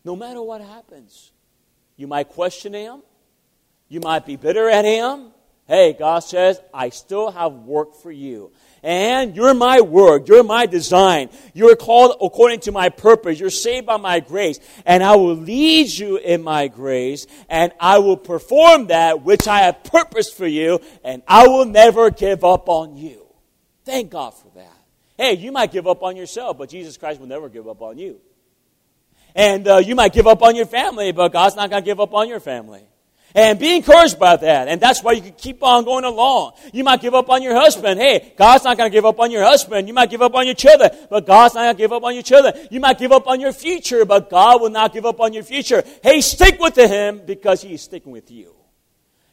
No 0.04 0.16
matter 0.16 0.42
what 0.42 0.60
happens. 0.60 1.32
You 1.96 2.06
might 2.06 2.28
question 2.28 2.74
him. 2.74 3.02
You 3.88 4.00
might 4.00 4.26
be 4.26 4.36
bitter 4.36 4.68
at 4.68 4.84
him. 4.84 5.32
Hey, 5.66 5.94
God 5.98 6.20
says, 6.20 6.60
I 6.72 6.90
still 6.90 7.30
have 7.30 7.52
work 7.52 7.96
for 7.96 8.12
you. 8.12 8.52
And 8.84 9.34
you're 9.34 9.54
my 9.54 9.80
work. 9.80 10.28
You're 10.28 10.44
my 10.44 10.66
design. 10.66 11.28
You're 11.54 11.74
called 11.74 12.16
according 12.22 12.60
to 12.60 12.72
my 12.72 12.88
purpose. 12.88 13.40
You're 13.40 13.50
saved 13.50 13.86
by 13.86 13.96
my 13.96 14.20
grace. 14.20 14.60
And 14.84 15.02
I 15.02 15.16
will 15.16 15.34
lead 15.34 15.88
you 15.88 16.18
in 16.18 16.42
my 16.44 16.68
grace. 16.68 17.26
And 17.48 17.72
I 17.80 17.98
will 17.98 18.16
perform 18.16 18.88
that 18.88 19.24
which 19.24 19.48
I 19.48 19.62
have 19.62 19.82
purposed 19.82 20.36
for 20.36 20.46
you. 20.46 20.80
And 21.02 21.22
I 21.26 21.48
will 21.48 21.64
never 21.64 22.10
give 22.10 22.44
up 22.44 22.68
on 22.68 22.96
you. 22.96 23.26
Thank 23.84 24.10
God 24.10 24.34
for 24.34 24.50
that. 24.54 24.78
Hey, 25.18 25.34
you 25.34 25.50
might 25.50 25.72
give 25.72 25.88
up 25.88 26.04
on 26.04 26.14
yourself, 26.14 26.58
but 26.58 26.68
Jesus 26.68 26.96
Christ 26.96 27.18
will 27.18 27.26
never 27.26 27.48
give 27.48 27.66
up 27.66 27.82
on 27.82 27.98
you. 27.98 28.20
And 29.34 29.66
uh, 29.66 29.78
you 29.78 29.96
might 29.96 30.12
give 30.12 30.28
up 30.28 30.42
on 30.42 30.54
your 30.54 30.66
family, 30.66 31.10
but 31.10 31.32
God's 31.32 31.56
not 31.56 31.70
going 31.70 31.82
to 31.82 31.84
give 31.84 31.98
up 31.98 32.14
on 32.14 32.28
your 32.28 32.40
family. 32.40 32.86
And 33.36 33.58
be 33.58 33.76
encouraged 33.76 34.18
by 34.18 34.34
that. 34.36 34.66
And 34.66 34.80
that's 34.80 35.02
why 35.02 35.12
you 35.12 35.20
can 35.20 35.34
keep 35.34 35.62
on 35.62 35.84
going 35.84 36.04
along. 36.04 36.52
You 36.72 36.82
might 36.82 37.02
give 37.02 37.14
up 37.14 37.28
on 37.28 37.42
your 37.42 37.54
husband. 37.54 38.00
Hey, 38.00 38.32
God's 38.34 38.64
not 38.64 38.78
going 38.78 38.90
to 38.90 38.92
give 38.92 39.04
up 39.04 39.20
on 39.20 39.30
your 39.30 39.44
husband. 39.44 39.86
You 39.86 39.92
might 39.92 40.08
give 40.08 40.22
up 40.22 40.34
on 40.34 40.46
your 40.46 40.54
children, 40.54 40.90
but 41.10 41.26
God's 41.26 41.54
not 41.54 41.64
going 41.64 41.76
to 41.76 41.82
give 41.82 41.92
up 41.92 42.02
on 42.02 42.14
your 42.14 42.22
children. 42.22 42.54
You 42.70 42.80
might 42.80 42.98
give 42.98 43.12
up 43.12 43.26
on 43.26 43.38
your 43.38 43.52
future, 43.52 44.06
but 44.06 44.30
God 44.30 44.62
will 44.62 44.70
not 44.70 44.94
give 44.94 45.04
up 45.04 45.20
on 45.20 45.34
your 45.34 45.42
future. 45.42 45.84
Hey, 46.02 46.22
stick 46.22 46.58
with 46.58 46.76
Him 46.76 47.20
because 47.26 47.60
He's 47.60 47.82
sticking 47.82 48.10
with 48.10 48.30
you. 48.30 48.54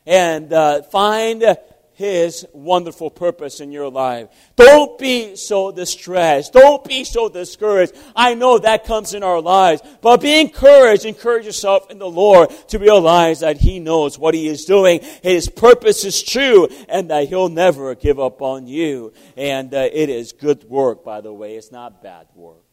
And 0.06 0.52
uh, 0.52 0.82
find 0.84 1.58
his 1.96 2.46
wonderful 2.54 3.10
purpose 3.10 3.60
in 3.60 3.72
your 3.72 3.90
life. 3.90 4.30
Don't 4.56 4.98
be 4.98 5.36
so 5.36 5.72
distressed. 5.72 6.54
Don't 6.54 6.84
be 6.84 7.04
so 7.04 7.30
discouraged. 7.30 7.94
I 8.16 8.34
know 8.34 8.58
that 8.58 8.86
comes 8.86 9.14
in 9.14 9.24
our 9.24 9.42
lives, 9.42 9.82
but 10.02 10.22
be 10.22 10.40
encouraged. 10.40 11.06
Encourage 11.06 11.46
yourself 11.46 11.90
in 11.92 12.00
the 12.00 12.10
Lord 12.10 12.50
to 12.70 12.80
realize 12.80 13.42
that 13.42 13.58
He 13.58 13.80
knows 13.80 14.18
what 14.18 14.34
He 14.34 14.48
is 14.48 14.66
doing. 14.66 15.02
His 15.22 15.50
purpose 15.50 16.04
is 16.04 16.24
true 16.24 16.68
and 16.90 17.10
that 17.10 17.30
He'll 17.30 17.50
never 17.50 17.96
give 17.96 18.20
up 18.20 18.42
on 18.42 18.68
you. 18.68 19.14
And 19.38 19.74
uh, 19.74 19.90
it 19.92 20.10
is 20.10 20.32
good 20.32 20.64
work, 20.66 21.04
by 21.04 21.22
the 21.22 21.34
way. 21.34 21.56
It's 21.56 21.72
not 21.72 22.02
bad 22.02 22.28
work. 22.36 22.64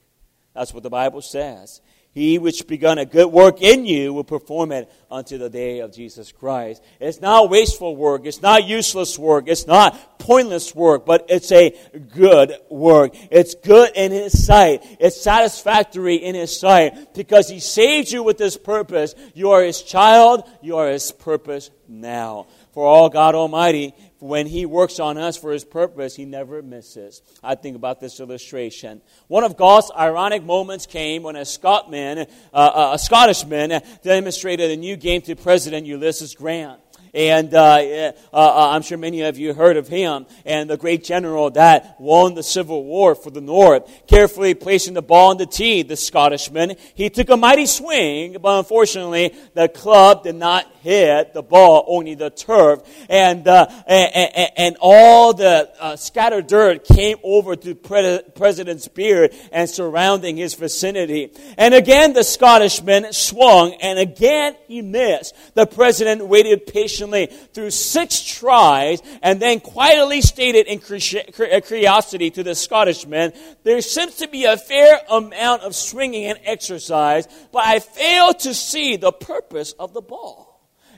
That's 0.54 0.74
what 0.74 0.82
the 0.82 0.90
Bible 0.90 1.22
says. 1.22 1.80
He 2.12 2.38
which 2.38 2.66
begun 2.66 2.98
a 2.98 3.04
good 3.04 3.30
work 3.30 3.62
in 3.62 3.86
you 3.86 4.12
will 4.12 4.24
perform 4.24 4.72
it 4.72 4.92
unto 5.10 5.38
the 5.38 5.48
day 5.48 5.78
of 5.78 5.92
Jesus 5.92 6.32
Christ. 6.32 6.82
It's 6.98 7.20
not 7.20 7.50
wasteful 7.50 7.94
work. 7.94 8.22
It's 8.24 8.42
not 8.42 8.66
useless 8.66 9.16
work. 9.16 9.44
It's 9.46 9.66
not 9.68 10.18
pointless 10.18 10.74
work, 10.74 11.06
but 11.06 11.26
it's 11.28 11.52
a 11.52 11.72
good 12.12 12.52
work. 12.68 13.12
It's 13.30 13.54
good 13.54 13.92
in 13.94 14.10
His 14.10 14.44
sight. 14.44 14.84
It's 14.98 15.20
satisfactory 15.20 16.16
in 16.16 16.34
His 16.34 16.58
sight 16.58 17.14
because 17.14 17.48
He 17.48 17.60
saved 17.60 18.10
you 18.10 18.24
with 18.24 18.38
this 18.38 18.56
purpose. 18.56 19.14
You 19.34 19.52
are 19.52 19.62
His 19.62 19.80
child. 19.80 20.42
You 20.60 20.78
are 20.78 20.90
His 20.90 21.12
purpose 21.12 21.70
now. 21.86 22.48
For 22.72 22.84
all 22.84 23.08
God 23.08 23.36
Almighty 23.36 23.94
when 24.20 24.46
he 24.46 24.66
works 24.66 25.00
on 25.00 25.18
us 25.18 25.36
for 25.36 25.52
his 25.52 25.64
purpose, 25.64 26.14
he 26.14 26.24
never 26.24 26.62
misses. 26.62 27.22
I 27.42 27.54
think 27.54 27.76
about 27.76 28.00
this 28.00 28.20
illustration. 28.20 29.00
One 29.28 29.44
of 29.44 29.56
God's 29.56 29.90
ironic 29.96 30.44
moments 30.44 30.86
came 30.86 31.22
when 31.22 31.36
a 31.36 31.44
Scotsman, 31.44 32.18
uh, 32.18 32.24
uh 32.52 32.90
a 32.94 32.98
Scottishman, 32.98 33.80
demonstrated 34.02 34.70
a 34.70 34.76
new 34.76 34.96
game 34.96 35.22
to 35.22 35.34
President 35.34 35.86
Ulysses 35.86 36.34
Grant. 36.34 36.80
And 37.12 37.52
uh, 37.54 37.58
uh, 37.58 38.12
uh, 38.32 38.70
I'm 38.72 38.82
sure 38.82 38.96
many 38.96 39.22
of 39.22 39.36
you 39.36 39.52
heard 39.52 39.76
of 39.76 39.88
him 39.88 40.26
and 40.44 40.70
the 40.70 40.76
great 40.76 41.02
general 41.02 41.50
that 41.50 41.96
won 41.98 42.34
the 42.34 42.42
Civil 42.42 42.84
War 42.84 43.14
for 43.14 43.30
the 43.30 43.40
North. 43.40 44.06
Carefully 44.06 44.54
placing 44.54 44.94
the 44.94 45.02
ball 45.02 45.30
on 45.30 45.36
the 45.36 45.46
tee, 45.46 45.82
the 45.82 45.96
Scottishman, 45.96 46.76
he 46.94 47.10
took 47.10 47.28
a 47.30 47.36
mighty 47.36 47.66
swing, 47.66 48.36
but 48.40 48.58
unfortunately 48.58 49.34
the 49.54 49.68
club 49.68 50.22
did 50.22 50.36
not 50.36 50.70
hit 50.82 51.34
the 51.34 51.42
ball, 51.42 51.84
only 51.88 52.14
the 52.14 52.30
turf. 52.30 52.80
And, 53.08 53.46
uh, 53.46 53.66
and, 53.86 54.50
and, 54.56 54.76
all 54.80 55.34
the 55.34 55.70
uh, 55.78 55.96
scattered 55.96 56.46
dirt 56.46 56.84
came 56.84 57.18
over 57.22 57.54
to 57.54 57.74
pre- 57.74 58.22
President's 58.34 58.88
beard 58.88 59.34
and 59.52 59.68
surrounding 59.68 60.36
his 60.36 60.54
vicinity. 60.54 61.32
And 61.58 61.74
again 61.74 62.12
the 62.14 62.24
Scottishman 62.24 63.12
swung, 63.12 63.74
and 63.74 63.98
again 63.98 64.56
he 64.68 64.80
missed. 64.80 65.34
The 65.54 65.66
president 65.66 66.26
waited 66.26 66.66
patiently 66.66 66.99
patiently 67.00 67.26
through 67.54 67.70
six 67.70 68.22
tries 68.22 69.00
and 69.22 69.40
then 69.40 69.60
quietly 69.60 70.20
stated 70.20 70.66
in 70.66 70.78
uh, 70.78 71.60
curiosity 71.60 72.30
to 72.30 72.42
the 72.42 72.54
Scottish 72.54 73.00
Scottishman, 73.00 73.32
there 73.64 73.80
seems 73.80 74.16
to 74.16 74.28
be 74.28 74.44
a 74.44 74.56
fair 74.56 75.00
amount 75.10 75.62
of 75.62 75.74
swinging 75.74 76.26
and 76.26 76.38
exercise, 76.44 77.26
but 77.52 77.66
I 77.66 77.78
fail 77.78 78.32
to 78.34 78.54
see 78.54 78.96
the 78.96 79.12
purpose 79.12 79.72
of 79.72 79.92
the 79.92 80.00
ball. 80.00 80.49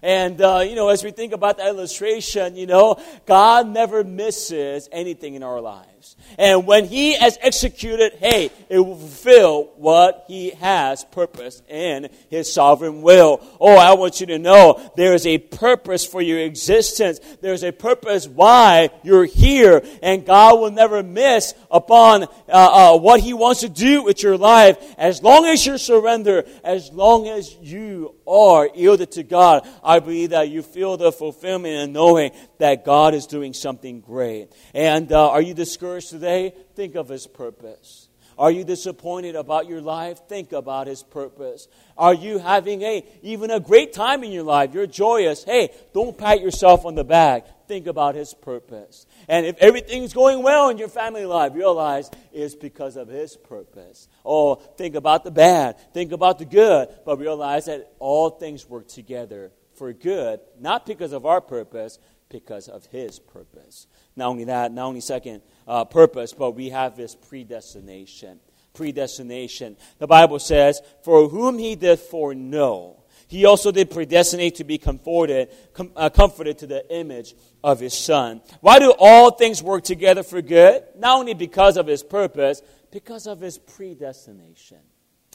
And, 0.03 0.41
uh, 0.41 0.65
you 0.67 0.75
know, 0.75 0.89
as 0.89 1.05
we 1.05 1.13
think 1.13 1.33
about 1.33 1.59
that 1.59 1.69
illustration, 1.69 2.57
you 2.57 2.67
know, 2.67 3.01
God 3.25 3.69
never 3.69 4.03
misses 4.03 4.89
anything 4.91 5.35
in 5.35 5.45
our 5.45 5.61
lives. 5.61 6.17
And 6.39 6.67
when 6.67 6.87
He 6.87 7.15
has 7.15 7.39
executed, 7.41 8.15
hey, 8.15 8.51
it 8.69 8.79
will 8.79 8.97
fulfill 8.97 9.71
what 9.77 10.25
He 10.27 10.51
has 10.51 11.05
purpose 11.05 11.63
in 11.69 12.09
His 12.31 12.53
sovereign 12.53 13.03
will. 13.03 13.41
Oh, 13.61 13.77
I 13.77 13.95
want 13.95 14.21
you 14.21 14.27
to 14.27 14.39
know 14.39 14.81
there 14.97 15.15
is 15.15 15.27
a 15.27 15.39
purpose 15.39 16.05
for 16.05 16.21
your 16.21 16.41
existence. 16.41 17.21
There's 17.41 17.63
a 17.63 17.73
purpose 17.73 18.27
why 18.27 18.91
you're 19.03 19.25
here. 19.25 19.85
And 20.03 20.27
God 20.27 20.59
will 20.59 20.71
never 20.71 21.03
miss 21.03 21.55
upon 21.71 22.25
uh, 22.25 22.27
uh, 22.49 22.99
what 22.99 23.21
He 23.21 23.35
wants 23.35 23.61
to 23.61 23.69
do 23.69 24.03
with 24.03 24.23
your 24.23 24.37
life 24.37 24.79
as 24.99 25.23
long 25.23 25.47
as 25.47 25.65
you 25.65 25.79
surrender, 25.79 26.45
as 26.65 26.91
long 26.93 27.29
as 27.29 27.55
you 27.57 28.15
are 28.27 28.69
yielded 28.75 29.13
to 29.13 29.23
God. 29.23 29.67
Believe 30.01 30.31
that 30.31 30.49
you 30.49 30.63
feel 30.63 30.97
the 30.97 31.13
fulfillment 31.13 31.75
and 31.75 31.93
knowing 31.93 32.33
that 32.59 32.85
God 32.85 33.15
is 33.15 33.27
doing 33.27 33.53
something 33.53 34.01
great. 34.01 34.53
And 34.75 35.11
uh, 35.13 35.31
are 35.31 35.43
you 35.43 35.55
discouraged 35.55 36.11
today? 36.11 36.55
Think 36.75 36.95
of 36.95 37.09
His 37.09 37.27
purpose. 37.27 38.09
Are 38.39 38.51
you 38.51 38.65
disappointed 38.65 39.37
about 39.37 39.69
your 39.69 39.81
life? 39.81 40.27
Think 40.29 40.53
about 40.53 40.87
His 40.87 41.03
purpose. 41.03 41.69
Are 41.97 42.15
you 42.15 42.39
having 42.39 42.83
a 42.83 43.05
even 43.23 43.51
a 43.51 43.61
great 43.61 43.93
time 43.93 44.25
in 44.25 44.33
your 44.33 44.43
life? 44.43 44.75
You're 44.75 44.87
joyous. 44.87 45.45
Hey, 45.45 45.71
don't 45.93 46.17
pat 46.17 46.41
yourself 46.41 46.85
on 46.87 46.95
the 46.95 47.05
back. 47.05 47.69
Think 47.69 47.87
about 47.87 48.15
His 48.15 48.35
purpose. 48.35 49.07
And 49.29 49.47
if 49.47 49.59
everything's 49.59 50.13
going 50.13 50.43
well 50.43 50.71
in 50.71 50.79
your 50.79 50.89
family 50.89 51.25
life, 51.25 51.55
realize 51.55 52.11
it's 52.33 52.55
because 52.55 52.97
of 52.97 53.09
His 53.09 53.37
purpose. 53.37 54.09
Oh, 54.25 54.57
think 54.57 54.95
about 54.95 55.25
the 55.25 55.31
bad. 55.31 55.77
Think 55.93 56.13
about 56.13 56.39
the 56.39 56.45
good. 56.45 56.89
But 57.05 57.19
realize 57.19 57.67
that 57.67 57.93
all 57.99 58.31
things 58.31 58.69
work 58.69 58.89
together 58.89 59.53
for 59.75 59.93
good, 59.93 60.41
not 60.61 60.87
because 60.87 61.13
of 61.13 61.27
our 61.27 61.41
purpose, 61.41 61.99
because 62.29 62.69
of 62.69 62.87
His 62.87 63.19
purpose. 63.19 63.87
Not 64.17 64.29
only 64.29 64.45
that, 64.45 64.73
not 64.73 64.87
only 64.87 65.01
second 65.01 65.43
uh, 65.69 65.85
purpose, 65.85 66.33
but 66.33 66.53
we 66.53 66.71
have 66.71 66.97
this 66.97 67.15
predestination. 67.15 68.41
Predestination. 68.75 69.77
The 69.99 70.07
Bible 70.07 70.39
says, 70.39 70.81
For 71.05 71.29
whom 71.29 71.59
He 71.59 71.77
did 71.77 71.99
foreknow, 71.99 73.03
He 73.29 73.45
also 73.45 73.71
did 73.71 73.91
predestinate 73.91 74.57
to 74.57 74.65
be 74.65 74.79
comforted, 74.79 75.51
com- 75.73 75.93
uh, 75.95 76.11
comforted 76.11 76.59
to 76.59 76.67
the 76.67 76.91
image 76.95 77.35
of 77.63 77.81
His 77.81 77.95
Son. 77.95 78.41
Why 78.61 78.79
do 78.79 78.95
all 78.99 79.31
things 79.31 79.63
work 79.63 79.85
together 79.85 80.23
for 80.23 80.43
good? 80.43 80.85
Not 80.97 81.19
only 81.19 81.35
because 81.35 81.77
of 81.77 81.87
His 81.87 82.03
purpose, 82.03 82.63
because 82.91 83.27
of 83.27 83.41
His 83.41 83.59
predestination. 83.59 84.79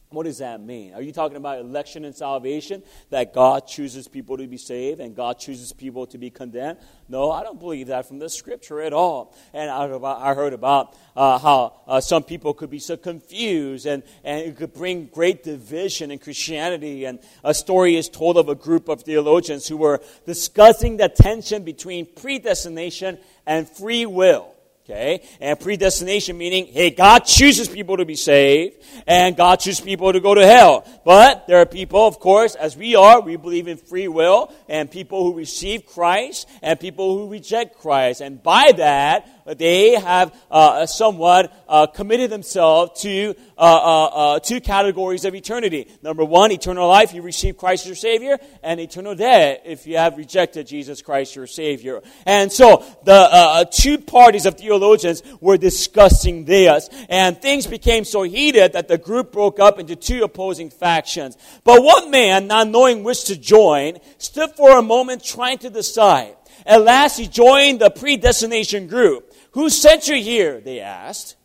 What 0.10 0.24
does 0.24 0.38
that 0.38 0.62
mean? 0.62 0.94
Are 0.94 1.02
you 1.02 1.12
talking 1.12 1.36
about 1.36 1.60
election 1.60 2.06
and 2.06 2.16
salvation? 2.16 2.82
That 3.10 3.34
God 3.34 3.68
chooses 3.68 4.08
people 4.08 4.38
to 4.38 4.48
be 4.48 4.58
saved 4.58 5.02
and 5.02 5.14
God 5.14 5.38
chooses 5.38 5.74
people 5.74 6.08
to 6.08 6.18
be 6.18 6.30
condemned? 6.30 6.78
No, 7.10 7.30
I 7.30 7.44
don't 7.44 7.60
believe 7.60 7.88
that 7.88 8.08
from 8.08 8.18
the 8.18 8.30
scripture 8.30 8.82
at 8.82 8.94
all. 8.94 9.36
And 9.54 9.70
I 9.70 10.34
heard 10.34 10.54
about 10.54 10.96
uh, 11.14 11.38
how 11.40 11.82
uh, 11.88 12.00
some 12.00 12.24
people 12.24 12.54
could 12.54 12.70
be 12.70 12.80
so 12.80 12.96
confused 12.96 13.86
and, 13.86 14.02
and 14.24 14.46
it 14.48 14.56
could 14.56 14.74
bring 14.74 15.08
great 15.08 15.44
division 15.44 16.10
in 16.10 16.20
Christianity. 16.20 17.04
And 17.04 17.20
a 17.44 17.54
story 17.54 17.98
is 17.98 18.08
told 18.08 18.38
of 18.38 18.48
a 18.48 18.56
group 18.56 18.88
of 18.88 19.02
theologians 19.02 19.68
who 19.68 19.76
were 19.76 20.02
discussing 20.26 20.96
the 20.96 21.10
tension 21.10 21.64
between 21.64 22.06
predestination 22.06 23.18
and 23.46 23.68
free 23.68 24.06
will. 24.06 24.54
Okay? 24.90 25.22
And 25.42 25.60
predestination 25.60 26.38
meaning, 26.38 26.68
hey, 26.68 26.92
God 26.92 27.20
chooses 27.20 27.68
people 27.68 27.98
to 27.98 28.06
be 28.06 28.16
saved, 28.16 28.82
and 29.06 29.36
God 29.36 29.58
chooses 29.58 29.82
people 29.82 30.14
to 30.14 30.22
go 30.22 30.34
to 30.34 30.46
hell. 30.46 30.86
But 31.04 31.46
there 31.46 31.58
are 31.58 31.66
people, 31.66 32.08
of 32.08 32.20
course, 32.20 32.56
as 32.56 32.78
we 32.78 32.96
are, 32.96 33.20
we 33.20 33.36
believe 33.36 33.68
in 33.68 33.76
free 33.76 34.08
will, 34.08 34.54
and 34.70 34.90
people 34.90 35.26
who 35.26 35.38
receive 35.38 35.86
Christ, 35.86 36.48
and 36.62 36.80
people 36.80 37.18
who 37.18 37.30
reject 37.30 37.80
Christ. 37.80 38.22
And 38.22 38.42
by 38.42 38.72
that, 38.78 39.37
they 39.56 39.92
have 39.92 40.36
uh, 40.52 40.86
somewhat 40.86 41.54
uh, 41.68 41.88
committed 41.88 42.30
themselves 42.30 43.02
to 43.02 43.36
uh, 43.58 43.62
uh, 43.62 44.06
uh, 44.06 44.40
two 44.40 44.62
categories 44.62 45.26
of 45.26 45.34
eternity. 45.34 45.88
Number 46.02 46.24
one, 46.24 46.52
eternal 46.52 46.88
life, 46.88 47.14
you 47.14 47.22
receive 47.22 47.58
Christ 47.58 47.86
your 47.86 47.96
Savior, 47.96 48.38
and 48.62 48.80
eternal 48.80 49.16
death 49.16 49.62
if 49.66 49.88
you 49.88 49.98
have 49.98 50.18
rejected 50.18 50.68
Jesus 50.68 51.02
Christ 51.02 51.36
your 51.36 51.48
Savior. 51.48 52.02
And 52.26 52.52
so 52.52 52.84
the 53.04 53.14
uh, 53.14 53.66
two 53.66 53.98
parties 53.98 54.46
of 54.46 54.56
theologians 54.56 55.24
were 55.40 55.58
discussing 55.58 56.46
this, 56.46 56.90
and 57.10 57.42
things 57.42 57.68
became 57.68 58.04
so 58.04 58.24
heated 58.24 58.74
that 58.74 58.88
the 58.88 58.98
group 58.98 59.32
broke 59.32 59.60
up 59.60 59.80
into 59.80 59.96
two 59.96 60.24
opposing 60.24 60.70
factions. 60.70 61.38
But 61.64 61.84
one 61.84 62.12
man, 62.12 62.48
not 62.48 62.68
knowing 62.68 63.04
which 63.04 63.26
to 63.26 63.38
join, 63.38 63.98
stood 64.18 64.52
for 64.52 64.78
a 64.78 64.82
moment 64.82 65.24
trying 65.24 65.60
to 65.60 65.70
decide. 65.70 66.36
At 66.66 66.82
last, 66.82 67.18
he 67.18 67.28
joined 67.28 67.80
the 67.80 67.90
predestination 67.90 68.88
group. 68.88 69.34
Who 69.52 69.70
sent 69.70 70.08
you 70.08 70.16
here? 70.16 70.60
They 70.60 70.80
asked, 70.80 71.36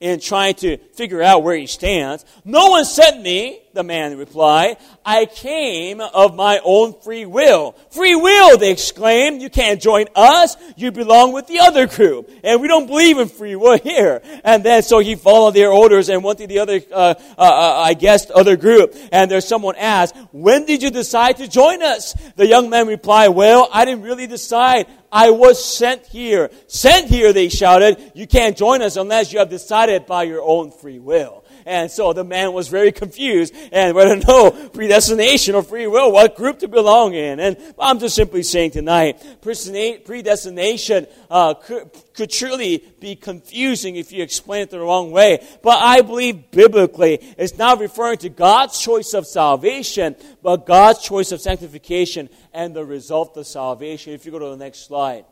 in 0.00 0.20
trying 0.20 0.54
to 0.56 0.76
figure 0.94 1.22
out 1.22 1.42
where 1.42 1.56
he 1.56 1.66
stands. 1.66 2.24
No 2.44 2.68
one 2.68 2.84
sent 2.84 3.22
me, 3.22 3.62
the 3.74 3.82
man 3.82 4.16
replied. 4.16 4.76
I 5.04 5.26
came 5.26 6.00
of 6.00 6.34
my 6.34 6.60
own 6.64 6.94
free 7.02 7.26
will. 7.26 7.72
Free 7.90 8.14
will, 8.14 8.56
they 8.56 8.70
exclaimed. 8.70 9.42
You 9.42 9.50
can't 9.50 9.80
join 9.80 10.06
us. 10.14 10.56
You 10.76 10.92
belong 10.92 11.32
with 11.32 11.46
the 11.46 11.60
other 11.60 11.86
group. 11.86 12.30
And 12.42 12.60
we 12.60 12.68
don't 12.68 12.86
believe 12.86 13.18
in 13.18 13.28
free 13.28 13.56
will 13.56 13.78
here. 13.78 14.22
And 14.44 14.64
then 14.64 14.82
so 14.82 14.98
he 15.00 15.14
followed 15.14 15.54
their 15.54 15.70
orders 15.70 16.08
and 16.08 16.24
went 16.24 16.38
to 16.38 16.46
the 16.46 16.60
other, 16.60 16.80
uh, 16.92 17.14
uh, 17.36 17.40
uh, 17.40 17.82
I 17.84 17.94
guess, 17.94 18.30
other 18.34 18.56
group. 18.56 18.94
And 19.12 19.30
there's 19.30 19.46
someone 19.46 19.76
asked, 19.76 20.16
when 20.32 20.64
did 20.64 20.82
you 20.82 20.90
decide 20.90 21.36
to 21.38 21.48
join 21.48 21.82
us? 21.82 22.14
The 22.36 22.46
young 22.46 22.70
man 22.70 22.86
replied, 22.86 23.28
well, 23.28 23.68
I 23.72 23.84
didn't 23.84 24.02
really 24.02 24.26
decide. 24.26 24.86
I 25.10 25.30
was 25.30 25.64
sent 25.64 26.06
here. 26.06 26.50
Sent 26.66 27.08
here, 27.08 27.32
they 27.32 27.48
shouted. 27.48 28.12
You 28.14 28.26
can't 28.26 28.56
join 28.56 28.82
us 28.82 28.96
unless 28.96 29.32
you 29.32 29.38
have 29.38 29.48
decided 29.48 30.06
by 30.06 30.24
your 30.24 30.42
own 30.42 30.72
free 30.72 30.98
will. 30.98 31.43
And 31.66 31.90
so 31.90 32.12
the 32.12 32.24
man 32.24 32.52
was 32.52 32.68
very 32.68 32.92
confused 32.92 33.54
and 33.72 33.94
whether 33.94 34.16
know 34.16 34.50
predestination 34.50 35.54
or 35.54 35.62
free 35.62 35.86
will, 35.86 36.12
what 36.12 36.36
group 36.36 36.58
to 36.60 36.68
belong 36.68 37.14
in. 37.14 37.40
And 37.40 37.56
I'm 37.78 37.98
just 37.98 38.14
simply 38.14 38.42
saying 38.42 38.72
tonight, 38.72 39.22
predestination 39.40 41.06
uh, 41.30 41.54
could, 41.54 41.90
could 42.14 42.30
truly 42.30 42.84
be 43.00 43.16
confusing 43.16 43.96
if 43.96 44.12
you 44.12 44.22
explain 44.22 44.62
it 44.62 44.70
the 44.70 44.80
wrong 44.80 45.10
way. 45.10 45.46
But 45.62 45.78
I 45.78 46.02
believe 46.02 46.50
biblically 46.50 47.18
it's 47.38 47.56
not 47.56 47.80
referring 47.80 48.18
to 48.18 48.28
God's 48.28 48.78
choice 48.78 49.14
of 49.14 49.26
salvation, 49.26 50.16
but 50.42 50.66
God's 50.66 51.02
choice 51.02 51.32
of 51.32 51.40
sanctification 51.40 52.28
and 52.52 52.74
the 52.74 52.84
result 52.84 53.36
of 53.36 53.46
salvation. 53.46 54.12
If 54.12 54.26
you 54.26 54.32
go 54.32 54.38
to 54.38 54.50
the 54.50 54.56
next 54.56 54.86
slide, 54.86 55.24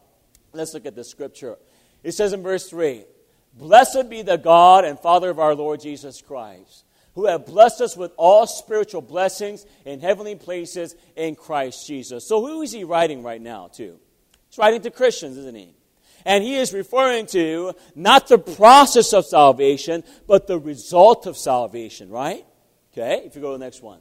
let's 0.52 0.74
look 0.74 0.86
at 0.86 0.94
the 0.94 1.04
scripture. 1.04 1.56
It 2.02 2.12
says 2.12 2.32
in 2.32 2.42
verse 2.42 2.68
3 2.68 3.04
Blessed 3.54 4.08
be 4.08 4.22
the 4.22 4.38
God 4.38 4.84
and 4.84 4.98
Father 4.98 5.30
of 5.30 5.38
our 5.38 5.54
Lord 5.54 5.80
Jesus 5.80 6.22
Christ, 6.22 6.84
who 7.14 7.26
have 7.26 7.46
blessed 7.46 7.82
us 7.82 7.96
with 7.96 8.12
all 8.16 8.46
spiritual 8.46 9.02
blessings 9.02 9.66
in 9.84 10.00
heavenly 10.00 10.34
places 10.34 10.94
in 11.16 11.36
Christ 11.36 11.86
Jesus. 11.86 12.26
So, 12.26 12.44
who 12.44 12.62
is 12.62 12.72
he 12.72 12.84
writing 12.84 13.22
right 13.22 13.40
now 13.40 13.68
to? 13.74 13.98
He's 14.48 14.58
writing 14.58 14.80
to 14.82 14.90
Christians, 14.90 15.36
isn't 15.36 15.54
he? 15.54 15.74
And 16.24 16.44
he 16.44 16.54
is 16.54 16.72
referring 16.72 17.26
to 17.28 17.74
not 17.94 18.28
the 18.28 18.38
process 18.38 19.12
of 19.12 19.26
salvation, 19.26 20.04
but 20.26 20.46
the 20.46 20.58
result 20.58 21.26
of 21.26 21.36
salvation, 21.36 22.10
right? 22.10 22.46
Okay, 22.92 23.22
if 23.24 23.34
you 23.34 23.42
go 23.42 23.52
to 23.52 23.58
the 23.58 23.64
next 23.64 23.82
one. 23.82 24.00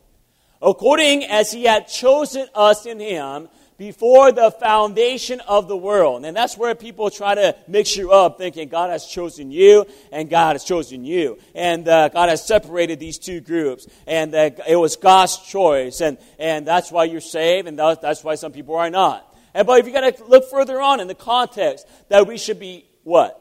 According 0.62 1.24
as 1.24 1.52
he 1.52 1.64
had 1.64 1.88
chosen 1.88 2.48
us 2.54 2.86
in 2.86 3.00
him 3.00 3.50
before 3.82 4.32
the 4.32 4.52
foundation 4.52 5.40
of 5.40 5.68
the 5.68 5.76
world. 5.76 6.24
And 6.24 6.38
that's 6.38 6.56
where 6.56 6.76
people 6.76 7.10
try 7.10 7.34
to 7.34 7.56
mix 7.68 7.98
you 7.98 8.12
up, 8.12 8.38
thinking 8.38 8.70
God 8.70 8.92
has 8.92 9.08
chosen 9.08 9.50
you 9.50 9.88
and 10.12 10.30
God 10.30 10.54
has 10.54 10.64
chosen 10.64 11.04
you. 11.04 11.40
And 11.56 11.88
uh, 11.88 12.10
God 12.10 12.30
has 12.30 12.46
separated 12.46 13.00
these 13.00 13.18
two 13.18 13.42
groups. 13.42 13.88
And 14.06 14.36
uh, 14.36 14.52
it 14.70 14.76
was 14.76 14.98
God's 14.98 15.36
choice. 15.36 16.00
And, 16.00 16.20
and 16.38 16.68
that's 16.68 16.92
why 16.92 17.06
you're 17.06 17.22
saved, 17.22 17.68
and 17.68 17.80
that's 17.80 18.24
why 18.24 18.36
some 18.36 18.52
people 18.52 18.76
are 18.76 18.92
not. 18.92 19.36
And 19.56 19.66
but 19.66 19.80
if 19.80 19.88
you 19.88 19.94
got 19.94 20.16
to 20.16 20.26
look 20.26 20.48
further 20.52 20.80
on 20.80 21.00
in 21.00 21.08
the 21.08 21.16
context, 21.16 21.88
that 22.10 22.28
we 22.28 22.38
should 22.38 22.60
be 22.60 22.86
what? 23.02 23.36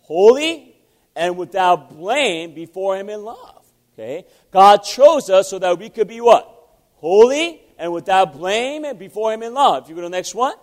Holy 0.00 0.74
and 1.14 1.36
without 1.36 1.94
blame 1.94 2.54
before 2.54 2.96
Him 2.96 3.10
in 3.10 3.22
love. 3.22 3.66
Okay? 3.92 4.24
God 4.50 4.78
chose 4.78 5.28
us 5.28 5.50
so 5.50 5.58
that 5.58 5.78
we 5.78 5.90
could 5.90 6.08
be 6.08 6.22
what? 6.22 6.50
Holy 6.94 7.60
and 7.78 7.92
without 7.92 8.32
blame 8.34 8.84
and 8.84 8.98
before 8.98 9.32
him 9.32 9.42
in 9.42 9.54
love. 9.54 9.84
If 9.84 9.88
you 9.88 9.94
go 9.94 10.02
to 10.02 10.06
the 10.06 10.10
next 10.10 10.34
one. 10.34 10.54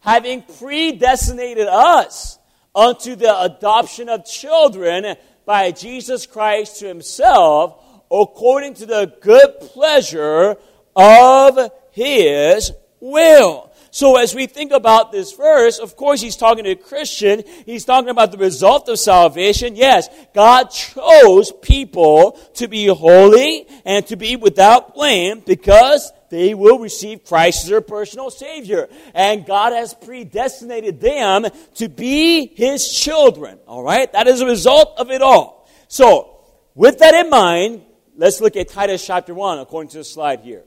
Having 0.00 0.44
predestinated 0.58 1.66
us 1.66 2.38
unto 2.74 3.16
the 3.16 3.40
adoption 3.40 4.08
of 4.08 4.24
children 4.24 5.16
by 5.44 5.72
Jesus 5.72 6.26
Christ 6.26 6.80
to 6.80 6.86
himself, 6.86 7.82
according 8.10 8.74
to 8.74 8.86
the 8.86 9.14
good 9.20 9.60
pleasure 9.60 10.56
of 10.96 11.70
his 11.92 12.72
will. 13.00 13.70
So 13.92 14.16
as 14.16 14.34
we 14.34 14.46
think 14.46 14.70
about 14.70 15.10
this 15.10 15.32
verse, 15.32 15.80
of 15.80 15.96
course 15.96 16.20
he's 16.20 16.36
talking 16.36 16.64
to 16.64 16.70
a 16.70 16.76
Christian. 16.76 17.42
He's 17.66 17.84
talking 17.84 18.08
about 18.08 18.30
the 18.30 18.38
result 18.38 18.88
of 18.88 18.98
salvation. 18.98 19.74
Yes, 19.74 20.08
God 20.32 20.70
chose 20.70 21.52
people 21.60 22.32
to 22.54 22.68
be 22.68 22.86
holy 22.86 23.66
and 23.84 24.06
to 24.06 24.16
be 24.16 24.36
without 24.36 24.94
blame 24.94 25.42
because 25.44 26.12
they 26.30 26.54
will 26.54 26.78
receive 26.78 27.24
Christ 27.24 27.64
as 27.64 27.68
their 27.68 27.80
personal 27.80 28.30
Savior. 28.30 28.88
And 29.14 29.44
God 29.44 29.72
has 29.72 29.92
predestinated 29.92 31.00
them 31.00 31.46
to 31.74 31.88
be 31.88 32.46
His 32.54 32.88
children. 32.88 33.58
All 33.66 33.82
right? 33.82 34.10
That 34.12 34.28
is 34.28 34.40
a 34.40 34.46
result 34.46 34.94
of 34.98 35.10
it 35.10 35.22
all. 35.22 35.68
So, 35.88 36.40
with 36.74 37.00
that 37.00 37.14
in 37.14 37.30
mind, 37.30 37.82
let's 38.16 38.40
look 38.40 38.56
at 38.56 38.68
Titus 38.68 39.04
chapter 39.04 39.34
1 39.34 39.58
according 39.58 39.90
to 39.90 39.98
the 39.98 40.04
slide 40.04 40.40
here. 40.40 40.62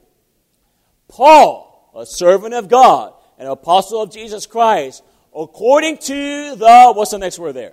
Paul, 1.08 1.92
a 1.96 2.04
servant 2.04 2.52
of 2.52 2.68
God, 2.68 3.14
an 3.38 3.46
apostle 3.46 4.02
of 4.02 4.12
Jesus 4.12 4.46
Christ, 4.46 5.02
according 5.34 5.98
to 5.98 6.56
the, 6.56 6.92
what's 6.94 7.12
the 7.12 7.18
next 7.18 7.38
word 7.38 7.54
there? 7.54 7.72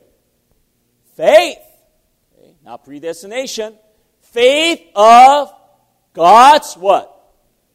Faith. 1.17 1.58
Okay, 2.39 2.56
not 2.63 2.86
predestination. 2.86 3.75
Faith 4.21 4.82
of 4.95 5.54
God's 6.13 6.75
what? 6.75 7.11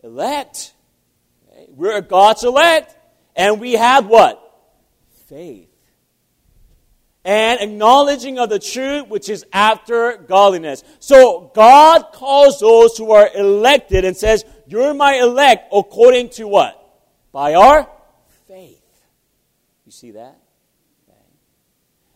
Elect. 0.06 0.72
We're 1.68 2.00
God's 2.00 2.44
elect, 2.44 2.96
and 3.34 3.60
we 3.60 3.72
have 3.72 4.06
what? 4.06 4.42
Faith. 5.26 5.68
And 7.24 7.60
acknowledging 7.60 8.38
of 8.38 8.48
the 8.48 8.60
truth 8.60 9.08
which 9.08 9.28
is 9.28 9.44
after 9.52 10.16
godliness. 10.16 10.84
So 11.00 11.50
God 11.54 12.12
calls 12.12 12.60
those 12.60 12.96
who 12.96 13.10
are 13.10 13.28
elected 13.34 14.04
and 14.04 14.16
says, 14.16 14.44
You're 14.68 14.94
my 14.94 15.16
elect 15.16 15.72
according 15.72 16.30
to 16.30 16.46
what? 16.46 16.82
By 17.32 17.54
our 17.54 17.90
faith. 18.46 18.80
You 19.84 19.90
see 19.92 20.12
that? 20.12 20.38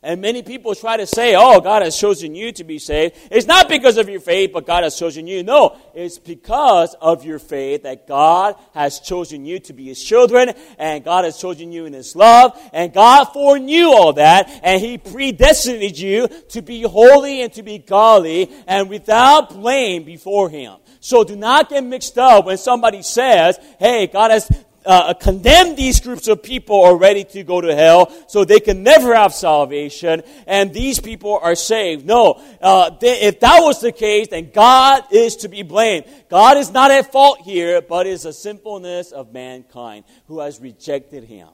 And 0.03 0.23
many 0.23 0.43
people 0.43 0.75
try 0.75 0.97
to 0.97 1.07
say, 1.07 1.35
oh, 1.37 1.61
God 1.61 1.83
has 1.83 1.95
chosen 1.95 2.35
you 2.35 2.53
to 2.53 2.65
be 2.65 2.79
saved. 2.79 3.17
It's 3.31 3.47
not 3.47 3.69
because 3.69 3.99
of 3.99 4.09
your 4.09 4.21
faith, 4.21 4.51
but 4.51 4.67
God 4.67 4.83
has 4.83 4.99
chosen 4.99 5.27
you. 5.27 5.43
No, 5.43 5.77
it's 5.95 6.19
because 6.19 6.95
of 7.03 7.23
your 7.23 7.39
faith 7.39 7.83
that 7.83 8.07
God 8.07 8.57
has 8.73 9.01
chosen 9.01 9.45
you 9.45 9.59
to 9.61 9.75
be 9.75 9.85
His 9.85 10.03
children, 10.03 10.55
and 10.79 11.05
God 11.05 11.27
has 11.27 11.39
chosen 11.39 11.71
you 11.71 11.85
in 11.85 11.93
His 11.93 12.17
love, 12.17 12.59
and 12.73 12.95
God 12.95 13.25
foreknew 13.27 13.89
all 13.89 14.15
that, 14.15 14.49
and 14.63 14.81
He 14.81 14.97
predestinated 14.97 15.99
you 15.99 16.29
to 16.49 16.63
be 16.63 16.81
holy 16.81 17.43
and 17.43 17.53
to 17.53 17.63
be 17.63 17.77
godly, 17.77 18.51
and 18.67 18.89
without 18.89 19.51
blame 19.51 20.05
before 20.05 20.49
Him. 20.49 20.77
So 21.01 21.25
do 21.25 21.37
not 21.37 21.69
get 21.69 21.85
mixed 21.85 22.17
up 22.17 22.47
when 22.47 22.57
somebody 22.57 23.03
says, 23.03 23.59
hey, 23.79 24.07
God 24.07 24.31
has 24.31 24.51
uh, 24.85 25.15
condemn 25.15 25.77
these 25.77 26.01
groups 26.01 26.29
of 26.29 26.43
people 26.43 26.83
are 26.83 26.97
ready 26.97 27.25
to 27.25 27.43
go 27.43 27.61
to 27.61 27.75
hell, 27.75 28.13
so 28.29 28.45
they 28.45 28.61
can 28.61 28.83
never 28.83 29.15
have 29.15 29.35
salvation, 29.35 30.23
and 30.47 30.73
these 30.73 31.01
people 31.01 31.39
are 31.43 31.55
saved. 31.55 32.07
No, 32.07 32.43
uh, 32.61 32.91
they, 33.01 33.21
if 33.23 33.41
that 33.41 33.61
was 33.61 33.81
the 33.81 33.93
case, 33.93 34.29
then 34.29 34.51
God 34.53 35.05
is 35.11 35.37
to 35.37 35.49
be 35.49 35.63
blamed. 35.63 36.07
God 36.29 36.57
is 36.57 36.71
not 36.71 36.91
at 36.91 37.13
fault 37.13 37.41
here, 37.41 37.83
but 37.83 38.07
is 38.07 38.25
a 38.25 38.33
sinfulness 38.33 39.13
of 39.13 39.33
mankind 39.33 40.05
who 40.27 40.41
has 40.41 40.61
rejected 40.61 41.25
Him. 41.25 41.49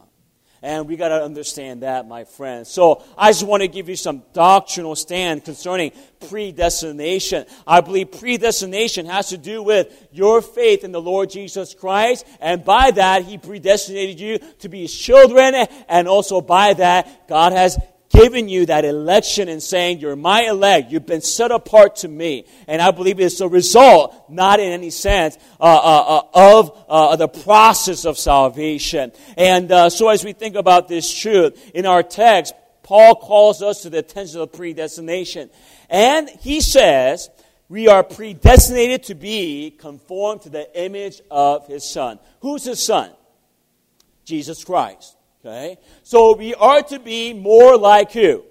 And 0.62 0.88
we 0.88 0.97
got 0.97 1.09
to 1.09 1.23
understand 1.23 1.83
that, 1.83 2.09
my 2.09 2.25
friends. 2.25 2.71
So 2.71 3.03
I 3.16 3.31
just 3.31 3.47
want 3.47 3.62
to 3.62 3.69
give 3.69 3.88
you 3.88 3.97
some 3.97 4.23
doctrinal 4.33 4.97
stand 4.97 5.45
concerning 5.45 5.92
predestination. 6.29 7.47
I 7.66 7.81
believe 7.81 8.12
predestination 8.12 9.07
has 9.07 9.29
to 9.29 9.38
do 9.38 9.62
with 9.62 10.09
your 10.12 10.42
faith 10.42 10.85
in 10.85 10.92
the 10.92 11.01
Lord 11.01 11.31
Jesus 11.31 11.75
Christ. 11.75 12.27
And 12.40 12.64
by 12.64 12.90
that, 12.92 13.25
He 13.25 13.38
predestinated 13.38 14.19
you 14.19 14.38
to 14.61 14.69
be 14.69 14.83
His 14.83 14.95
children. 14.95 15.55
And 15.88 16.09
also 16.09 16.40
by 16.40 16.75
that, 16.75 17.29
God 17.29 17.53
has 17.53 17.79
given 18.16 18.48
you 18.48 18.66
that 18.66 18.85
election 18.85 19.48
and 19.48 19.62
saying, 19.62 19.98
You're 19.98 20.16
my 20.16 20.42
elect. 20.42 20.90
You've 20.90 21.07
been 21.07 21.20
set 21.20 21.50
apart 21.50 21.96
to 21.96 22.09
me. 22.09 22.46
And 22.66 22.81
I 22.81 22.90
believe 22.90 23.20
it's 23.20 23.40
a 23.40 23.48
result, 23.48 24.31
not 24.31 24.61
in 24.61 24.72
any 24.72 24.90
sense, 24.90 25.37
uh, 25.61 25.64
uh, 25.64 26.20
uh, 26.35 26.57
of 26.59 26.85
uh, 26.88 27.16
the 27.16 27.29
process 27.29 28.05
of 28.05 28.18
salvation. 28.18 29.12
And 29.37 29.70
uh, 29.70 29.90
so 29.90 30.09
as 30.09 30.24
we 30.24 30.33
think 30.33 30.57
about 30.57 30.88
this 30.88 31.12
truth, 31.12 31.70
in 31.74 31.87
our 31.87 32.02
text, 32.02 32.55
Paul 32.83 33.16
calls 33.16 33.62
us 33.62 33.83
to 33.83 33.90
the 33.90 33.98
attention 33.98 34.40
of 34.40 34.52
predestination. 34.52 35.50
And 35.90 36.29
he 36.29 36.61
says, 36.61 37.29
we 37.68 37.88
are 37.88 38.05
predestinated 38.05 39.05
to 39.05 39.14
be 39.14 39.72
conformed 39.72 40.42
to 40.42 40.50
the 40.50 40.81
image 40.81 41.20
of 41.31 41.66
his 41.66 41.88
son. 41.88 42.18
Who's 42.40 42.64
his 42.64 42.83
son? 42.83 43.11
Jesus 44.24 44.64
Christ. 44.64 45.15
Okay? 45.46 45.78
So 46.02 46.35
we 46.35 46.54
are 46.54 46.82
to 46.82 46.98
be 46.98 47.32
more 47.32 47.76
like 47.76 48.12
who? 48.12 48.44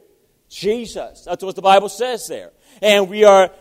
Jesus. 0.49 1.23
That's 1.25 1.43
what 1.43 1.55
the 1.55 1.61
Bible 1.61 1.89
says 1.89 2.27
there. 2.27 2.51
And 2.81 3.09
we 3.09 3.25
are 3.25 3.51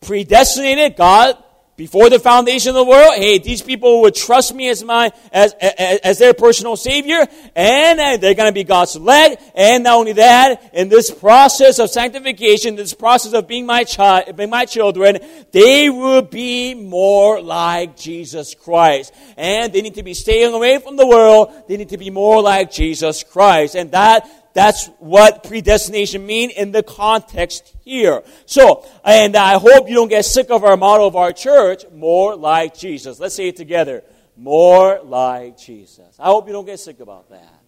predestinated. 0.00 0.96
God 0.96 1.42
before 1.76 2.08
the 2.08 2.18
foundation 2.18 2.70
of 2.70 2.74
the 2.76 2.84
world, 2.84 3.14
hey, 3.14 3.38
these 3.38 3.60
people 3.60 4.02
would 4.02 4.14
trust 4.14 4.54
me 4.54 4.68
as 4.68 4.84
my 4.84 5.10
as 5.32 5.54
as, 5.54 5.98
as 6.00 6.18
their 6.18 6.32
personal 6.32 6.76
savior, 6.76 7.26
and 7.56 8.22
they're 8.22 8.34
going 8.34 8.48
to 8.48 8.52
be 8.52 8.64
God's 8.64 8.94
elect. 8.94 9.42
And 9.54 9.84
not 9.84 9.96
only 9.98 10.12
that, 10.12 10.70
in 10.72 10.88
this 10.88 11.10
process 11.10 11.78
of 11.78 11.90
sanctification, 11.90 12.76
this 12.76 12.94
process 12.94 13.32
of 13.32 13.48
being 13.48 13.66
my 13.66 13.84
child, 13.84 14.36
being 14.36 14.50
my 14.50 14.66
children, 14.66 15.18
they 15.50 15.90
will 15.90 16.22
be 16.22 16.74
more 16.74 17.40
like 17.40 17.96
Jesus 17.96 18.54
Christ. 18.54 19.12
And 19.36 19.72
they 19.72 19.82
need 19.82 19.94
to 19.94 20.02
be 20.02 20.14
staying 20.14 20.54
away 20.54 20.78
from 20.78 20.96
the 20.96 21.06
world. 21.06 21.52
They 21.66 21.76
need 21.76 21.88
to 21.88 21.98
be 21.98 22.10
more 22.10 22.40
like 22.40 22.70
Jesus 22.70 23.24
Christ, 23.24 23.74
and 23.74 23.90
that 23.90 24.28
that's 24.54 24.86
what 24.98 25.42
predestination 25.42 26.24
mean 26.24 26.50
in 26.50 26.70
the 26.70 26.82
context 26.82 27.74
here. 27.80 28.22
So, 28.46 28.86
and 29.04 29.36
I 29.36 29.58
hope 29.58 29.88
you 29.88 29.96
don't 29.96 30.08
get 30.08 30.24
sick 30.24 30.50
of 30.50 30.62
our 30.62 30.76
motto 30.76 31.06
of 31.06 31.16
our 31.16 31.32
church, 31.32 31.84
more 31.92 32.36
like 32.36 32.74
Jesus. 32.76 33.18
Let's 33.18 33.34
say 33.34 33.48
it 33.48 33.56
together. 33.56 34.04
More 34.36 35.00
like 35.02 35.58
Jesus. 35.58 36.16
I 36.18 36.26
hope 36.26 36.46
you 36.46 36.52
don't 36.52 36.66
get 36.66 36.78
sick 36.78 37.00
about 37.00 37.30
that. 37.30 37.60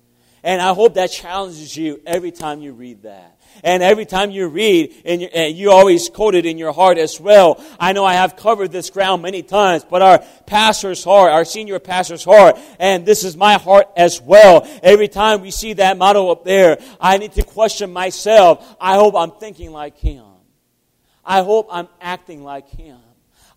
And 0.44 0.62
I 0.62 0.74
hope 0.74 0.94
that 0.94 1.10
challenges 1.10 1.76
you 1.76 2.00
every 2.06 2.30
time 2.30 2.60
you 2.60 2.72
read 2.72 3.02
that. 3.02 3.35
And 3.64 3.82
every 3.82 4.06
time 4.06 4.30
you 4.30 4.48
read, 4.48 5.02
and 5.04 5.22
you, 5.22 5.28
and 5.32 5.56
you, 5.56 5.70
always 5.70 6.08
quote 6.08 6.34
it 6.34 6.46
in 6.46 6.58
your 6.58 6.72
heart 6.72 6.98
as 6.98 7.20
well. 7.20 7.62
I 7.78 7.92
know 7.92 8.04
I 8.04 8.14
have 8.14 8.36
covered 8.36 8.72
this 8.72 8.90
ground 8.90 9.22
many 9.22 9.42
times, 9.42 9.84
but 9.88 10.02
our 10.02 10.24
pastor's 10.46 11.02
heart, 11.04 11.32
our 11.32 11.44
senior 11.44 11.78
pastor's 11.78 12.24
heart, 12.24 12.58
and 12.78 13.04
this 13.04 13.24
is 13.24 13.36
my 13.36 13.54
heart 13.54 13.88
as 13.96 14.20
well. 14.20 14.66
Every 14.82 15.08
time 15.08 15.42
we 15.42 15.50
see 15.50 15.74
that 15.74 15.98
motto 15.98 16.30
up 16.30 16.44
there, 16.44 16.78
I 17.00 17.18
need 17.18 17.32
to 17.32 17.42
question 17.42 17.92
myself. 17.92 18.76
I 18.80 18.94
hope 18.94 19.14
I'm 19.14 19.32
thinking 19.32 19.72
like 19.72 19.96
him. 19.98 20.24
I 21.24 21.42
hope 21.42 21.68
I'm 21.70 21.88
acting 22.00 22.44
like 22.44 22.68
him. 22.68 22.98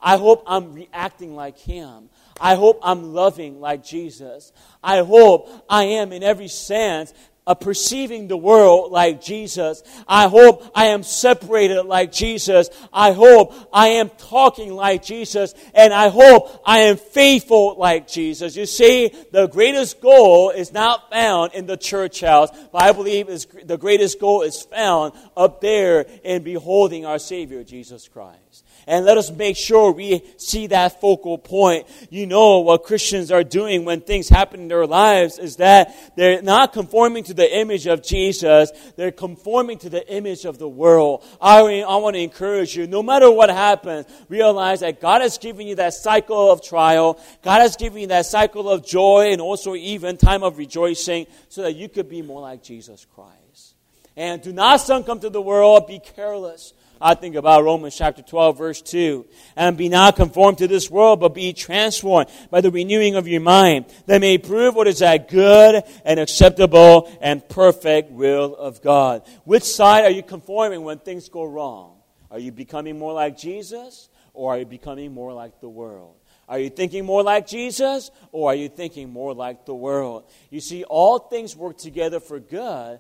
I 0.02 0.18
hope 0.18 0.44
I'm 0.48 0.74
reacting 0.74 1.36
like 1.36 1.58
him. 1.58 2.10
I 2.40 2.56
hope 2.56 2.80
I'm 2.82 3.14
loving 3.14 3.60
like 3.60 3.84
Jesus. 3.84 4.54
I 4.82 5.00
hope 5.00 5.50
I 5.70 5.84
am 5.84 6.14
in 6.14 6.24
every 6.24 6.48
sense 6.48 7.14
of 7.50 7.60
perceiving 7.60 8.28
the 8.28 8.38
world 8.38 8.92
like 8.92 9.22
Jesus. 9.22 9.82
I 10.08 10.28
hope 10.28 10.70
I 10.76 10.86
am 10.86 11.02
separated 11.02 11.82
like 11.82 12.12
Jesus. 12.12 12.70
I 12.94 13.12
hope 13.12 13.56
I 13.74 13.88
am 13.88 14.12
talking 14.12 14.76
like 14.76 15.04
Jesus. 15.04 15.56
And 15.74 15.92
I 15.92 16.10
hope 16.10 16.62
I 16.64 16.82
am 16.82 16.98
faithful 16.98 17.74
like 17.76 18.08
Jesus. 18.08 18.56
You 18.56 18.68
see, 18.68 19.12
the 19.32 19.48
greatest 19.48 20.00
goal 20.00 20.52
is 20.52 20.72
not 20.72 21.10
found 21.10 21.56
in 21.56 21.66
the 21.66 21.76
church 21.76 22.22
house, 22.22 22.52
but 22.72 22.84
I 22.84 22.92
believe 22.92 23.30
is 23.30 23.48
the 23.64 23.80
greatest 23.80 24.20
goal 24.20 24.44
is 24.44 24.62
found 24.62 25.14
up 25.36 25.60
there 25.60 26.06
in 26.24 26.44
beholding 26.44 27.08
our 27.08 27.18
Savior, 27.18 27.64
Jesus 27.64 28.08
Christ. 28.08 28.64
And 28.90 29.06
let 29.06 29.20
us 29.20 29.30
make 29.30 29.56
sure 29.56 29.92
we 29.92 30.24
see 30.38 30.66
that 30.66 31.00
focal 31.00 31.38
point. 31.38 31.86
You 32.10 32.26
know 32.26 32.62
what 32.62 32.84
Christians 32.84 33.32
are 33.32 33.44
doing 33.44 33.86
when 33.86 34.02
things 34.02 34.28
happen 34.28 34.62
in 34.62 34.68
their 34.68 34.88
lives 34.88 35.38
is 35.38 35.58
that 35.58 35.96
they're 36.16 36.42
not 36.42 36.74
conforming 36.74 37.24
to 37.26 37.36
the 37.36 37.56
image 37.56 37.86
of 37.86 38.02
Jesus, 38.02 38.72
they're 38.96 39.12
conforming 39.12 39.78
to 39.78 39.92
the 39.92 40.12
image 40.12 40.44
of 40.44 40.58
the 40.58 40.68
world. 40.68 41.24
I, 41.40 41.60
I 41.82 41.98
want 41.98 42.16
to 42.16 42.20
encourage 42.20 42.76
you, 42.76 42.88
no 42.88 43.04
matter 43.04 43.30
what 43.30 43.52
happens, 43.52 44.08
realize 44.28 44.80
that 44.80 45.00
God 45.00 45.22
has 45.22 45.38
given 45.38 45.68
you 45.68 45.76
that 45.76 45.94
cycle 45.94 46.52
of 46.52 46.64
trial, 46.64 47.20
God 47.44 47.60
has 47.60 47.76
given 47.76 48.02
you 48.02 48.08
that 48.08 48.26
cycle 48.26 48.68
of 48.68 48.84
joy 48.84 49.32
and 49.32 49.40
also 49.40 49.76
even 49.76 50.18
time 50.18 50.42
of 50.42 50.58
rejoicing 50.58 51.28
so 51.48 51.62
that 51.62 51.76
you 51.76 51.90
could 51.90 52.10
be 52.10 52.24
more 52.24 52.42
like 52.42 52.64
Jesus 52.64 53.06
Christ. 53.14 53.76
And 54.18 54.42
do 54.42 54.52
not 54.52 54.82
succumb 54.82 55.20
to 55.20 55.30
the 55.30 55.42
world, 55.44 55.86
be 55.86 56.00
careless. 56.00 56.74
I 57.02 57.16
think 57.16 57.36
about 57.36 57.64
Romans 57.64 57.96
chapter 57.96 58.22
12, 58.22 58.58
verse 58.58 58.82
2. 58.82 59.26
And 59.56 59.78
be 59.78 59.90
not 59.90 60.16
conformed 60.16 60.58
to 60.60 60.68
this 60.68 60.90
world, 60.90 61.20
but 61.20 61.34
be 61.34 61.54
transformed 61.54 62.30
by 62.50 62.62
the 62.62 62.72
renewing 62.72 63.16
of 63.16 63.28
your 63.28 63.42
mind, 63.42 63.86
that 64.06 64.22
may 64.22 64.38
prove 64.38 64.76
what 64.76 64.88
is 64.88 65.00
that 65.00 65.30
good 65.30 65.84
and 66.04 66.20
acceptable 66.20 67.12
and 67.22 67.48
perfect 67.48 68.12
will 68.12 68.56
of 68.56 68.82
God. 68.82 69.24
Which 69.46 69.64
side 69.64 70.04
are 70.04 70.12
you 70.12 70.24
conforming 70.24 70.84
when 70.84 71.00
things 71.00 71.30
go 71.30 71.46
wrong? 71.46 71.98
Are 72.32 72.40
you 72.40 72.52
becoming 72.52 73.00
more 73.00 73.14
like 73.14 73.38
Jesus, 73.38 74.10
or 74.34 74.54
are 74.54 74.60
you 74.60 74.66
becoming 74.66 75.14
more 75.14 75.34
like 75.34 75.62
the 75.62 75.70
world? 75.70 76.16
Are 76.48 76.60
you 76.60 76.70
thinking 76.70 77.06
more 77.06 77.24
like 77.24 77.48
Jesus, 77.48 78.12
or 78.32 78.52
are 78.52 78.56
you 78.56 78.70
thinking 78.70 79.10
more 79.10 79.34
like 79.34 79.66
the 79.66 79.74
world? 79.74 80.30
You 80.50 80.60
see, 80.60 80.84
all 80.84 81.20
things 81.20 81.56
work 81.56 81.78
together 81.78 82.20
for 82.20 82.40
good. 82.40 83.00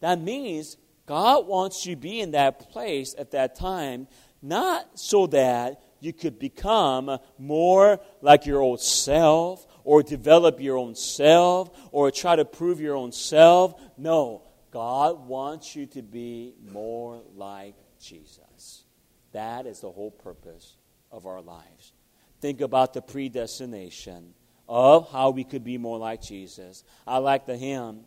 That 0.00 0.20
means 0.20 0.76
God 1.08 1.46
wants 1.46 1.86
you 1.86 1.94
to 1.94 2.00
be 2.00 2.20
in 2.20 2.32
that 2.32 2.70
place 2.70 3.14
at 3.16 3.30
that 3.30 3.56
time, 3.56 4.08
not 4.42 4.98
so 4.98 5.26
that 5.28 5.82
you 6.00 6.12
could 6.12 6.38
become 6.38 7.18
more 7.38 7.98
like 8.20 8.44
your 8.44 8.60
old 8.60 8.82
self 8.82 9.66
or 9.84 10.02
develop 10.02 10.60
your 10.60 10.76
own 10.76 10.94
self 10.94 11.70
or 11.92 12.10
try 12.10 12.36
to 12.36 12.44
prove 12.44 12.78
your 12.78 12.94
own 12.94 13.10
self. 13.12 13.80
No, 13.96 14.42
God 14.70 15.26
wants 15.26 15.74
you 15.74 15.86
to 15.86 16.02
be 16.02 16.52
more 16.70 17.22
like 17.34 17.74
Jesus. 17.98 18.84
That 19.32 19.64
is 19.64 19.80
the 19.80 19.90
whole 19.90 20.10
purpose 20.10 20.76
of 21.10 21.24
our 21.24 21.40
lives. 21.40 21.94
Think 22.42 22.60
about 22.60 22.92
the 22.92 23.00
predestination 23.00 24.34
of 24.68 25.10
how 25.10 25.30
we 25.30 25.44
could 25.44 25.64
be 25.64 25.78
more 25.78 25.96
like 25.96 26.20
Jesus. 26.20 26.84
I 27.06 27.16
like 27.16 27.46
the 27.46 27.56
hymn 27.56 28.04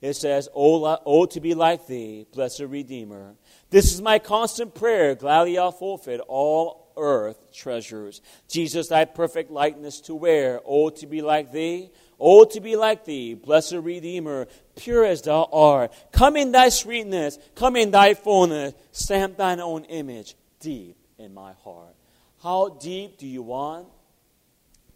it 0.00 0.14
says, 0.14 0.48
oh, 0.54 0.98
oh, 1.04 1.26
to 1.26 1.40
be 1.40 1.54
like 1.54 1.86
thee, 1.86 2.26
blessed 2.32 2.60
Redeemer. 2.60 3.34
This 3.68 3.92
is 3.92 4.00
my 4.00 4.18
constant 4.18 4.74
prayer. 4.74 5.14
Gladly 5.14 5.58
I'll 5.58 5.72
forfeit 5.72 6.20
all 6.26 6.92
earth 6.96 7.52
treasures. 7.52 8.20
Jesus, 8.48 8.88
thy 8.88 9.04
perfect 9.04 9.50
likeness 9.50 10.00
to 10.02 10.14
wear. 10.14 10.60
Oh, 10.64 10.90
to 10.90 11.06
be 11.06 11.20
like 11.22 11.52
thee. 11.52 11.90
Oh, 12.18 12.44
to 12.44 12.60
be 12.60 12.76
like 12.76 13.06
thee, 13.06 13.32
blessed 13.32 13.76
Redeemer, 13.76 14.46
pure 14.76 15.06
as 15.06 15.22
thou 15.22 15.48
art. 15.50 15.92
Come 16.12 16.36
in 16.36 16.52
thy 16.52 16.68
sweetness, 16.68 17.38
come 17.54 17.76
in 17.76 17.90
thy 17.90 18.12
fullness, 18.12 18.74
stamp 18.92 19.38
thine 19.38 19.58
own 19.58 19.84
image 19.84 20.34
deep 20.60 20.96
in 21.18 21.32
my 21.32 21.52
heart. 21.64 21.94
How 22.42 22.68
deep 22.68 23.16
do 23.16 23.26
you 23.26 23.42
want 23.42 23.86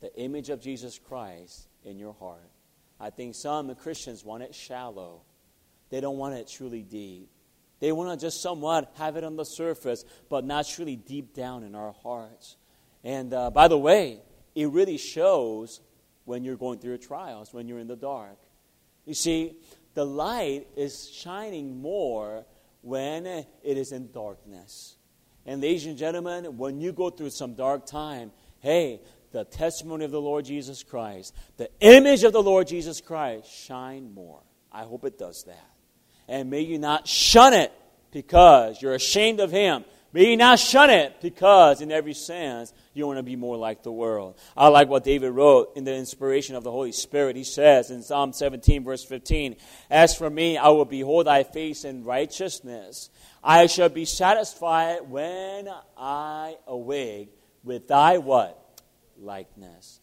the 0.00 0.14
image 0.18 0.50
of 0.50 0.60
Jesus 0.60 0.98
Christ 0.98 1.66
in 1.82 1.98
your 1.98 2.12
heart? 2.12 2.50
I 3.04 3.10
think 3.10 3.34
some 3.34 3.74
Christians 3.74 4.24
want 4.24 4.44
it 4.44 4.54
shallow. 4.54 5.20
They 5.90 6.00
don't 6.00 6.16
want 6.16 6.36
it 6.36 6.48
truly 6.48 6.80
deep. 6.80 7.28
They 7.78 7.92
want 7.92 8.18
to 8.18 8.26
just 8.26 8.40
somewhat 8.40 8.94
have 8.96 9.16
it 9.16 9.24
on 9.24 9.36
the 9.36 9.44
surface, 9.44 10.06
but 10.30 10.46
not 10.46 10.66
truly 10.66 10.96
deep 10.96 11.34
down 11.34 11.64
in 11.64 11.74
our 11.74 11.92
hearts. 11.92 12.56
And 13.04 13.34
uh, 13.34 13.50
by 13.50 13.68
the 13.68 13.76
way, 13.76 14.20
it 14.54 14.70
really 14.70 14.96
shows 14.96 15.82
when 16.24 16.44
you're 16.44 16.56
going 16.56 16.78
through 16.78 16.96
trials, 16.96 17.52
when 17.52 17.68
you're 17.68 17.78
in 17.78 17.88
the 17.88 17.94
dark. 17.96 18.38
You 19.04 19.12
see, 19.12 19.58
the 19.92 20.06
light 20.06 20.66
is 20.74 21.10
shining 21.10 21.82
more 21.82 22.46
when 22.80 23.26
it 23.26 23.46
is 23.62 23.92
in 23.92 24.12
darkness. 24.12 24.96
And 25.44 25.60
ladies 25.60 25.84
and 25.84 25.98
gentlemen, 25.98 26.56
when 26.56 26.80
you 26.80 26.92
go 26.92 27.10
through 27.10 27.30
some 27.30 27.54
dark 27.54 27.84
time, 27.84 28.32
hey, 28.60 29.02
the 29.34 29.44
testimony 29.44 30.04
of 30.04 30.12
the 30.12 30.20
Lord 30.20 30.44
Jesus 30.44 30.84
Christ, 30.84 31.34
the 31.56 31.68
image 31.80 32.22
of 32.22 32.32
the 32.32 32.42
Lord 32.42 32.68
Jesus 32.68 33.00
Christ, 33.00 33.50
shine 33.50 34.14
more. 34.14 34.40
I 34.70 34.84
hope 34.84 35.04
it 35.04 35.18
does 35.18 35.42
that. 35.44 35.70
And 36.28 36.50
may 36.50 36.60
you 36.60 36.78
not 36.78 37.08
shun 37.08 37.52
it 37.52 37.72
because 38.12 38.80
you're 38.80 38.94
ashamed 38.94 39.40
of 39.40 39.50
Him. 39.50 39.84
May 40.12 40.30
you 40.30 40.36
not 40.36 40.60
shun 40.60 40.90
it 40.90 41.20
because, 41.20 41.80
in 41.80 41.90
every 41.90 42.14
sense, 42.14 42.72
you 42.92 43.04
want 43.08 43.18
to 43.18 43.24
be 43.24 43.34
more 43.34 43.56
like 43.56 43.82
the 43.82 43.90
world. 43.90 44.38
I 44.56 44.68
like 44.68 44.88
what 44.88 45.02
David 45.02 45.30
wrote 45.30 45.72
in 45.74 45.82
the 45.82 45.96
inspiration 45.96 46.54
of 46.54 46.62
the 46.62 46.70
Holy 46.70 46.92
Spirit. 46.92 47.34
He 47.34 47.42
says 47.42 47.90
in 47.90 48.04
Psalm 48.04 48.32
17, 48.32 48.84
verse 48.84 49.04
15, 49.04 49.56
As 49.90 50.14
for 50.14 50.30
me, 50.30 50.56
I 50.56 50.68
will 50.68 50.84
behold 50.84 51.26
thy 51.26 51.42
face 51.42 51.84
in 51.84 52.04
righteousness. 52.04 53.10
I 53.42 53.66
shall 53.66 53.88
be 53.88 54.04
satisfied 54.04 55.00
when 55.08 55.68
I 55.96 56.54
awake 56.68 57.36
with 57.64 57.88
thy 57.88 58.18
what? 58.18 58.63
Likeness. 59.24 60.00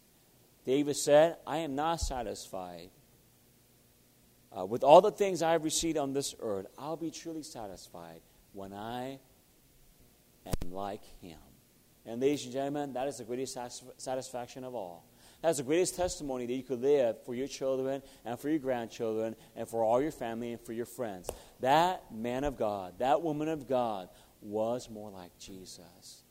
David 0.64 0.96
said, 0.96 1.36
I 1.46 1.58
am 1.58 1.74
not 1.74 2.00
satisfied. 2.00 2.90
Uh, 4.56 4.66
with 4.66 4.84
all 4.84 5.00
the 5.00 5.10
things 5.10 5.42
I 5.42 5.52
have 5.52 5.64
received 5.64 5.96
on 5.96 6.12
this 6.12 6.34
earth, 6.40 6.66
I'll 6.78 6.96
be 6.96 7.10
truly 7.10 7.42
satisfied 7.42 8.20
when 8.52 8.72
I 8.72 9.18
am 10.46 10.72
like 10.72 11.02
him. 11.20 11.38
And 12.04 12.20
ladies 12.20 12.44
and 12.44 12.52
gentlemen, 12.52 12.92
that 12.94 13.08
is 13.08 13.18
the 13.18 13.24
greatest 13.24 13.56
satisfaction 13.96 14.64
of 14.64 14.74
all. 14.74 15.04
That's 15.40 15.58
the 15.58 15.64
greatest 15.64 15.96
testimony 15.96 16.46
that 16.46 16.52
you 16.52 16.62
could 16.62 16.80
live 16.80 17.24
for 17.24 17.34
your 17.34 17.48
children 17.48 18.02
and 18.24 18.38
for 18.38 18.48
your 18.48 18.60
grandchildren 18.60 19.34
and 19.56 19.68
for 19.68 19.82
all 19.82 20.00
your 20.00 20.12
family 20.12 20.52
and 20.52 20.60
for 20.60 20.72
your 20.72 20.86
friends. 20.86 21.28
That 21.60 22.02
man 22.12 22.44
of 22.44 22.56
God, 22.56 22.98
that 22.98 23.22
woman 23.22 23.48
of 23.48 23.68
God 23.68 24.08
was 24.40 24.88
more 24.88 25.10
like 25.10 25.36
Jesus. 25.38 26.21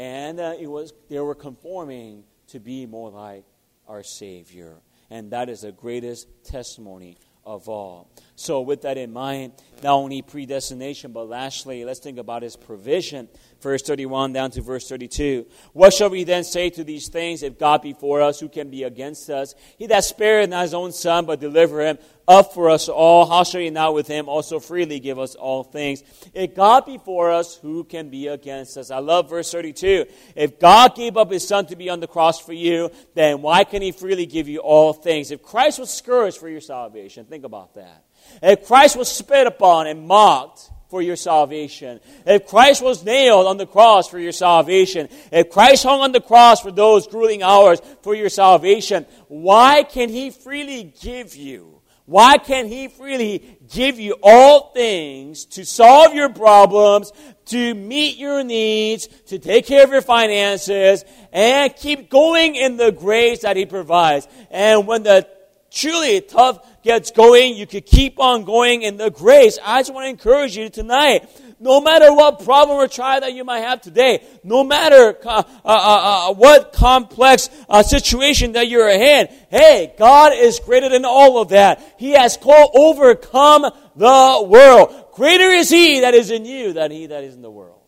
And 0.00 0.40
uh, 0.40 0.54
it 0.58 0.66
was, 0.66 0.94
they 1.10 1.20
were 1.20 1.34
conforming 1.34 2.24
to 2.46 2.58
be 2.58 2.86
more 2.86 3.10
like 3.10 3.44
our 3.86 4.02
Savior. 4.02 4.78
And 5.10 5.30
that 5.32 5.50
is 5.50 5.60
the 5.60 5.72
greatest 5.72 6.26
testimony 6.42 7.18
of 7.44 7.68
all. 7.68 8.10
So, 8.40 8.62
with 8.62 8.80
that 8.82 8.96
in 8.96 9.12
mind, 9.12 9.52
not 9.82 9.96
only 9.96 10.22
predestination, 10.22 11.12
but 11.12 11.28
lastly, 11.28 11.84
let's 11.84 12.00
think 12.00 12.16
about 12.16 12.42
his 12.42 12.56
provision. 12.56 13.28
Verse 13.60 13.82
31 13.82 14.32
down 14.32 14.50
to 14.52 14.62
verse 14.62 14.88
32. 14.88 15.44
What 15.74 15.92
shall 15.92 16.08
we 16.08 16.24
then 16.24 16.42
say 16.44 16.70
to 16.70 16.82
these 16.82 17.08
things? 17.08 17.42
If 17.42 17.58
God 17.58 17.82
be 17.82 17.92
for 17.92 18.22
us, 18.22 18.40
who 18.40 18.48
can 18.48 18.70
be 18.70 18.84
against 18.84 19.28
us? 19.28 19.54
He 19.76 19.88
that 19.88 20.04
spared 20.04 20.48
not 20.48 20.62
his 20.62 20.72
own 20.72 20.92
son, 20.92 21.26
but 21.26 21.38
delivered 21.38 21.82
him 21.82 21.98
up 22.26 22.54
for 22.54 22.70
us 22.70 22.88
all, 22.88 23.26
how 23.26 23.44
shall 23.44 23.60
he 23.60 23.68
not 23.68 23.92
with 23.92 24.06
him 24.06 24.26
also 24.26 24.58
freely 24.58 25.00
give 25.00 25.18
us 25.18 25.34
all 25.34 25.62
things? 25.62 26.02
If 26.32 26.54
God 26.54 26.86
be 26.86 26.96
for 26.96 27.30
us, 27.30 27.56
who 27.56 27.84
can 27.84 28.08
be 28.08 28.28
against 28.28 28.78
us? 28.78 28.90
I 28.90 29.00
love 29.00 29.28
verse 29.28 29.52
32. 29.52 30.06
If 30.34 30.58
God 30.58 30.94
gave 30.94 31.18
up 31.18 31.30
his 31.30 31.46
son 31.46 31.66
to 31.66 31.76
be 31.76 31.90
on 31.90 32.00
the 32.00 32.06
cross 32.06 32.40
for 32.40 32.54
you, 32.54 32.90
then 33.14 33.42
why 33.42 33.64
can 33.64 33.82
he 33.82 33.92
freely 33.92 34.24
give 34.24 34.48
you 34.48 34.60
all 34.60 34.94
things? 34.94 35.30
If 35.30 35.42
Christ 35.42 35.78
was 35.78 35.90
scourged 35.90 36.38
for 36.38 36.48
your 36.48 36.62
salvation, 36.62 37.26
think 37.26 37.44
about 37.44 37.74
that. 37.74 38.04
If 38.42 38.66
Christ 38.66 38.96
was 38.96 39.10
spit 39.10 39.46
upon 39.46 39.86
and 39.86 40.06
mocked 40.06 40.70
for 40.88 41.02
your 41.02 41.16
salvation, 41.16 42.00
if 42.26 42.46
Christ 42.46 42.82
was 42.82 43.04
nailed 43.04 43.46
on 43.46 43.56
the 43.56 43.66
cross 43.66 44.08
for 44.08 44.18
your 44.18 44.32
salvation, 44.32 45.08
if 45.30 45.50
Christ 45.50 45.84
hung 45.84 46.00
on 46.00 46.12
the 46.12 46.20
cross 46.20 46.60
for 46.60 46.72
those 46.72 47.06
grueling 47.06 47.42
hours 47.42 47.80
for 48.02 48.14
your 48.14 48.28
salvation, 48.28 49.06
why 49.28 49.82
can 49.82 50.08
He 50.08 50.30
freely 50.30 50.92
give 51.00 51.36
you? 51.36 51.80
Why 52.10 52.38
can't 52.38 52.66
He 52.66 52.88
freely 52.88 53.56
give 53.72 54.00
you 54.00 54.16
all 54.20 54.72
things 54.72 55.44
to 55.44 55.64
solve 55.64 56.12
your 56.12 56.28
problems, 56.28 57.12
to 57.46 57.72
meet 57.72 58.16
your 58.16 58.42
needs, 58.42 59.06
to 59.26 59.38
take 59.38 59.66
care 59.66 59.84
of 59.84 59.90
your 59.90 60.02
finances, 60.02 61.04
and 61.32 61.74
keep 61.76 62.10
going 62.10 62.56
in 62.56 62.76
the 62.76 62.90
grace 62.90 63.42
that 63.42 63.56
He 63.56 63.64
provides? 63.64 64.26
And 64.50 64.88
when 64.88 65.04
the 65.04 65.28
truly 65.70 66.20
tough 66.20 66.66
gets 66.82 67.10
going, 67.10 67.56
you 67.56 67.66
can 67.66 67.82
keep 67.82 68.18
on 68.18 68.44
going 68.44 68.82
in 68.82 68.96
the 68.96 69.10
grace. 69.10 69.58
I 69.62 69.80
just 69.80 69.92
want 69.92 70.06
to 70.06 70.10
encourage 70.10 70.56
you 70.56 70.68
tonight. 70.68 71.28
No 71.62 71.80
matter 71.80 72.12
what 72.14 72.42
problem 72.42 72.78
or 72.78 72.88
trial 72.88 73.20
that 73.20 73.34
you 73.34 73.44
might 73.44 73.60
have 73.60 73.82
today, 73.82 74.24
no 74.42 74.64
matter 74.64 75.14
uh, 75.26 75.42
uh, 75.62 76.30
uh, 76.30 76.34
what 76.34 76.72
complex 76.72 77.50
uh, 77.68 77.82
situation 77.82 78.52
that 78.52 78.68
you're 78.68 78.88
in, 78.88 79.28
hey, 79.50 79.92
God 79.98 80.32
is 80.32 80.58
greater 80.58 80.88
than 80.88 81.04
all 81.04 81.40
of 81.40 81.50
that. 81.50 81.96
He 81.98 82.12
has 82.12 82.38
called, 82.38 82.70
overcome 82.74 83.66
the 83.94 84.46
world. 84.48 85.12
Greater 85.12 85.50
is 85.50 85.68
He 85.68 86.00
that 86.00 86.14
is 86.14 86.30
in 86.30 86.46
you 86.46 86.72
than 86.72 86.90
He 86.90 87.06
that 87.08 87.24
is 87.24 87.34
in 87.34 87.42
the 87.42 87.50
world. 87.50 87.80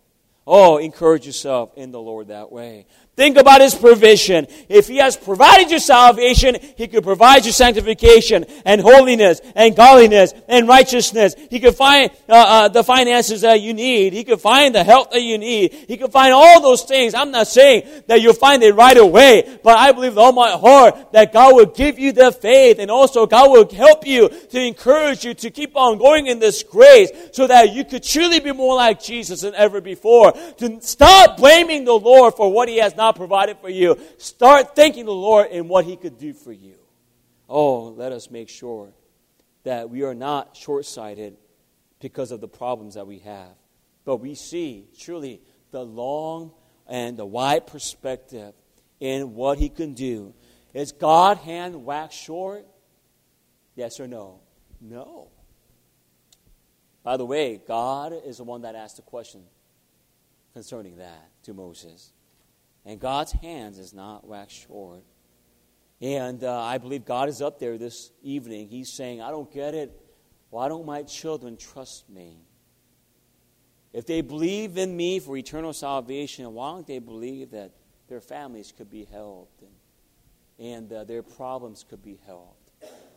Oh, 0.47 0.79
encourage 0.79 1.25
yourself 1.25 1.71
in 1.77 1.93
the 1.93 2.01
Lord 2.01 2.29
that 2.29 2.51
way. 2.51 2.87
Think 3.15 3.37
about 3.37 3.61
His 3.61 3.75
provision. 3.75 4.47
If 4.71 4.89
He 4.89 4.97
has 4.97 5.19
provided 5.19 5.71
your 5.71 5.81
salvation, 5.81 6.57
He 6.77 6.89
could 6.89 7.05
provide 7.05 7.45
your 7.45 7.53
sanctification 7.53 8.47
and 8.65 8.81
holiness 8.81 9.43
and 9.55 9.77
godliness 9.77 10.33
and 10.49 10.67
righteousness. 10.67 11.35
He 11.51 11.61
could 11.61 11.75
find 11.75 12.11
uh, 12.27 12.33
uh, 12.33 12.69
the 12.69 12.83
finances 12.83 13.43
that 13.43 13.61
you 13.61 13.75
need. 13.75 14.15
He 14.15 14.25
could 14.25 14.41
find 14.41 14.75
the 14.75 14.83
health 14.83 15.11
that 15.11 15.21
you 15.21 15.37
need. 15.37 15.75
He 15.75 15.99
could 15.99 16.11
find 16.11 16.33
all 16.33 16.63
those 16.63 16.85
things. 16.85 17.13
I'm 17.13 17.31
not 17.31 17.49
saying 17.49 17.87
that 18.07 18.23
you'll 18.23 18.33
find 18.33 18.63
it 18.63 18.75
right 18.75 18.97
away, 18.97 19.59
but 19.63 19.77
I 19.79 19.93
believe 19.93 20.13
with 20.13 20.19
all 20.19 20.33
my 20.33 20.53
heart 20.53 21.13
that 21.13 21.35
God 21.35 21.55
will 21.55 21.67
give 21.67 21.99
you 21.99 22.13
the 22.13 22.33
faith 22.33 22.79
and 22.79 22.91
also 22.91 23.27
God 23.27 23.51
will 23.51 23.69
help 23.69 24.07
you 24.07 24.31
to 24.31 24.59
encourage 24.59 25.23
you 25.25 25.35
to 25.35 25.51
keep 25.51 25.77
on 25.77 25.99
going 25.99 26.29
in 26.29 26.39
this 26.39 26.63
grace 26.63 27.11
so 27.33 27.47
that 27.47 27.75
you 27.75 27.85
could 27.85 28.05
truly 28.05 28.41
be 28.41 28.53
more 28.53 28.75
like 28.75 29.03
Jesus 29.03 29.43
than 29.43 29.55
ever 29.55 29.83
before. 29.83 30.33
To 30.33 30.81
stop 30.81 31.37
blaming 31.37 31.85
the 31.85 31.93
Lord 31.93 32.35
for 32.35 32.51
what 32.51 32.71
He 32.71 32.79
has 32.79 32.97
not 32.97 33.02
not 33.03 33.17
provided 33.17 33.59
for 33.59 33.69
you, 33.69 33.99
start 34.17 34.77
thanking 34.77 35.07
the 35.07 35.13
Lord 35.13 35.51
in 35.51 35.67
what 35.67 35.85
He 35.85 35.97
could 35.97 36.19
do 36.19 36.33
for 36.33 36.53
you. 36.53 36.77
Oh, 37.49 37.89
let 37.89 38.13
us 38.13 38.31
make 38.31 38.49
sure 38.49 38.93
that 39.65 39.91
we 39.91 40.05
are 40.05 40.15
not 40.15 40.57
short 40.57 40.87
sighted 40.87 41.37
because 42.01 42.31
of 42.31 42.41
the 42.41 42.49
problems 42.49 42.95
that 42.95 43.07
we 43.07 43.19
have, 43.19 43.55
but 44.05 44.19
we 44.19 44.37
see 44.37 44.87
truly 44.99 45.41
the 45.73 45.83
long 45.83 46.53
and 46.87 47.17
the 47.17 47.27
wide 47.27 47.67
perspective 47.67 48.55
in 49.01 49.35
what 49.35 49.59
He 49.59 49.69
can 49.69 49.95
do. 49.95 50.33
Is 50.73 50.93
God 50.93 51.39
hand 51.39 51.85
wax 51.85 52.15
short? 52.15 52.67
Yes 53.75 53.99
or 53.99 54.07
no? 54.07 54.41
No. 54.81 55.29
By 57.03 57.17
the 57.17 57.27
way, 57.27 57.61
God 57.67 58.13
is 58.25 58.37
the 58.37 58.45
one 58.45 58.63
that 58.63 58.77
asked 58.77 58.97
the 58.97 59.03
question 59.03 59.43
concerning 60.53 60.99
that 60.99 61.31
to 61.45 61.53
Moses. 61.53 62.13
And 62.85 62.99
God's 62.99 63.33
hands 63.33 63.79
is 63.79 63.93
not 63.95 64.27
waxed 64.27 64.67
short. 64.67 65.05
And 66.01 66.43
uh, 66.43 66.61
I 66.61 66.79
believe 66.79 67.05
God 67.05 67.29
is 67.29 67.41
up 67.41 67.61
there 67.61 67.79
this 67.79 68.11
evening. 68.23 68.69
He's 68.69 68.93
saying, 68.93 69.23
I 69.23 69.31
don't 69.31 69.53
get 69.53 69.75
it. 69.75 69.99
Why 70.51 70.69
don't 70.69 70.85
my 70.85 71.05
children 71.05 71.57
trust 71.57 72.11
me? 72.11 72.39
If 73.93 74.07
they 74.07 74.21
believe 74.21 74.79
in 74.79 74.97
me 74.97 75.21
for 75.21 75.37
eternal 75.37 75.73
salvation, 75.73 76.53
why 76.55 76.73
don't 76.73 76.87
they 76.87 76.99
believe 76.99 77.53
that 77.53 77.73
their 78.09 78.21
families 78.21 78.73
could 78.77 78.91
be 78.91 79.05
helped 79.05 79.63
and, 79.63 79.71
and 80.59 80.93
uh, 80.93 81.05
their 81.05 81.23
problems 81.23 81.85
could 81.89 82.03
be 82.03 82.19
helped? 82.27 82.71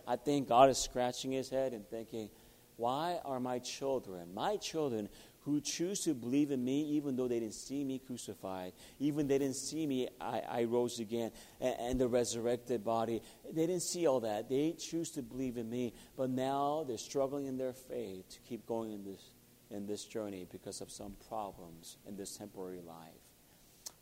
I 0.07 0.15
think 0.15 0.47
God 0.47 0.69
is 0.69 0.77
scratching 0.77 1.31
his 1.31 1.49
head 1.49 1.73
and 1.73 1.87
thinking, 1.89 2.29
why 2.77 3.19
are 3.25 3.39
my 3.39 3.59
children, 3.59 4.33
my 4.33 4.57
children 4.57 5.09
who 5.45 5.61
choose 5.61 6.01
to 6.01 6.13
believe 6.13 6.49
in 6.49 6.63
me 6.63 6.81
even 6.81 7.15
though 7.15 7.27
they 7.27 7.39
didn't 7.39 7.53
see 7.53 7.83
me 7.83 7.99
crucified, 7.99 8.73
even 8.99 9.27
they 9.27 9.37
didn't 9.37 9.55
see 9.55 9.85
me, 9.85 10.09
I, 10.19 10.41
I 10.49 10.63
rose 10.63 10.99
again, 10.99 11.31
and, 11.61 11.75
and, 11.79 12.01
the 12.01 12.07
resurrected 12.07 12.83
body. 12.83 13.21
They 13.53 13.67
didn't 13.67 13.83
see 13.83 14.07
all 14.07 14.19
that. 14.21 14.49
They 14.49 14.75
choose 14.77 15.11
to 15.11 15.21
believe 15.21 15.57
in 15.57 15.69
me, 15.69 15.93
but 16.17 16.31
now 16.31 16.83
they're 16.87 16.97
struggling 16.97 17.45
in 17.45 17.57
their 17.57 17.73
faith 17.73 18.27
to 18.29 18.39
keep 18.39 18.65
going 18.65 18.91
in 18.91 19.03
this, 19.03 19.21
in 19.69 19.85
this 19.85 20.03
journey 20.05 20.47
because 20.51 20.81
of 20.81 20.91
some 20.91 21.15
problems 21.29 21.97
in 22.07 22.15
this 22.17 22.35
temporary 22.35 22.81
life. 22.81 23.13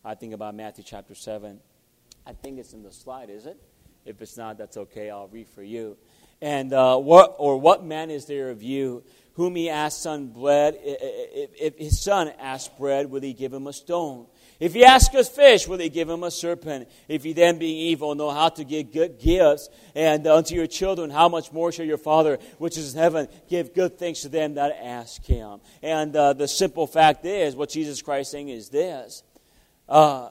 I 0.05 0.15
think 0.15 0.33
about 0.33 0.55
Matthew 0.55 0.85
chapter 0.85 1.13
7. 1.13 1.59
I 2.25 2.33
think 2.33 2.57
it's 2.57 2.71
in 2.71 2.83
the 2.83 2.91
slide, 2.91 3.29
is 3.29 3.45
it? 3.45 3.59
If 4.05 4.21
it's 4.21 4.37
not, 4.37 4.57
that's 4.57 4.77
okay. 4.77 5.09
I'll 5.09 5.27
read 5.27 5.47
for 5.47 5.63
you. 5.63 5.97
And 6.43 6.73
uh, 6.73 6.97
what 6.97 7.35
or 7.37 7.57
what 7.57 7.85
man 7.85 8.11
is 8.11 8.25
there 8.25 8.49
of 8.49 8.61
you 8.61 9.05
whom 9.35 9.55
he 9.55 9.69
asked 9.69 10.03
son 10.03 10.27
bread, 10.27 10.77
if 10.77 11.77
his 11.77 12.03
son 12.03 12.33
asked 12.37 12.77
bread, 12.77 13.09
will 13.09 13.21
he 13.21 13.31
give 13.31 13.53
him 13.53 13.65
a 13.65 13.71
stone? 13.71 14.27
If 14.59 14.73
he 14.73 14.83
asks 14.83 15.15
a 15.15 15.23
fish, 15.23 15.69
will 15.69 15.79
he 15.79 15.87
give 15.87 16.09
him 16.09 16.21
a 16.21 16.29
serpent? 16.29 16.89
If 17.07 17.23
he 17.23 17.31
then, 17.31 17.59
being 17.59 17.77
evil, 17.77 18.13
know 18.13 18.29
how 18.29 18.49
to 18.49 18.65
give 18.65 18.91
good 18.91 19.19
gifts 19.19 19.69
and 19.95 20.27
unto 20.27 20.53
your 20.53 20.67
children, 20.67 21.09
how 21.09 21.29
much 21.29 21.53
more 21.53 21.71
shall 21.71 21.85
your 21.85 21.97
Father, 21.97 22.37
which 22.57 22.77
is 22.77 22.93
in 22.93 22.99
heaven, 22.99 23.29
give 23.49 23.73
good 23.73 23.97
things 23.97 24.19
to 24.21 24.29
them 24.29 24.55
that 24.55 24.77
ask 24.83 25.23
him? 25.23 25.61
And 25.81 26.13
uh, 26.13 26.33
the 26.33 26.49
simple 26.49 26.87
fact 26.87 27.25
is, 27.25 27.55
what 27.55 27.69
Jesus 27.69 28.01
Christ 28.01 28.27
is 28.27 28.31
saying 28.31 28.49
is 28.49 28.67
this. 28.67 29.23
Uh, 29.87 30.29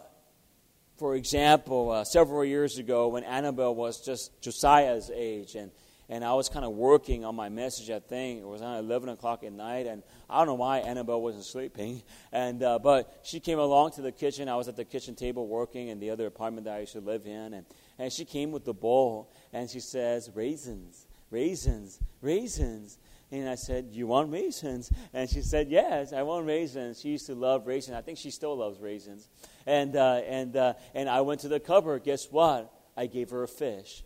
for 0.99 1.17
example, 1.17 1.91
uh, 1.91 2.05
several 2.05 2.45
years 2.45 2.77
ago, 2.79 3.09
when 3.09 3.25
Annabelle 3.25 3.75
was 3.75 4.05
just 4.05 4.41
Josiah's 4.43 5.11
age, 5.13 5.57
and 5.57 5.73
and 6.09 6.25
I 6.25 6.35
was 6.35 6.49
kind 6.49 6.65
of 6.65 6.73
working 6.73 7.25
on 7.25 7.35
my 7.35 7.49
message. 7.49 7.91
I 7.91 8.01
think 8.01 8.41
it 8.41 8.47
was 8.47 8.61
around 8.61 8.85
11 8.85 9.09
o'clock 9.09 9.45
at 9.45 9.53
night, 9.53 9.87
and 9.87 10.03
I 10.29 10.39
don't 10.39 10.47
know 10.47 10.55
why 10.55 10.79
Annabelle 10.79 11.23
wasn't 11.23 11.45
sleeping. 11.45 12.03
And 12.35 12.63
uh, 12.63 12.79
but 12.79 13.21
she 13.25 13.41
came 13.41 13.59
along 13.59 13.93
to 13.93 14.03
the 14.03 14.11
kitchen. 14.11 14.49
I 14.49 14.57
was 14.57 14.67
at 14.67 14.77
the 14.77 14.87
kitchen 14.87 15.15
table 15.15 15.47
working 15.47 15.89
in 15.89 16.01
the 16.01 16.11
other 16.11 16.27
apartment 16.27 16.65
that 16.65 16.75
I 16.75 16.81
used 16.81 16.93
to 16.93 17.01
live 17.01 17.27
in, 17.27 17.53
and 17.53 17.67
and 17.99 18.11
she 18.11 18.25
came 18.25 18.53
with 18.53 18.65
the 18.65 18.73
bowl, 18.73 19.31
and 19.53 19.69
she 19.69 19.81
says, 19.81 20.31
"Raisins, 20.35 21.07
raisins, 21.31 22.01
raisins." 22.23 22.99
And 23.33 23.49
I 23.49 23.55
said, 23.55 23.89
You 23.93 24.07
want 24.07 24.31
raisins? 24.31 24.93
And 25.15 25.29
she 25.29 25.41
said, 25.41 25.71
Yes, 25.71 26.13
I 26.13 26.23
want 26.23 26.47
raisins. 26.47 27.01
She 27.01 27.09
used 27.09 27.27
to 27.27 27.35
love 27.35 27.67
raisins. 27.67 27.97
I 27.97 28.03
think 28.03 28.19
she 28.19 28.31
still 28.31 28.55
loves 28.55 28.79
raisins. 28.79 29.27
And, 29.65 29.97
uh, 29.97 30.21
and, 30.27 30.55
uh, 30.55 30.75
and 30.95 31.09
I 31.09 31.23
went 31.23 31.41
to 31.41 31.49
the 31.49 31.59
cupboard. 31.59 32.05
Guess 32.05 32.31
what? 32.31 32.71
I 32.95 33.07
gave 33.07 33.31
her 33.31 33.43
a 33.43 33.49
fish. 33.49 34.05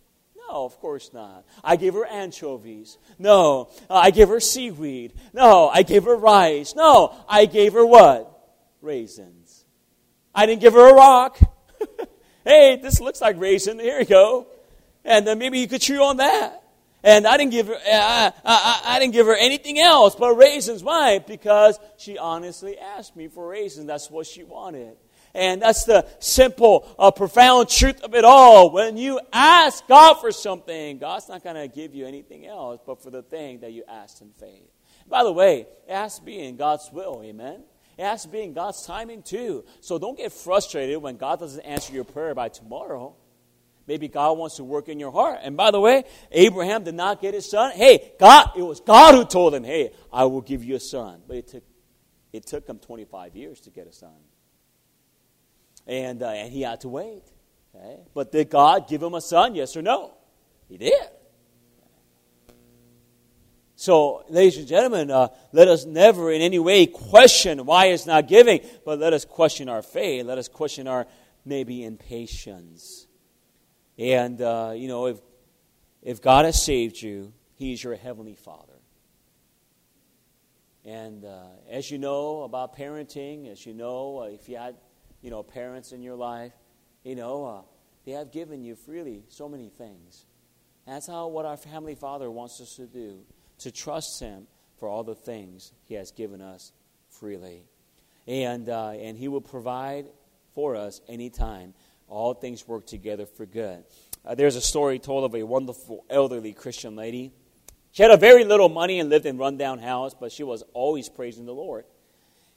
No, 0.48 0.64
of 0.64 0.78
course 0.78 1.12
not. 1.12 1.44
I 1.64 1.76
gave 1.76 1.94
her 1.94 2.06
anchovies. 2.06 2.98
No, 3.18 3.70
uh, 3.90 3.94
I 3.94 4.10
gave 4.10 4.28
her 4.28 4.40
seaweed. 4.40 5.12
No, 5.32 5.68
I 5.68 5.82
gave 5.82 6.04
her 6.04 6.16
rice. 6.16 6.74
No, 6.74 7.14
I 7.28 7.46
gave 7.46 7.72
her 7.72 7.84
what? 7.84 8.32
Raisins. 8.80 9.64
I 10.34 10.46
didn't 10.46 10.60
give 10.60 10.74
her 10.74 10.90
a 10.90 10.94
rock. 10.94 11.38
hey, 12.44 12.76
this 12.76 13.00
looks 13.00 13.20
like 13.20 13.40
raisin. 13.40 13.78
Here 13.78 13.98
you 13.98 14.04
go. 14.04 14.46
And 15.04 15.26
then 15.26 15.38
maybe 15.38 15.58
you 15.58 15.68
could 15.68 15.80
chew 15.80 16.02
on 16.02 16.18
that. 16.18 16.62
And 17.02 17.26
I 17.26 17.36
didn't 17.36 17.52
give 17.52 17.68
her, 17.68 17.74
uh, 17.74 17.78
I, 17.84 18.32
I, 18.44 18.82
I, 18.84 18.98
didn't 18.98 19.12
give 19.12 19.26
her 19.26 19.36
anything 19.36 19.78
else 19.78 20.16
but 20.16 20.34
raisins. 20.34 20.82
Why? 20.82 21.20
Because 21.20 21.78
she 21.98 22.18
honestly 22.18 22.78
asked 22.78 23.14
me 23.14 23.28
for 23.28 23.48
raisins. 23.48 23.86
That's 23.86 24.10
what 24.10 24.26
she 24.26 24.42
wanted. 24.42 24.96
And 25.36 25.60
that's 25.60 25.84
the 25.84 26.06
simple, 26.18 26.88
uh, 26.98 27.10
profound 27.10 27.68
truth 27.68 28.02
of 28.02 28.14
it 28.14 28.24
all. 28.24 28.70
When 28.72 28.96
you 28.96 29.20
ask 29.32 29.86
God 29.86 30.14
for 30.14 30.32
something, 30.32 30.96
God's 30.96 31.28
not 31.28 31.44
going 31.44 31.56
to 31.56 31.68
give 31.68 31.94
you 31.94 32.06
anything 32.06 32.46
else 32.46 32.80
but 32.86 33.02
for 33.02 33.10
the 33.10 33.22
thing 33.22 33.60
that 33.60 33.72
you 33.72 33.84
asked 33.86 34.22
in 34.22 34.30
faith. 34.32 34.70
By 35.06 35.24
the 35.24 35.32
way, 35.32 35.66
it 35.86 35.94
has 35.94 36.18
to 36.18 36.24
be 36.24 36.40
in 36.40 36.56
God's 36.56 36.90
will. 36.90 37.20
Amen. 37.22 37.62
It 37.98 38.02
has 38.02 38.22
to 38.22 38.28
be 38.28 38.42
in 38.42 38.54
God's 38.54 38.84
timing 38.86 39.22
too. 39.22 39.66
So 39.80 39.98
don't 39.98 40.16
get 40.16 40.32
frustrated 40.32 41.02
when 41.02 41.18
God 41.18 41.38
doesn't 41.38 41.60
answer 41.60 41.92
your 41.92 42.04
prayer 42.04 42.34
by 42.34 42.48
tomorrow. 42.48 43.14
Maybe 43.86 44.08
God 44.08 44.38
wants 44.38 44.56
to 44.56 44.64
work 44.64 44.88
in 44.88 44.98
your 44.98 45.12
heart. 45.12 45.40
And 45.42 45.54
by 45.54 45.70
the 45.70 45.80
way, 45.80 46.04
Abraham 46.32 46.82
did 46.82 46.94
not 46.94 47.20
get 47.20 47.34
his 47.34 47.48
son. 47.48 47.72
Hey, 47.72 48.12
God, 48.18 48.52
it 48.56 48.62
was 48.62 48.80
God 48.80 49.14
who 49.14 49.24
told 49.26 49.54
him, 49.54 49.64
hey, 49.64 49.92
I 50.10 50.24
will 50.24 50.40
give 50.40 50.64
you 50.64 50.76
a 50.76 50.80
son. 50.80 51.20
But 51.28 51.36
it 51.36 51.48
took, 51.48 51.64
it 52.32 52.46
took 52.46 52.66
him 52.66 52.78
25 52.78 53.36
years 53.36 53.60
to 53.60 53.70
get 53.70 53.86
a 53.86 53.92
son. 53.92 54.16
And, 55.86 56.22
uh, 56.22 56.28
and 56.28 56.52
he 56.52 56.62
had 56.62 56.80
to 56.80 56.88
wait. 56.88 57.22
Okay? 57.74 58.00
But 58.14 58.32
did 58.32 58.50
God 58.50 58.88
give 58.88 59.02
him 59.02 59.14
a 59.14 59.20
son, 59.20 59.54
yes 59.54 59.76
or 59.76 59.82
no? 59.82 60.14
He 60.68 60.78
did. 60.78 60.94
So, 63.78 64.24
ladies 64.30 64.56
and 64.56 64.66
gentlemen, 64.66 65.10
uh, 65.10 65.28
let 65.52 65.68
us 65.68 65.84
never 65.84 66.32
in 66.32 66.40
any 66.40 66.58
way 66.58 66.86
question 66.86 67.66
why 67.66 67.86
it's 67.86 68.06
not 68.06 68.26
giving, 68.26 68.60
but 68.86 68.98
let 68.98 69.12
us 69.12 69.26
question 69.26 69.68
our 69.68 69.82
faith. 69.82 70.24
Let 70.24 70.38
us 70.38 70.48
question 70.48 70.88
our 70.88 71.06
maybe 71.44 71.84
impatience. 71.84 73.06
And, 73.98 74.40
uh, 74.40 74.72
you 74.74 74.88
know, 74.88 75.06
if, 75.06 75.18
if 76.02 76.22
God 76.22 76.46
has 76.46 76.60
saved 76.62 77.00
you, 77.00 77.34
He's 77.54 77.84
your 77.84 77.96
Heavenly 77.96 78.34
Father. 78.34 78.72
And 80.86 81.24
uh, 81.24 81.48
as 81.70 81.90
you 81.90 81.98
know 81.98 82.42
about 82.42 82.76
parenting, 82.76 83.50
as 83.50 83.66
you 83.66 83.74
know, 83.74 84.20
uh, 84.20 84.24
if 84.26 84.48
you 84.48 84.56
had, 84.56 84.76
you 85.26 85.32
know, 85.32 85.42
parents 85.42 85.90
in 85.90 86.04
your 86.04 86.14
life, 86.14 86.52
you 87.02 87.16
know, 87.16 87.44
uh, 87.44 87.60
they 88.04 88.12
have 88.12 88.30
given 88.30 88.62
you 88.62 88.76
freely 88.76 89.24
so 89.26 89.48
many 89.48 89.68
things. 89.68 90.24
that's 90.86 91.08
how 91.08 91.26
what 91.26 91.44
our 91.44 91.56
Heavenly 91.56 91.96
Father 91.96 92.30
wants 92.30 92.60
us 92.60 92.76
to 92.76 92.86
do, 92.86 93.24
to 93.58 93.72
trust 93.72 94.20
Him 94.20 94.46
for 94.78 94.88
all 94.88 95.02
the 95.02 95.16
things 95.16 95.72
He 95.88 95.94
has 95.94 96.12
given 96.12 96.40
us 96.40 96.70
freely. 97.10 97.64
And, 98.28 98.68
uh, 98.68 98.90
and 98.90 99.18
He 99.18 99.26
will 99.26 99.40
provide 99.40 100.06
for 100.54 100.76
us 100.76 101.00
anytime 101.08 101.74
all 102.06 102.32
things 102.32 102.68
work 102.68 102.86
together 102.86 103.26
for 103.26 103.46
good. 103.46 103.82
Uh, 104.24 104.36
there's 104.36 104.54
a 104.54 104.60
story 104.60 105.00
told 105.00 105.24
of 105.24 105.34
a 105.34 105.42
wonderful 105.42 106.04
elderly 106.08 106.52
Christian 106.52 106.94
lady. 106.94 107.32
She 107.90 108.04
had 108.04 108.12
a 108.12 108.16
very 108.16 108.44
little 108.44 108.68
money 108.68 109.00
and 109.00 109.10
lived 109.10 109.26
in 109.26 109.34
a 109.34 109.38
rundown 109.40 109.80
house, 109.80 110.14
but 110.14 110.30
she 110.30 110.44
was 110.44 110.62
always 110.72 111.08
praising 111.08 111.46
the 111.46 111.52
Lord. 111.52 111.84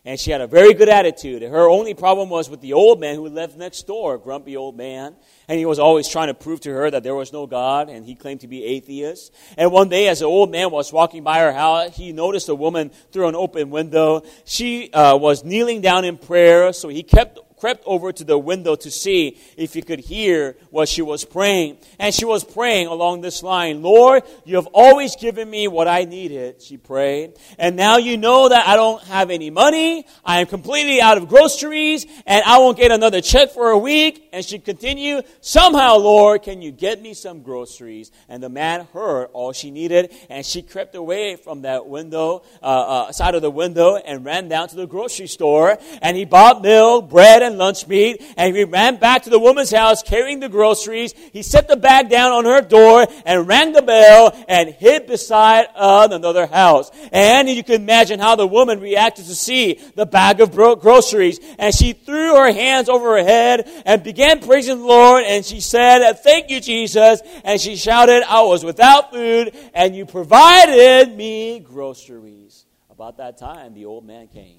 And 0.09 0.19
she 0.19 0.31
had 0.31 0.41
a 0.41 0.47
very 0.47 0.73
good 0.73 0.89
attitude. 0.89 1.43
Her 1.43 1.69
only 1.69 1.93
problem 1.93 2.29
was 2.29 2.49
with 2.49 2.61
the 2.61 2.73
old 2.73 2.99
man 2.99 3.13
who 3.13 3.29
lived 3.29 3.55
next 3.59 3.85
door, 3.85 4.17
grumpy 4.17 4.57
old 4.57 4.75
man. 4.75 5.15
And 5.47 5.59
he 5.59 5.67
was 5.67 5.77
always 5.77 6.07
trying 6.07 6.29
to 6.29 6.33
prove 6.33 6.61
to 6.61 6.71
her 6.71 6.89
that 6.89 7.03
there 7.03 7.13
was 7.13 7.31
no 7.31 7.45
God, 7.45 7.89
and 7.89 8.03
he 8.03 8.15
claimed 8.15 8.41
to 8.41 8.47
be 8.47 8.63
atheist. 8.63 9.31
And 9.55 9.71
one 9.71 9.87
day, 9.87 10.07
as 10.07 10.21
the 10.21 10.25
old 10.25 10.49
man 10.49 10.71
was 10.71 10.91
walking 10.91 11.21
by 11.21 11.37
her 11.41 11.53
house, 11.53 11.95
he 11.95 12.11
noticed 12.11 12.49
a 12.49 12.55
woman 12.55 12.89
through 13.11 13.27
an 13.27 13.35
open 13.35 13.69
window. 13.69 14.23
She 14.45 14.91
uh, 14.93 15.15
was 15.15 15.43
kneeling 15.43 15.81
down 15.81 16.05
in 16.05 16.17
prayer, 16.17 16.73
so 16.73 16.87
he 16.87 17.03
kept 17.03 17.37
crept 17.59 17.83
over 17.85 18.11
to 18.11 18.23
the 18.23 18.37
window 18.37 18.75
to 18.75 18.89
see 18.91 19.37
if 19.57 19.73
he 19.73 19.81
could 19.81 19.99
hear 19.99 20.55
what 20.69 20.89
she 20.89 21.01
was 21.01 21.25
praying. 21.25 21.77
And 21.99 22.13
she 22.13 22.25
was 22.25 22.43
praying 22.43 22.87
along 22.87 23.21
this 23.21 23.43
line 23.43 23.81
Lord, 23.81 24.23
you 24.45 24.55
have 24.55 24.67
always 24.73 25.15
given 25.15 25.49
me 25.49 25.67
what 25.67 25.87
I 25.87 26.05
needed, 26.05 26.61
she 26.61 26.77
prayed. 26.77 27.33
And 27.57 27.75
now 27.75 27.97
you 27.97 28.17
know 28.17 28.49
that 28.49 28.67
I 28.67 28.75
don't 28.75 29.01
have 29.03 29.29
any 29.29 29.49
money. 29.49 30.05
I 30.23 30.41
am 30.41 30.47
completely 30.47 31.01
out 31.01 31.17
of 31.17 31.27
groceries, 31.27 32.05
and 32.25 32.43
I 32.45 32.59
won't 32.59 32.77
get 32.77 32.91
another 32.91 33.21
check 33.21 33.51
for 33.51 33.69
a 33.69 33.77
week. 33.77 34.29
And 34.31 34.43
she 34.45 34.59
continued, 34.59 35.25
Somehow, 35.41 35.97
Lord, 35.97 36.43
can 36.43 36.61
you 36.61 36.71
get 36.71 37.01
me 37.01 37.13
some 37.13 37.41
groceries? 37.41 38.11
And 38.27 38.41
the 38.41 38.49
man 38.49 38.87
heard 38.93 39.29
all 39.33 39.53
she 39.53 39.71
needed, 39.71 40.13
and 40.29 40.45
she 40.45 40.61
crept 40.61 40.95
away 40.95 41.35
from 41.35 41.63
that 41.63 41.87
window, 41.87 42.43
uh, 42.61 42.65
uh, 42.65 43.11
side 43.11 43.35
of 43.35 43.41
the 43.41 43.51
window, 43.51 43.95
and 43.95 44.25
ran 44.25 44.47
down 44.47 44.67
to 44.69 44.75
the 44.75 44.87
grocery 44.87 45.27
store. 45.27 45.77
And 46.01 46.15
he 46.15 46.25
bought 46.25 46.61
milk, 46.61 47.09
bread, 47.09 47.41
and 47.41 47.48
and 47.49 47.57
lunch 47.57 47.87
meat, 47.87 48.23
and 48.37 48.55
he 48.55 48.63
ran 48.63 48.95
back 48.95 49.23
to 49.23 49.29
the 49.29 49.39
woman's 49.39 49.71
house 49.71 50.01
carrying 50.01 50.39
the 50.39 50.49
groceries. 50.49 51.13
He 51.33 51.41
set 51.41 51.67
the 51.67 51.75
bag 51.75 52.09
down 52.09 52.31
on 52.31 52.45
her 52.45 52.61
door 52.61 53.07
and 53.25 53.47
rang 53.47 53.73
the 53.73 53.81
bell 53.81 54.37
and 54.47 54.69
hid 54.69 55.07
beside 55.07 55.67
another 55.75 56.47
house. 56.47 56.91
And 57.11 57.49
you 57.49 57.63
can 57.63 57.75
imagine 57.75 58.19
how 58.19 58.35
the 58.35 58.47
woman 58.47 58.79
reacted 58.79 59.25
to 59.25 59.35
see 59.35 59.79
the 59.95 60.05
bag 60.05 60.41
of 60.41 60.51
groceries. 60.53 61.39
And 61.57 61.73
she 61.73 61.93
threw 61.93 62.35
her 62.35 62.53
hands 62.53 62.89
over 62.89 63.17
her 63.17 63.23
head 63.23 63.69
and 63.85 64.03
began 64.03 64.39
praising 64.39 64.79
the 64.79 64.85
Lord. 64.85 65.23
And 65.25 65.45
she 65.45 65.59
said, 65.59 66.13
Thank 66.13 66.49
you, 66.49 66.59
Jesus. 66.61 67.21
And 67.43 67.59
she 67.59 67.75
shouted, 67.75 68.23
I 68.23 68.41
was 68.43 68.63
without 68.63 69.11
food, 69.11 69.55
and 69.73 69.95
you 69.95 70.05
provided 70.05 71.15
me 71.15 71.59
groceries. 71.59 72.65
About 72.89 73.17
that 73.17 73.37
time, 73.37 73.73
the 73.73 73.85
old 73.85 74.05
man 74.05 74.27
came 74.27 74.58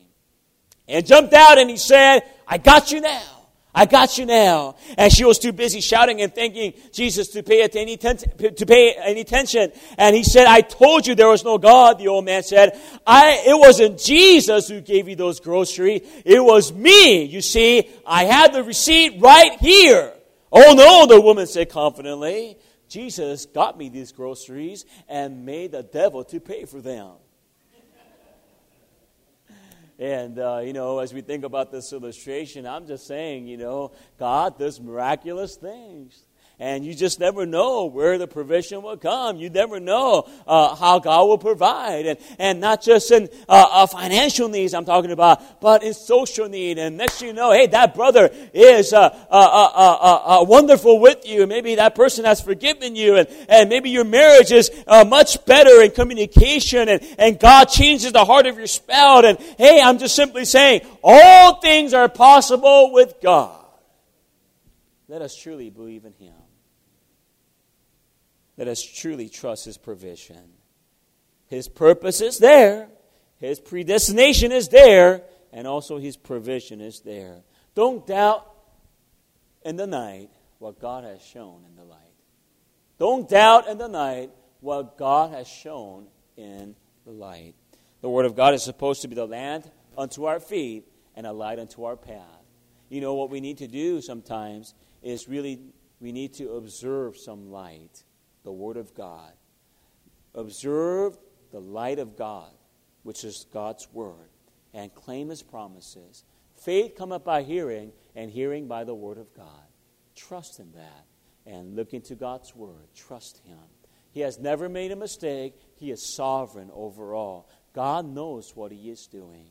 and 0.91 1.07
jumped 1.07 1.33
out 1.33 1.59
and 1.59 1.71
he 1.71 1.77
said, 1.77 2.21
I 2.47 2.59
got 2.59 2.93
you 2.93 3.01
now. 3.01 3.41
I 3.73 3.87
got 3.87 4.19
you 4.19 4.27
now. 4.27 4.77
And 4.99 5.13
she 5.13 5.25
was 5.25 5.39
too 5.39 5.53
busy 5.53 5.81
shouting 5.81 6.21
and 6.23 6.35
thanking 6.35 6.75
Jesus 6.93 7.29
to 7.29 7.43
pay, 7.43 7.63
any 7.63 7.97
to 7.97 8.67
pay 8.67 8.95
any 8.95 9.21
attention. 9.21 9.73
And 9.97 10.17
he 10.17 10.25
said, 10.25 10.47
I 10.47 10.61
told 10.61 11.07
you 11.07 11.15
there 11.15 11.29
was 11.29 11.45
no 11.45 11.57
God, 11.57 11.99
the 11.99 12.09
old 12.09 12.25
man 12.25 12.43
said. 12.43 12.79
I, 13.07 13.45
it 13.47 13.57
wasn't 13.57 14.01
Jesus 14.01 14.69
who 14.69 14.81
gave 14.81 15.09
you 15.09 15.15
those 15.15 15.39
groceries. 15.39 16.03
It 16.25 16.43
was 16.43 16.73
me. 16.73 17.23
You 17.25 17.41
see, 17.41 17.89
I 18.05 18.25
had 18.25 18.53
the 18.53 18.65
receipt 18.65 19.21
right 19.21 19.53
here. 19.61 20.13
Oh 20.51 20.75
no, 20.75 21.07
the 21.07 21.21
woman 21.21 21.47
said 21.47 21.71
confidently. 21.71 22.59
Jesus 22.89 23.47
got 23.47 23.79
me 23.79 23.89
these 23.89 24.11
groceries 24.11 24.85
and 25.09 25.47
made 25.47 25.71
the 25.71 25.85
devil 25.85 26.25
to 26.25 26.41
pay 26.41 26.65
for 26.65 26.81
them. 26.81 27.13
And, 30.01 30.39
uh, 30.39 30.63
you 30.65 30.73
know, 30.73 31.01
as 31.01 31.13
we 31.13 31.21
think 31.21 31.45
about 31.45 31.71
this 31.71 31.93
illustration, 31.93 32.67
I'm 32.67 32.87
just 32.87 33.07
saying, 33.07 33.47
you 33.47 33.59
know, 33.59 33.93
God 34.19 34.59
does 34.59 34.81
miraculous 34.81 35.57
things. 35.57 36.25
And 36.61 36.85
you 36.85 36.95
just 36.95 37.19
never 37.19 37.47
know 37.47 37.87
where 37.87 38.19
the 38.19 38.29
provision 38.29 38.83
will 38.83 38.99
come. 38.99 39.39
You 39.39 39.49
never 39.49 39.81
know 39.81 40.29
uh, 40.47 40.75
how 40.75 40.99
God 40.99 41.25
will 41.25 41.39
provide. 41.39 42.05
And, 42.05 42.19
and 42.39 42.61
not 42.61 42.83
just 42.83 43.11
in 43.11 43.31
uh, 43.49 43.67
uh, 43.71 43.87
financial 43.87 44.47
needs 44.47 44.75
I'm 44.75 44.85
talking 44.85 45.11
about, 45.11 45.63
but 45.63 45.83
in 45.83 45.95
social 45.95 46.51
need. 46.51 46.77
And 46.77 46.99
next 46.99 47.23
you 47.23 47.33
know, 47.33 47.51
hey, 47.51 47.67
that 47.69 47.95
brother 47.95 48.29
is 48.53 48.93
uh, 48.93 49.09
uh, 49.31 50.41
uh, 50.41 50.45
wonderful 50.45 51.01
with 51.01 51.27
you. 51.27 51.47
Maybe 51.47 51.77
that 51.77 51.95
person 51.95 52.27
has 52.27 52.43
forgiven 52.43 52.95
you. 52.95 53.17
And, 53.17 53.29
and 53.49 53.71
maybe 53.71 53.89
your 53.89 54.05
marriage 54.05 54.53
is 54.53 54.71
much 54.87 55.43
better 55.47 55.81
in 55.81 55.93
communication. 55.93 56.91
And, 56.91 57.03
and 57.19 57.41
God 57.41 57.71
changes 57.71 58.13
the 58.13 58.27
heart 58.27 58.45
of 58.45 58.59
your 58.59 58.67
spouse. 58.67 59.25
And 59.25 59.39
hey, 59.57 59.81
I'm 59.83 59.97
just 59.97 60.15
simply 60.15 60.45
saying, 60.45 60.83
all 61.03 61.59
things 61.63 61.95
are 61.95 62.11
possible 62.11 62.93
with 62.93 63.15
God. 63.23 63.65
Let 65.09 65.23
us 65.23 65.35
truly 65.35 65.71
believe 65.71 66.05
in 66.05 66.13
Him. 66.13 66.35
Let 68.61 68.69
us 68.69 68.83
truly 68.83 69.31
trust 69.31 69.65
His 69.65 69.79
provision. 69.79 70.51
His 71.47 71.67
purpose 71.67 72.21
is 72.21 72.37
there, 72.37 72.89
His 73.39 73.59
predestination 73.59 74.53
is 74.53 74.69
there, 74.69 75.23
and 75.51 75.67
also 75.67 75.97
His 75.97 76.19
provision 76.19 76.83
is 76.83 77.01
there. 77.01 77.39
Don't 77.75 78.07
doubt 78.07 78.47
in 79.65 79.77
the 79.77 79.87
night 79.87 80.29
what 80.59 80.79
God 80.79 81.05
has 81.05 81.23
shown 81.23 81.65
in 81.67 81.75
the 81.75 81.85
light. 81.85 82.13
Don't 82.99 83.27
doubt 83.27 83.67
in 83.67 83.79
the 83.79 83.89
night 83.89 84.31
what 84.61 84.99
God 84.99 85.33
has 85.33 85.49
shown 85.49 86.09
in 86.37 86.77
the 87.07 87.13
light. 87.13 87.55
The 88.03 88.11
Word 88.11 88.27
of 88.27 88.37
God 88.37 88.53
is 88.53 88.63
supposed 88.63 89.01
to 89.01 89.09
be 89.09 89.15
the 89.15 89.25
lamp 89.25 89.69
unto 89.97 90.27
our 90.27 90.39
feet 90.39 90.85
and 91.17 91.27
a 91.27 91.33
light 91.33 91.59
unto 91.59 91.85
our 91.85 91.97
path. 91.97 92.45
You 92.91 93.01
know, 93.01 93.15
what 93.15 93.31
we 93.31 93.41
need 93.41 93.57
to 93.57 93.67
do 93.67 94.03
sometimes 94.03 94.75
is 95.03 95.31
really, 95.31 95.61
we 95.99 96.13
need 96.13 96.35
to 96.35 96.57
observe 96.57 97.17
some 97.17 97.51
light, 97.51 98.05
the 98.45 98.53
Word 98.53 98.77
of 98.77 98.95
God. 98.95 99.33
Observe 100.35 101.19
the 101.51 101.61
light 101.61 101.99
of 101.99 102.17
God, 102.17 102.51
which 103.03 103.25
is 103.25 103.47
God's 103.53 103.89
Word, 103.93 104.31
and 104.73 104.95
claim 104.95 105.29
His 105.29 105.43
promises. 105.43 106.25
Faith 106.57 106.95
cometh 106.97 107.25
by 107.25 107.43
hearing, 107.43 107.93
and 108.15 108.31
hearing 108.31 108.69
by 108.69 108.85
the 108.85 108.95
Word 108.95 109.19
of 109.19 109.35
God. 109.35 109.65
Trust 110.15 110.61
in 110.61 110.73
that 110.73 111.07
and 111.47 111.75
look 111.75 111.95
into 111.95 112.15
God's 112.15 112.55
Word. 112.55 112.89
Trust 112.95 113.41
Him. 113.45 113.59
He 114.13 114.21
has 114.21 114.39
never 114.39 114.69
made 114.69 114.93
a 114.93 114.97
mistake. 114.97 115.55
He 115.77 115.91
is 115.91 116.03
sovereign 116.03 116.71
over 116.73 117.15
all. 117.15 117.49
God 117.75 118.07
knows 118.07 118.55
what 118.55 118.73
He 118.73 118.91
is 118.91 119.07
doing. 119.07 119.47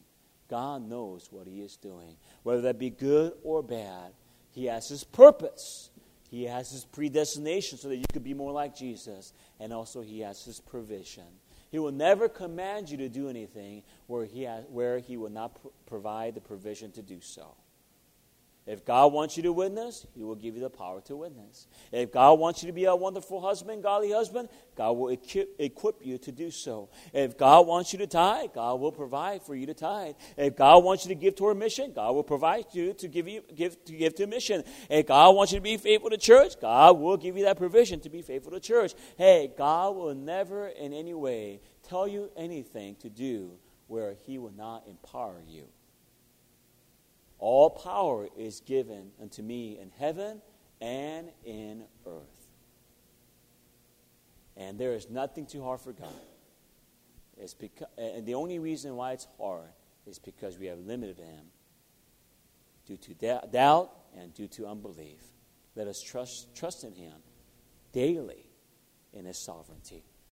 God 0.49 0.87
knows 0.87 1.29
what 1.31 1.47
He 1.47 1.61
is 1.61 1.77
doing. 1.77 2.17
Whether 2.43 2.61
that 2.63 2.79
be 2.79 2.89
good 2.89 3.33
or 3.43 3.63
bad, 3.63 4.13
He 4.51 4.65
has 4.65 4.89
His 4.89 5.03
purpose. 5.03 5.88
He 6.29 6.45
has 6.45 6.71
His 6.71 6.85
predestination 6.85 7.77
so 7.77 7.89
that 7.89 7.97
you 7.97 8.05
could 8.13 8.23
be 8.23 8.33
more 8.33 8.51
like 8.51 8.75
Jesus. 8.75 9.33
And 9.59 9.73
also, 9.73 10.01
He 10.01 10.19
has 10.21 10.43
His 10.43 10.59
provision. 10.59 11.25
He 11.71 11.79
will 11.79 11.91
never 11.91 12.29
command 12.29 12.89
you 12.89 12.97
to 12.97 13.09
do 13.09 13.29
anything 13.29 13.83
where 14.07 14.25
He, 14.25 14.43
has, 14.43 14.65
where 14.69 14.99
he 14.99 15.17
will 15.17 15.29
not 15.29 15.61
pr- 15.61 15.67
provide 15.85 16.35
the 16.35 16.41
provision 16.41 16.91
to 16.93 17.01
do 17.01 17.19
so. 17.21 17.55
If 18.69 18.85
God 18.85 19.13
wants 19.13 19.35
you 19.35 19.41
to 19.41 19.51
witness, 19.51 20.05
He 20.13 20.23
will 20.23 20.35
give 20.35 20.53
you 20.53 20.61
the 20.61 20.69
power 20.69 21.01
to 21.05 21.15
witness. 21.15 21.65
If 21.91 22.11
God 22.11 22.37
wants 22.37 22.61
you 22.61 22.67
to 22.67 22.71
be 22.71 22.85
a 22.85 22.95
wonderful 22.95 23.41
husband, 23.41 23.81
godly 23.81 24.11
husband, 24.11 24.47
God 24.75 24.91
will 24.91 25.09
equip, 25.09 26.05
you 26.05 26.19
to 26.19 26.31
do 26.31 26.51
so. 26.51 26.89
If 27.11 27.35
God 27.35 27.65
wants 27.65 27.93
you 27.93 27.99
to 27.99 28.05
tithe, 28.05 28.51
God 28.53 28.79
will 28.79 28.91
provide 28.91 29.41
for 29.41 29.55
you 29.55 29.65
to 29.65 29.73
tithe. 29.73 30.13
If 30.37 30.55
God 30.55 30.83
wants 30.83 31.03
you 31.03 31.09
to 31.09 31.15
give 31.15 31.35
to 31.37 31.49
a 31.49 31.55
mission, 31.55 31.93
God 31.93 32.13
will 32.13 32.21
provide 32.21 32.65
you 32.73 32.93
to 32.93 33.07
give 33.07 33.27
you 33.27 33.41
give 33.55 33.83
to 33.85 33.93
give 33.93 34.13
to 34.15 34.27
mission. 34.27 34.63
If 34.87 35.07
God 35.07 35.35
wants 35.35 35.51
you 35.51 35.57
to 35.57 35.63
be 35.63 35.77
faithful 35.77 36.11
to 36.11 36.17
church, 36.17 36.53
God 36.61 36.99
will 36.99 37.17
give 37.17 37.35
you 37.37 37.45
that 37.45 37.57
provision 37.57 37.99
to 38.01 38.09
be 38.11 38.21
faithful 38.21 38.51
to 38.51 38.59
church. 38.59 38.93
Hey, 39.17 39.51
God 39.57 39.95
will 39.95 40.13
never 40.13 40.67
in 40.67 40.93
any 40.93 41.15
way 41.15 41.59
tell 41.81 42.07
you 42.07 42.29
anything 42.37 42.97
to 42.97 43.09
do 43.09 43.53
where 43.87 44.13
He 44.27 44.37
will 44.37 44.53
not 44.55 44.83
empower 44.87 45.41
you. 45.47 45.63
All 47.39 47.69
power 47.69 48.27
is 48.37 48.59
given 48.61 49.11
unto 49.21 49.41
me 49.41 49.79
in 49.79 49.91
heaven 49.97 50.41
and 50.81 51.29
in 51.45 51.85
earth. 52.05 52.51
And 54.57 54.77
there 54.77 54.93
is 54.93 55.09
nothing 55.09 55.45
too 55.45 55.63
hard 55.63 55.79
for 55.79 55.93
God. 55.93 56.09
It's 57.37 57.53
because, 57.53 57.87
and 57.97 58.25
the 58.25 58.33
only 58.35 58.59
reason 58.59 58.97
why 58.97 59.13
it's 59.13 59.27
hard 59.37 59.69
is 60.05 60.19
because 60.19 60.57
we 60.57 60.65
have 60.67 60.79
limited 60.79 61.17
Him 61.17 61.45
due 62.85 62.97
to 62.97 63.13
doubt 63.51 63.91
and 64.17 64.33
due 64.33 64.47
to 64.47 64.67
unbelief. 64.67 65.21
Let 65.75 65.87
us 65.87 66.01
trust, 66.01 66.53
trust 66.55 66.83
in 66.83 66.93
Him 66.93 67.13
daily 67.93 68.49
in 69.13 69.23
His 69.23 69.37
sovereignty. 69.37 70.03